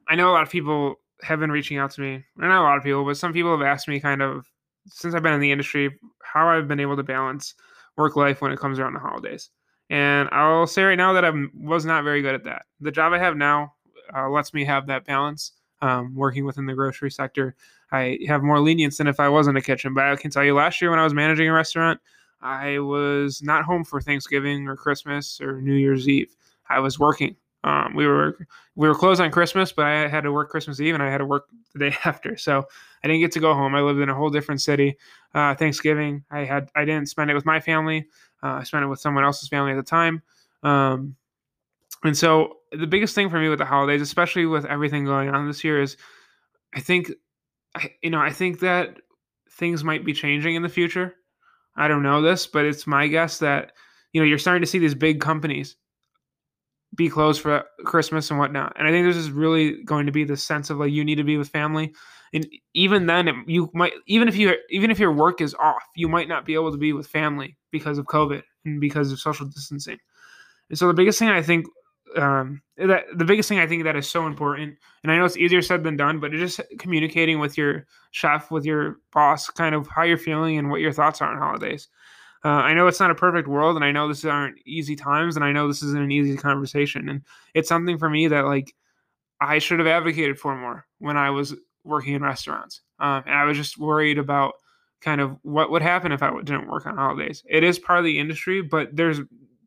I 0.09 0.16
know 0.16 0.28
a 0.28 0.33
lot 0.33 0.42
of 0.42 0.50
people 0.50 0.96
have 1.22 1.38
been 1.38 1.52
reaching 1.52 1.78
out 1.78 1.92
to 1.92 2.00
me. 2.00 2.24
Not 2.37 2.50
a 2.50 2.62
lot 2.62 2.78
of 2.78 2.83
people, 2.83 3.04
but 3.04 3.16
some 3.16 3.33
people 3.33 3.56
have 3.56 3.64
asked 3.64 3.87
me 3.87 4.00
kind 4.00 4.22
of 4.22 4.49
since 4.86 5.14
I've 5.14 5.22
been 5.22 5.32
in 5.32 5.40
the 5.40 5.52
industry 5.52 5.98
how 6.22 6.48
I've 6.48 6.68
been 6.68 6.80
able 6.80 6.96
to 6.96 7.02
balance 7.02 7.54
work 7.96 8.16
life 8.16 8.40
when 8.40 8.52
it 8.52 8.58
comes 8.58 8.78
around 8.78 8.94
the 8.94 9.00
holidays. 9.00 9.50
And 9.90 10.28
I'll 10.30 10.66
say 10.66 10.84
right 10.84 10.96
now 10.96 11.12
that 11.12 11.24
I 11.24 11.32
was 11.54 11.84
not 11.84 12.04
very 12.04 12.22
good 12.22 12.34
at 12.34 12.44
that. 12.44 12.62
The 12.80 12.92
job 12.92 13.12
I 13.12 13.18
have 13.18 13.36
now 13.36 13.74
uh, 14.16 14.28
lets 14.28 14.54
me 14.54 14.64
have 14.64 14.86
that 14.86 15.04
balance. 15.04 15.52
Um, 15.82 16.14
working 16.14 16.44
within 16.44 16.66
the 16.66 16.74
grocery 16.74 17.10
sector, 17.10 17.56
I 17.90 18.18
have 18.28 18.42
more 18.42 18.60
lenience 18.60 18.98
than 18.98 19.06
if 19.06 19.18
I 19.18 19.30
was 19.30 19.48
in 19.48 19.56
a 19.56 19.62
kitchen. 19.62 19.94
But 19.94 20.04
I 20.04 20.16
can 20.16 20.30
tell 20.30 20.44
you, 20.44 20.54
last 20.54 20.80
year 20.82 20.90
when 20.90 21.00
I 21.00 21.04
was 21.04 21.14
managing 21.14 21.48
a 21.48 21.54
restaurant, 21.54 21.98
I 22.42 22.78
was 22.80 23.40
not 23.42 23.64
home 23.64 23.84
for 23.84 23.98
Thanksgiving 23.98 24.68
or 24.68 24.76
Christmas 24.76 25.40
or 25.40 25.62
New 25.62 25.74
Year's 25.74 26.06
Eve. 26.06 26.36
I 26.68 26.80
was 26.80 26.98
working. 26.98 27.34
Um, 27.62 27.94
we 27.94 28.07
were 28.07 28.46
we 28.75 28.88
were 28.88 28.94
closed 28.94 29.20
on 29.20 29.31
Christmas, 29.31 29.73
but 29.73 29.85
I 29.85 30.09
had 30.09 30.23
to 30.23 30.33
work 30.33 30.49
Christmas 30.51 30.81
Eve 30.81 30.94
and 30.94 31.03
I 31.03 31.11
had 31.11 31.18
to 31.18 31.27
work 31.27 31.46
the 31.75 31.90
day 31.90 31.96
after. 32.05 32.37
So 32.37 32.66
I 33.05 33.09
didn't 33.09 33.20
get 33.20 33.33
to 33.33 33.40
go 33.40 33.55
home. 33.55 33.75
I 33.75 33.81
lived 33.81 34.01
in 34.01 34.09
a 34.09 34.14
whole 34.14 34.31
different 34.31 34.61
city. 34.61 34.96
Uh, 35.35 35.55
Thanksgiving, 35.55 36.25
I 36.31 36.44
had 36.44 36.70
I 36.75 36.85
didn't 36.85 37.09
spend 37.09 37.31
it 37.31 37.35
with 37.35 37.44
my 37.44 37.61
family. 37.61 38.07
Uh, 38.42 38.49
I 38.49 38.62
spent 38.64 38.85
it 38.85 38.88
with 38.88 39.01
someone 39.01 39.25
else's 39.25 39.49
family 39.49 39.73
at 39.73 39.77
the 39.77 39.83
time. 39.83 40.23
Um, 40.62 41.16
and 42.03 42.16
so 42.16 42.59
the 42.73 42.87
biggest 42.87 43.14
thing 43.14 43.29
for 43.29 43.38
me 43.38 43.49
with 43.49 43.59
the 43.59 43.64
holidays, 43.64 44.01
especially 44.01 44.46
with 44.46 44.64
everything 44.64 45.05
going 45.05 45.29
on 45.29 45.46
this 45.46 45.62
year, 45.62 45.83
is 45.83 45.96
I 46.75 46.81
think, 46.81 47.12
you 48.03 48.11
know, 48.11 48.20
I 48.20 48.31
think 48.31 48.61
that 48.61 49.01
things 49.51 49.85
might 49.85 50.05
be 50.05 50.14
changing 50.14 50.55
in 50.55 50.62
the 50.62 50.68
future. 50.68 51.14
I 51.77 51.88
don't 51.88 52.03
know 52.03 52.23
this, 52.23 52.46
but 52.46 52.64
it's 52.64 52.87
my 52.87 53.07
guess 53.07 53.38
that 53.38 53.73
you 54.12 54.20
know 54.20 54.27
you're 54.27 54.38
starting 54.38 54.62
to 54.62 54.66
see 54.66 54.79
these 54.79 54.94
big 54.94 55.20
companies 55.20 55.77
be 56.94 57.09
closed 57.09 57.40
for 57.40 57.64
Christmas 57.85 58.31
and 58.31 58.38
whatnot. 58.38 58.74
And 58.76 58.87
I 58.87 58.90
think 58.90 59.07
this 59.07 59.16
is 59.16 59.31
really 59.31 59.83
going 59.85 60.07
to 60.07 60.12
be 60.12 60.24
the 60.24 60.37
sense 60.37 60.70
of 60.70 60.79
like 60.79 60.90
you 60.90 61.05
need 61.05 61.16
to 61.16 61.24
be 61.24 61.37
with 61.37 61.48
family. 61.48 61.94
And 62.33 62.46
even 62.74 63.07
then, 63.07 63.29
it, 63.29 63.35
you 63.46 63.70
might 63.74 63.92
even 64.07 64.29
if 64.29 64.37
you 64.37 64.55
even 64.70 64.90
if 64.90 64.98
your 64.98 65.12
work 65.12 65.40
is 65.40 65.55
off, 65.55 65.85
you 65.96 66.09
might 66.09 66.29
not 66.29 66.44
be 66.44 66.55
able 66.55 66.72
to 66.72 66.79
be 66.79 66.92
with 66.92 67.07
family 67.07 67.57
because 67.70 67.98
of 67.98 68.07
COVID 68.07 68.42
and 68.64 68.81
because 68.81 69.12
of 69.12 69.20
social 69.20 69.46
distancing. 69.46 69.98
And 70.68 70.79
so 70.79 70.87
the 70.87 70.94
biggest 70.94 71.18
thing 71.18 71.29
I 71.29 71.42
think 71.42 71.66
um, 72.16 72.62
that 72.76 73.05
the 73.14 73.24
biggest 73.24 73.48
thing 73.48 73.59
I 73.59 73.66
think 73.66 73.85
that 73.85 73.96
is 73.96 74.09
so 74.09 74.26
important, 74.26 74.76
and 75.03 75.12
I 75.12 75.16
know 75.16 75.24
it's 75.24 75.37
easier 75.37 75.62
said 75.62 75.85
than 75.85 75.96
done, 75.96 76.18
but 76.20 76.33
just 76.33 76.61
communicating 76.79 77.38
with 77.38 77.57
your 77.57 77.87
chef, 78.11 78.50
with 78.50 78.64
your 78.64 78.96
boss, 79.12 79.48
kind 79.48 79.74
of 79.74 79.87
how 79.88 80.03
you're 80.03 80.18
feeling 80.18 80.59
and 80.59 80.70
what 80.70 80.81
your 80.81 80.92
thoughts 80.92 81.20
are 81.20 81.33
on 81.33 81.38
holidays. 81.38 81.88
Uh, 82.44 82.48
I 82.48 82.74
know 82.74 82.87
it's 82.87 83.00
not 83.00 83.11
a 83.11 83.14
perfect 83.14 83.48
world, 83.48 83.76
and 83.76 83.85
I 83.85 83.92
know 83.92 84.09
this 84.09 84.24
aren't 84.24 84.59
easy 84.64 84.96
times, 84.96 85.37
and 85.37 85.44
I 85.44 85.53
know 85.53 85.68
this 85.68 85.83
isn't 85.83 86.03
an 86.03 86.11
easy 86.11 86.37
conversation, 86.37 87.09
and 87.09 87.22
it's 87.55 87.68
something 87.68 87.98
for 87.98 88.09
me 88.09 88.29
that 88.29 88.46
like 88.46 88.74
I 89.40 89.59
should 89.59 89.79
have 89.79 89.88
advocated 89.88 90.38
for 90.38 90.57
more 90.57 90.87
when 90.98 91.16
I 91.16 91.31
was 91.31 91.55
working 91.85 92.14
in 92.14 92.22
restaurants, 92.22 92.81
um, 92.98 93.24
and 93.26 93.35
I 93.35 93.44
was 93.44 93.57
just 93.57 93.79
worried 93.79 94.18
about 94.18 94.55
kind 95.00 95.20
of 95.20 95.37
what 95.42 95.70
would 95.70 95.83
happen 95.83 96.12
if 96.12 96.22
I 96.22 96.31
didn't 96.42 96.68
work 96.68 96.87
on 96.87 96.96
holidays. 96.96 97.42
It 97.48 97.64
is 97.64 97.79
part 97.79 97.98
of 97.98 98.05
the 98.05 98.18
industry, 98.18 98.62
but 98.62 98.94
there's 98.94 99.20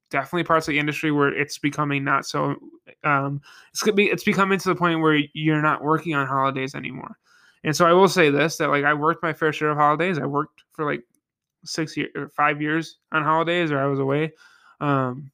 definitely 0.10 0.44
parts 0.44 0.68
of 0.68 0.74
the 0.74 0.80
industry 0.80 1.12
where 1.12 1.34
it's 1.34 1.58
becoming 1.58 2.04
not 2.04 2.26
so. 2.26 2.56
Um, 3.04 3.42
it's 3.72 3.84
be 3.92 4.06
it's 4.06 4.24
becoming 4.24 4.60
to 4.60 4.70
the 4.70 4.76
point 4.76 5.02
where 5.02 5.20
you're 5.34 5.62
not 5.62 5.84
working 5.84 6.14
on 6.16 6.28
holidays 6.28 6.76
anymore. 6.76 7.18
And 7.64 7.76
so 7.76 7.86
I 7.86 7.94
will 7.94 8.08
say 8.08 8.30
this: 8.30 8.58
that 8.58 8.70
like 8.70 8.86
I 8.86 8.94
worked 8.94 9.24
my 9.24 9.34
fair 9.34 9.52
share 9.52 9.72
of 9.72 9.78
holidays. 9.78 10.20
I 10.20 10.26
worked 10.26 10.64
for 10.72 10.86
like 10.86 11.04
six 11.64 11.96
years 11.98 12.12
or 12.16 12.30
five 12.30 12.62
years 12.62 12.98
on 13.12 13.24
holidays 13.24 13.72
or 13.72 13.80
I 13.80 13.86
was 13.86 14.00
away. 14.00 14.34
Um, 14.80 15.32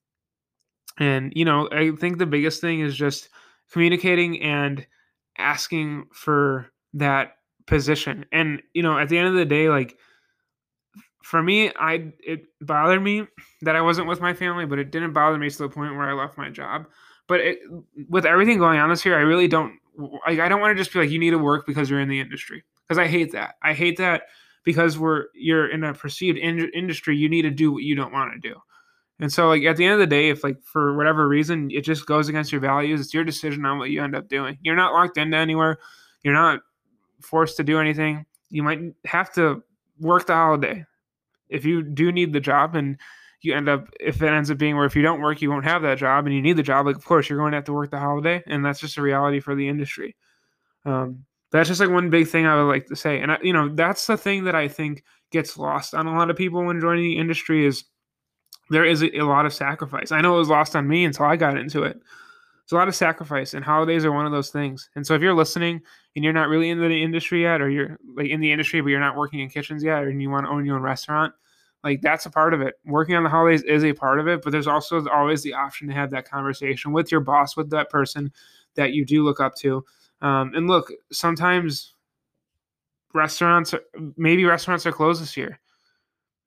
and 0.97 1.31
you 1.35 1.45
know, 1.45 1.69
I 1.71 1.91
think 1.91 2.17
the 2.17 2.25
biggest 2.25 2.61
thing 2.61 2.81
is 2.81 2.95
just 2.95 3.29
communicating 3.71 4.41
and 4.41 4.85
asking 5.37 6.07
for 6.11 6.67
that 6.93 7.37
position. 7.65 8.25
And 8.31 8.61
you 8.73 8.83
know, 8.83 8.97
at 8.97 9.09
the 9.09 9.17
end 9.17 9.27
of 9.27 9.35
the 9.35 9.45
day, 9.45 9.69
like 9.69 9.97
for 11.23 11.41
me, 11.41 11.71
I 11.79 12.11
it 12.19 12.45
bothered 12.61 13.01
me 13.01 13.27
that 13.61 13.75
I 13.75 13.81
wasn't 13.81 14.07
with 14.07 14.21
my 14.21 14.33
family, 14.33 14.65
but 14.65 14.79
it 14.79 14.91
didn't 14.91 15.13
bother 15.13 15.37
me 15.37 15.49
to 15.49 15.57
the 15.57 15.69
point 15.69 15.95
where 15.95 16.09
I 16.09 16.13
left 16.13 16.37
my 16.37 16.49
job. 16.49 16.87
But 17.27 17.41
it, 17.41 17.59
with 18.09 18.25
everything 18.25 18.57
going 18.57 18.79
on 18.79 18.89
this 18.89 19.05
year, 19.05 19.17
I 19.17 19.21
really 19.21 19.47
don't 19.47 19.73
like. 19.97 20.39
I 20.39 20.49
don't 20.49 20.59
want 20.59 20.75
to 20.75 20.81
just 20.81 20.91
be 20.91 20.99
like 20.99 21.11
you 21.11 21.19
need 21.19 21.31
to 21.31 21.37
work 21.37 21.65
because 21.67 21.89
you're 21.89 21.99
in 21.99 22.09
the 22.09 22.19
industry 22.19 22.63
because 22.87 22.97
I 22.97 23.07
hate 23.07 23.31
that. 23.33 23.55
I 23.61 23.73
hate 23.73 23.97
that 23.97 24.23
because 24.63 24.97
we're 24.97 25.25
you're 25.33 25.69
in 25.69 25.83
a 25.83 25.93
perceived 25.93 26.37
in- 26.37 26.71
industry 26.73 27.17
you 27.17 27.29
need 27.29 27.43
to 27.43 27.51
do 27.51 27.71
what 27.71 27.83
you 27.83 27.95
don't 27.95 28.13
want 28.13 28.33
to 28.33 28.49
do. 28.49 28.55
And 29.19 29.31
so 29.31 29.47
like 29.47 29.63
at 29.63 29.77
the 29.77 29.85
end 29.85 29.93
of 29.93 29.99
the 29.99 30.07
day 30.07 30.29
if 30.29 30.43
like 30.43 30.61
for 30.63 30.95
whatever 30.95 31.27
reason 31.27 31.69
it 31.71 31.81
just 31.81 32.05
goes 32.05 32.29
against 32.29 32.51
your 32.51 32.61
values 32.61 33.01
it's 33.01 33.13
your 33.13 33.23
decision 33.23 33.65
on 33.65 33.77
what 33.77 33.89
you 33.89 34.03
end 34.03 34.15
up 34.15 34.29
doing. 34.29 34.57
You're 34.61 34.75
not 34.75 34.93
locked 34.93 35.17
into 35.17 35.37
anywhere. 35.37 35.77
You're 36.23 36.33
not 36.33 36.61
forced 37.21 37.57
to 37.57 37.63
do 37.63 37.79
anything. 37.79 38.25
You 38.49 38.63
might 38.63 38.81
have 39.05 39.33
to 39.33 39.63
work 39.99 40.27
the 40.27 40.33
holiday. 40.33 40.85
If 41.49 41.65
you 41.65 41.83
do 41.83 42.11
need 42.11 42.33
the 42.33 42.39
job 42.39 42.75
and 42.75 42.97
you 43.41 43.55
end 43.55 43.69
up 43.69 43.87
if 43.99 44.21
it 44.21 44.27
ends 44.27 44.51
up 44.51 44.57
being 44.57 44.75
where 44.75 44.85
if 44.85 44.95
you 44.95 45.01
don't 45.01 45.21
work 45.21 45.41
you 45.41 45.49
won't 45.49 45.65
have 45.65 45.81
that 45.81 45.97
job 45.97 46.25
and 46.25 46.35
you 46.35 46.41
need 46.41 46.57
the 46.57 46.63
job 46.63 46.85
like 46.85 46.97
of 46.97 47.05
course 47.05 47.29
you're 47.29 47.39
going 47.39 47.51
to 47.51 47.57
have 47.57 47.63
to 47.63 47.73
work 47.73 47.89
the 47.89 47.97
holiday 47.97 48.43
and 48.47 48.65
that's 48.65 48.81
just 48.81 48.97
a 48.97 49.01
reality 49.01 49.39
for 49.39 49.55
the 49.55 49.67
industry. 49.67 50.15
Um, 50.85 51.25
that's 51.51 51.67
just 51.67 51.81
like 51.81 51.89
one 51.89 52.09
big 52.09 52.27
thing 52.27 52.45
i 52.45 52.55
would 52.55 52.69
like 52.69 52.85
to 52.87 52.95
say 52.95 53.19
and 53.19 53.31
I, 53.31 53.37
you 53.41 53.53
know 53.53 53.69
that's 53.69 54.07
the 54.07 54.17
thing 54.17 54.43
that 54.45 54.55
i 54.55 54.67
think 54.67 55.03
gets 55.31 55.57
lost 55.57 55.93
on 55.93 56.07
a 56.07 56.15
lot 56.15 56.29
of 56.29 56.37
people 56.37 56.63
when 56.63 56.81
joining 56.81 57.03
the 57.03 57.17
industry 57.17 57.65
is 57.65 57.85
there 58.69 58.85
is 58.85 59.01
a, 59.01 59.17
a 59.17 59.25
lot 59.25 59.45
of 59.45 59.53
sacrifice 59.53 60.11
i 60.11 60.21
know 60.21 60.35
it 60.35 60.39
was 60.39 60.49
lost 60.49 60.75
on 60.75 60.87
me 60.87 61.05
until 61.05 61.25
i 61.25 61.35
got 61.35 61.57
into 61.57 61.83
it 61.83 61.99
it's 62.63 62.71
a 62.71 62.75
lot 62.75 62.87
of 62.87 62.95
sacrifice 62.95 63.53
and 63.53 63.65
holidays 63.65 64.05
are 64.05 64.11
one 64.11 64.25
of 64.25 64.31
those 64.31 64.49
things 64.49 64.89
and 64.95 65.05
so 65.05 65.15
if 65.15 65.21
you're 65.21 65.33
listening 65.33 65.81
and 66.15 66.23
you're 66.23 66.33
not 66.33 66.49
really 66.49 66.69
in 66.69 66.79
the 66.79 67.03
industry 67.03 67.43
yet 67.43 67.61
or 67.61 67.69
you're 67.69 67.97
like 68.15 68.27
in 68.27 68.41
the 68.41 68.51
industry 68.51 68.81
but 68.81 68.89
you're 68.89 68.99
not 68.99 69.15
working 69.15 69.39
in 69.39 69.49
kitchens 69.49 69.83
yet 69.83 70.03
and 70.03 70.21
you 70.21 70.29
want 70.29 70.45
to 70.45 70.51
own 70.51 70.65
your 70.65 70.75
own 70.75 70.81
restaurant 70.81 71.33
like 71.83 72.01
that's 72.01 72.25
a 72.25 72.29
part 72.29 72.53
of 72.53 72.61
it. 72.61 72.75
Working 72.85 73.15
on 73.15 73.23
the 73.23 73.29
holidays 73.29 73.63
is 73.63 73.83
a 73.83 73.93
part 73.93 74.19
of 74.19 74.27
it, 74.27 74.41
but 74.41 74.51
there's 74.51 74.67
also 74.67 75.07
always 75.09 75.43
the 75.43 75.53
option 75.53 75.87
to 75.87 75.93
have 75.93 76.11
that 76.11 76.29
conversation 76.29 76.91
with 76.91 77.11
your 77.11 77.21
boss, 77.21 77.55
with 77.55 77.69
that 77.69 77.89
person 77.89 78.31
that 78.75 78.91
you 78.91 79.05
do 79.05 79.23
look 79.23 79.39
up 79.39 79.55
to. 79.55 79.85
Um, 80.21 80.53
and 80.55 80.67
look, 80.67 80.91
sometimes 81.11 81.93
restaurants, 83.13 83.73
maybe 84.17 84.45
restaurants 84.45 84.85
are 84.85 84.91
closed 84.91 85.21
this 85.21 85.37
year. 85.37 85.59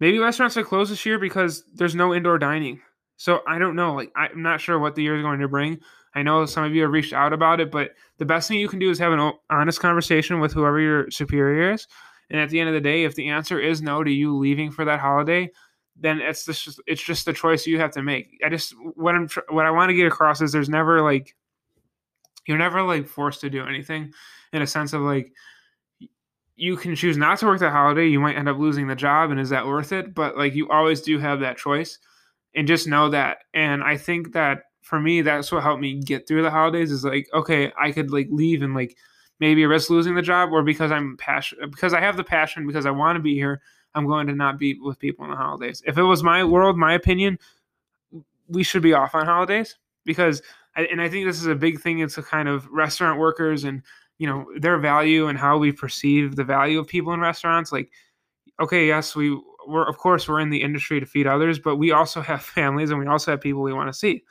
Maybe 0.00 0.18
restaurants 0.18 0.56
are 0.56 0.64
closed 0.64 0.90
this 0.90 1.06
year 1.06 1.18
because 1.18 1.64
there's 1.74 1.94
no 1.94 2.14
indoor 2.14 2.38
dining. 2.38 2.80
So 3.16 3.40
I 3.46 3.58
don't 3.58 3.76
know. 3.76 3.94
Like 3.94 4.10
I'm 4.16 4.42
not 4.42 4.60
sure 4.60 4.78
what 4.78 4.94
the 4.94 5.02
year 5.02 5.16
is 5.16 5.22
going 5.22 5.40
to 5.40 5.48
bring. 5.48 5.78
I 6.14 6.22
know 6.22 6.44
some 6.44 6.64
of 6.64 6.74
you 6.74 6.82
have 6.82 6.90
reached 6.90 7.12
out 7.12 7.32
about 7.32 7.60
it, 7.60 7.70
but 7.70 7.92
the 8.18 8.24
best 8.24 8.48
thing 8.48 8.58
you 8.58 8.68
can 8.68 8.78
do 8.78 8.90
is 8.90 8.98
have 8.98 9.12
an 9.12 9.32
honest 9.48 9.80
conversation 9.80 10.40
with 10.40 10.52
whoever 10.52 10.78
your 10.78 11.10
superior 11.10 11.72
is 11.72 11.86
and 12.32 12.40
at 12.40 12.48
the 12.48 12.58
end 12.58 12.68
of 12.70 12.74
the 12.74 12.80
day, 12.80 13.04
if 13.04 13.14
the 13.14 13.28
answer 13.28 13.60
is 13.60 13.82
no 13.82 14.02
to 14.02 14.10
you 14.10 14.34
leaving 14.36 14.70
for 14.70 14.86
that 14.86 15.00
holiday, 15.00 15.50
then 16.00 16.18
it's 16.18 16.46
just 16.46 16.80
it's 16.86 17.02
just 17.02 17.26
the 17.26 17.32
choice 17.34 17.66
you 17.66 17.78
have 17.78 17.90
to 17.92 18.02
make. 18.02 18.38
I 18.42 18.48
just 18.48 18.74
what 18.94 19.14
I'm 19.14 19.28
what 19.50 19.66
I 19.66 19.70
want 19.70 19.90
to 19.90 19.94
get 19.94 20.06
across 20.06 20.40
is 20.40 20.50
there's 20.50 20.70
never 20.70 21.02
like 21.02 21.36
you're 22.46 22.58
never 22.58 22.82
like 22.82 23.06
forced 23.06 23.40
to 23.42 23.50
do 23.50 23.64
anything 23.66 24.12
in 24.52 24.62
a 24.62 24.66
sense 24.66 24.92
of 24.92 25.02
like 25.02 25.32
you 26.56 26.76
can 26.76 26.94
choose 26.94 27.16
not 27.16 27.38
to 27.38 27.46
work 27.46 27.60
that 27.60 27.72
holiday. 27.72 28.06
You 28.06 28.20
might 28.20 28.36
end 28.36 28.48
up 28.48 28.58
losing 28.58 28.86
the 28.86 28.94
job, 28.94 29.30
and 29.30 29.40
is 29.40 29.50
that 29.50 29.66
worth 29.66 29.92
it? 29.92 30.14
But 30.14 30.36
like 30.36 30.54
you 30.54 30.68
always 30.68 31.00
do 31.00 31.18
have 31.18 31.40
that 31.40 31.56
choice, 31.56 31.98
and 32.54 32.68
just 32.68 32.86
know 32.86 33.08
that. 33.10 33.38
And 33.54 33.82
I 33.82 33.96
think 33.96 34.32
that 34.32 34.64
for 34.82 35.00
me, 35.00 35.22
that's 35.22 35.50
what 35.50 35.62
helped 35.62 35.80
me 35.80 36.00
get 36.00 36.28
through 36.28 36.42
the 36.42 36.50
holidays. 36.50 36.92
Is 36.92 37.04
like 37.04 37.28
okay, 37.34 37.72
I 37.80 37.92
could 37.92 38.10
like 38.10 38.28
leave 38.30 38.62
and 38.62 38.74
like 38.74 38.96
maybe 39.40 39.66
risk 39.66 39.90
losing 39.90 40.14
the 40.14 40.22
job 40.22 40.52
or 40.52 40.62
because 40.62 40.92
I'm 40.92 41.16
passionate 41.16 41.70
because 41.70 41.94
I 41.94 42.00
have 42.00 42.16
the 42.16 42.24
passion 42.24 42.66
because 42.66 42.86
I 42.86 42.92
want 42.92 43.16
to 43.16 43.22
be 43.22 43.34
here, 43.34 43.60
I'm 43.94 44.06
going 44.06 44.26
to 44.28 44.34
not 44.34 44.58
be 44.58 44.78
with 44.78 45.00
people 45.00 45.24
on 45.24 45.30
the 45.30 45.36
holidays. 45.36 45.82
If 45.84 45.98
it 45.98 46.02
was 46.02 46.22
my 46.22 46.44
world, 46.44 46.76
my 46.76 46.94
opinion, 46.94 47.38
we 48.48 48.62
should 48.62 48.82
be 48.82 48.94
off 48.94 49.14
on 49.14 49.26
holidays 49.26 49.76
because 50.04 50.42
and 50.76 51.00
I 51.00 51.08
think 51.08 51.26
this 51.26 51.38
is 51.38 51.46
a 51.46 51.54
big 51.54 51.80
thing. 51.80 52.00
It's 52.00 52.18
a 52.18 52.22
kind 52.22 52.48
of 52.48 52.66
restaurant 52.68 53.18
workers 53.18 53.64
and 53.64 53.82
you 54.18 54.26
know 54.26 54.46
their 54.58 54.78
value 54.78 55.28
and 55.28 55.38
how 55.38 55.58
we 55.58 55.72
perceive 55.72 56.36
the 56.36 56.44
value 56.44 56.78
of 56.78 56.86
people 56.86 57.12
in 57.12 57.20
restaurants. 57.20 57.72
Like, 57.72 57.90
okay, 58.60 58.86
yes, 58.86 59.14
we 59.14 59.38
we're 59.66 59.88
of 59.88 59.98
course 59.98 60.28
we're 60.28 60.40
in 60.40 60.50
the 60.50 60.62
industry 60.62 61.00
to 61.00 61.06
feed 61.06 61.26
others, 61.26 61.58
but 61.58 61.76
we 61.76 61.92
also 61.92 62.20
have 62.22 62.42
families 62.42 62.90
and 62.90 62.98
we 62.98 63.06
also 63.06 63.32
have 63.32 63.40
people 63.40 63.62
we 63.62 63.72
want 63.72 63.88
to 63.88 63.98
see 63.98 64.22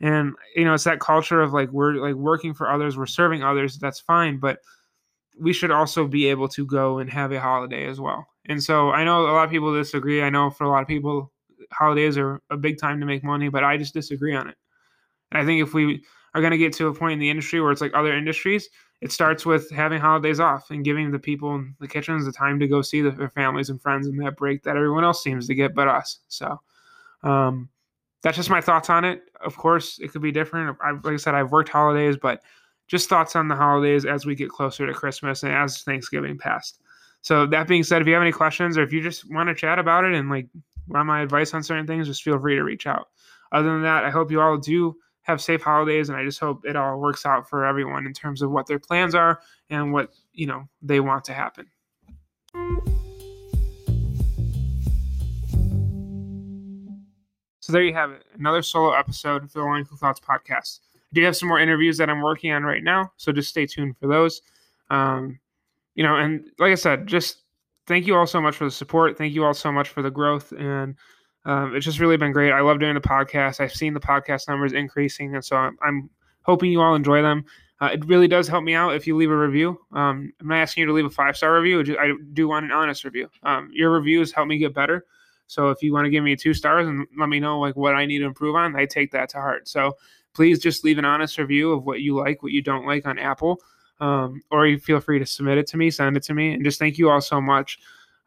and 0.00 0.34
you 0.54 0.64
know 0.64 0.74
it's 0.74 0.84
that 0.84 1.00
culture 1.00 1.40
of 1.40 1.52
like 1.52 1.70
we're 1.70 1.94
like 1.94 2.14
working 2.14 2.52
for 2.52 2.70
others 2.70 2.96
we're 2.96 3.06
serving 3.06 3.42
others 3.42 3.78
that's 3.78 4.00
fine 4.00 4.38
but 4.38 4.58
we 5.38 5.52
should 5.52 5.70
also 5.70 6.06
be 6.06 6.26
able 6.26 6.48
to 6.48 6.66
go 6.66 6.98
and 6.98 7.10
have 7.10 7.32
a 7.32 7.40
holiday 7.40 7.86
as 7.86 8.00
well 8.00 8.26
and 8.46 8.62
so 8.62 8.90
i 8.90 9.04
know 9.04 9.22
a 9.22 9.32
lot 9.32 9.44
of 9.44 9.50
people 9.50 9.74
disagree 9.74 10.22
i 10.22 10.30
know 10.30 10.50
for 10.50 10.64
a 10.64 10.68
lot 10.68 10.82
of 10.82 10.88
people 10.88 11.32
holidays 11.72 12.18
are 12.18 12.42
a 12.50 12.56
big 12.56 12.78
time 12.78 13.00
to 13.00 13.06
make 13.06 13.24
money 13.24 13.48
but 13.48 13.64
i 13.64 13.76
just 13.76 13.94
disagree 13.94 14.34
on 14.34 14.48
it 14.48 14.56
and 15.30 15.40
i 15.40 15.44
think 15.44 15.62
if 15.62 15.74
we 15.74 16.02
are 16.34 16.40
going 16.40 16.50
to 16.50 16.58
get 16.58 16.72
to 16.72 16.88
a 16.88 16.94
point 16.94 17.14
in 17.14 17.18
the 17.18 17.30
industry 17.30 17.60
where 17.60 17.72
it's 17.72 17.80
like 17.80 17.94
other 17.94 18.14
industries 18.16 18.68
it 19.02 19.12
starts 19.12 19.44
with 19.44 19.70
having 19.70 20.00
holidays 20.00 20.40
off 20.40 20.70
and 20.70 20.84
giving 20.84 21.10
the 21.10 21.18
people 21.18 21.54
in 21.54 21.74
the 21.80 21.88
kitchens 21.88 22.24
the 22.24 22.32
time 22.32 22.58
to 22.58 22.66
go 22.66 22.80
see 22.82 23.00
their 23.02 23.30
families 23.30 23.70
and 23.70 23.80
friends 23.80 24.06
and 24.06 24.18
that 24.20 24.36
break 24.36 24.62
that 24.62 24.76
everyone 24.76 25.04
else 25.04 25.22
seems 25.22 25.46
to 25.46 25.54
get 25.54 25.74
but 25.74 25.88
us 25.88 26.20
so 26.28 26.60
um, 27.22 27.68
that's 28.22 28.36
just 28.36 28.50
my 28.50 28.60
thoughts 28.60 28.90
on 28.90 29.04
it. 29.04 29.22
Of 29.44 29.56
course, 29.56 29.98
it 30.00 30.08
could 30.08 30.22
be 30.22 30.32
different. 30.32 30.76
I've, 30.82 31.04
like 31.04 31.14
I 31.14 31.16
said, 31.16 31.34
I've 31.34 31.52
worked 31.52 31.68
holidays, 31.68 32.16
but 32.16 32.42
just 32.88 33.08
thoughts 33.08 33.36
on 33.36 33.48
the 33.48 33.56
holidays 33.56 34.04
as 34.04 34.26
we 34.26 34.34
get 34.34 34.48
closer 34.48 34.86
to 34.86 34.92
Christmas 34.94 35.42
and 35.42 35.52
as 35.52 35.82
Thanksgiving 35.82 36.38
passed. 36.38 36.80
So 37.22 37.46
that 37.46 37.66
being 37.66 37.82
said, 37.82 38.00
if 38.02 38.08
you 38.08 38.14
have 38.14 38.22
any 38.22 38.32
questions 38.32 38.78
or 38.78 38.82
if 38.82 38.92
you 38.92 39.02
just 39.02 39.30
want 39.32 39.48
to 39.48 39.54
chat 39.54 39.78
about 39.78 40.04
it 40.04 40.14
and 40.14 40.30
like 40.30 40.48
want 40.86 41.06
my 41.06 41.20
advice 41.20 41.52
on 41.52 41.62
certain 41.62 41.86
things, 41.86 42.06
just 42.06 42.22
feel 42.22 42.38
free 42.38 42.54
to 42.54 42.62
reach 42.62 42.86
out. 42.86 43.08
Other 43.52 43.72
than 43.72 43.82
that, 43.82 44.04
I 44.04 44.10
hope 44.10 44.30
you 44.30 44.40
all 44.40 44.56
do 44.56 44.96
have 45.26 45.42
safe 45.42 45.60
holidays 45.60 46.08
and 46.08 46.16
I 46.16 46.24
just 46.24 46.38
hope 46.38 46.64
it 46.64 46.76
all 46.76 47.00
works 47.00 47.26
out 47.26 47.50
for 47.50 47.66
everyone 47.66 48.06
in 48.06 48.12
terms 48.12 48.42
of 48.42 48.52
what 48.52 48.66
their 48.66 48.78
plans 48.78 49.12
are 49.12 49.40
and 49.70 49.92
what, 49.92 50.14
you 50.32 50.46
know, 50.46 50.68
they 50.82 51.00
want 51.00 51.24
to 51.24 51.32
happen. 51.34 51.66
So 57.58 57.72
there 57.72 57.82
you 57.82 57.92
have 57.92 58.12
it, 58.12 58.24
another 58.38 58.62
solo 58.62 58.92
episode 58.92 59.42
of 59.42 59.52
the 59.52 59.84
Cook 59.90 59.98
Thoughts 59.98 60.20
podcast. 60.20 60.78
I 60.94 61.14
do 61.14 61.24
have 61.24 61.36
some 61.36 61.48
more 61.48 61.58
interviews 61.58 61.98
that 61.98 62.08
I'm 62.08 62.22
working 62.22 62.52
on 62.52 62.62
right 62.62 62.84
now, 62.84 63.10
so 63.16 63.32
just 63.32 63.48
stay 63.48 63.66
tuned 63.66 63.96
for 63.98 64.06
those. 64.06 64.42
Um, 64.90 65.40
you 65.96 66.04
know, 66.04 66.14
and 66.14 66.48
like 66.60 66.70
I 66.70 66.76
said, 66.76 67.08
just 67.08 67.42
thank 67.88 68.06
you 68.06 68.14
all 68.14 68.28
so 68.28 68.40
much 68.40 68.54
for 68.54 68.64
the 68.64 68.70
support. 68.70 69.18
Thank 69.18 69.34
you 69.34 69.44
all 69.44 69.54
so 69.54 69.72
much 69.72 69.88
for 69.88 70.02
the 70.02 70.10
growth, 70.12 70.52
and 70.52 70.94
um, 71.46 71.74
it's 71.74 71.84
just 71.84 72.00
really 72.00 72.16
been 72.16 72.32
great. 72.32 72.52
I 72.52 72.60
love 72.60 72.80
doing 72.80 72.94
the 72.94 73.00
podcast. 73.00 73.60
I've 73.60 73.72
seen 73.72 73.94
the 73.94 74.00
podcast 74.00 74.48
numbers 74.48 74.72
increasing, 74.72 75.34
and 75.34 75.44
so 75.44 75.56
I'm, 75.56 75.78
I'm 75.80 76.10
hoping 76.42 76.70
you 76.70 76.80
all 76.80 76.94
enjoy 76.94 77.22
them. 77.22 77.44
Uh, 77.80 77.90
it 77.92 78.04
really 78.06 78.26
does 78.26 78.48
help 78.48 78.64
me 78.64 78.74
out 78.74 78.94
if 78.94 79.06
you 79.06 79.16
leave 79.16 79.30
a 79.30 79.36
review. 79.36 79.78
Um, 79.92 80.32
I'm 80.40 80.48
not 80.48 80.58
asking 80.58 80.82
you 80.82 80.86
to 80.86 80.92
leave 80.92 81.04
a 81.04 81.10
five 81.10 81.36
star 81.36 81.54
review. 81.60 81.96
I 81.98 82.12
do 82.32 82.48
want 82.48 82.64
an 82.64 82.72
honest 82.72 83.04
review. 83.04 83.28
Um, 83.42 83.70
your 83.72 83.90
reviews 83.90 84.32
help 84.32 84.48
me 84.48 84.58
get 84.58 84.74
better. 84.74 85.04
So 85.46 85.70
if 85.70 85.82
you 85.82 85.92
want 85.92 86.06
to 86.06 86.10
give 86.10 86.24
me 86.24 86.34
two 86.34 86.54
stars 86.54 86.88
and 86.88 87.06
let 87.16 87.28
me 87.28 87.38
know 87.38 87.60
like 87.60 87.76
what 87.76 87.94
I 87.94 88.06
need 88.06 88.18
to 88.18 88.24
improve 88.24 88.56
on, 88.56 88.74
I 88.74 88.86
take 88.86 89.12
that 89.12 89.28
to 89.30 89.36
heart. 89.36 89.68
So 89.68 89.92
please 90.34 90.58
just 90.58 90.84
leave 90.84 90.98
an 90.98 91.04
honest 91.04 91.38
review 91.38 91.72
of 91.72 91.84
what 91.84 92.00
you 92.00 92.16
like, 92.16 92.42
what 92.42 92.52
you 92.52 92.62
don't 92.62 92.86
like 92.86 93.06
on 93.06 93.18
Apple, 93.18 93.60
um, 94.00 94.42
or 94.50 94.66
you 94.66 94.78
feel 94.78 95.00
free 95.00 95.18
to 95.18 95.26
submit 95.26 95.58
it 95.58 95.66
to 95.68 95.76
me, 95.76 95.90
send 95.90 96.16
it 96.16 96.22
to 96.24 96.34
me, 96.34 96.54
and 96.54 96.64
just 96.64 96.78
thank 96.78 96.98
you 96.98 97.08
all 97.08 97.20
so 97.20 97.40
much 97.40 97.78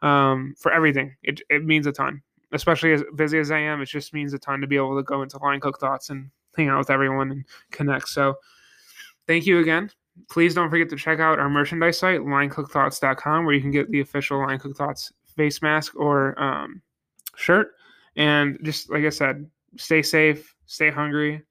um, 0.02 0.54
for 0.58 0.72
everything. 0.72 1.14
It 1.22 1.42
it 1.50 1.64
means 1.64 1.86
a 1.86 1.92
ton, 1.92 2.22
especially 2.52 2.92
as 2.92 3.02
busy 3.14 3.38
as 3.38 3.50
I 3.50 3.58
am. 3.58 3.80
It 3.80 3.86
just 3.86 4.14
means 4.14 4.32
a 4.34 4.38
ton 4.38 4.60
to 4.60 4.66
be 4.66 4.76
able 4.76 4.96
to 4.96 5.02
go 5.02 5.22
into 5.22 5.38
Line 5.38 5.60
Cook 5.60 5.78
Thoughts 5.78 6.10
and 6.10 6.30
hang 6.56 6.68
out 6.68 6.78
with 6.78 6.90
everyone 6.90 7.30
and 7.30 7.44
connect. 7.70 8.08
So 8.08 8.34
thank 9.26 9.46
you 9.46 9.60
again. 9.60 9.90
Please 10.28 10.54
don't 10.54 10.70
forget 10.70 10.88
to 10.90 10.96
check 10.96 11.20
out 11.20 11.38
our 11.38 11.48
merchandise 11.48 11.98
site, 11.98 12.20
linecookthoughts.com, 12.20 13.44
where 13.44 13.54
you 13.54 13.60
can 13.60 13.70
get 13.70 13.90
the 13.90 14.00
official 14.00 14.38
Line 14.38 14.58
Cook 14.58 14.76
Thoughts 14.76 15.12
face 15.36 15.62
mask 15.62 15.94
or 15.96 16.40
um, 16.42 16.82
shirt. 17.36 17.72
And 18.16 18.58
just 18.62 18.90
like 18.90 19.04
I 19.04 19.10
said, 19.10 19.48
stay 19.76 20.02
safe, 20.02 20.54
stay 20.66 20.90
hungry. 20.90 21.42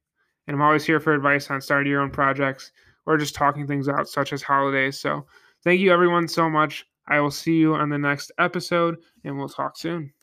And 0.48 0.56
I'm 0.56 0.62
always 0.62 0.86
here 0.86 1.00
for 1.00 1.14
advice 1.14 1.50
on 1.50 1.62
starting 1.62 1.92
your 1.92 2.02
own 2.02 2.12
projects 2.12 2.72
or 3.06 3.18
just 3.18 3.36
talking 3.36 3.66
things 3.66 3.88
out, 3.88 4.08
such 4.08 4.34
as 4.34 4.42
holidays. 4.42 5.00
So 5.00 5.26
thank 5.64 5.80
you, 5.80 5.92
everyone, 5.92 6.28
so 6.28 6.50
much. 6.50 6.86
I 7.08 7.20
will 7.20 7.32
see 7.32 7.56
you 7.56 7.74
on 7.74 7.90
the 7.90 7.98
next 7.98 8.32
episode, 8.38 8.98
and 9.24 9.38
we'll 9.38 9.50
talk 9.50 9.78
soon. 9.78 10.14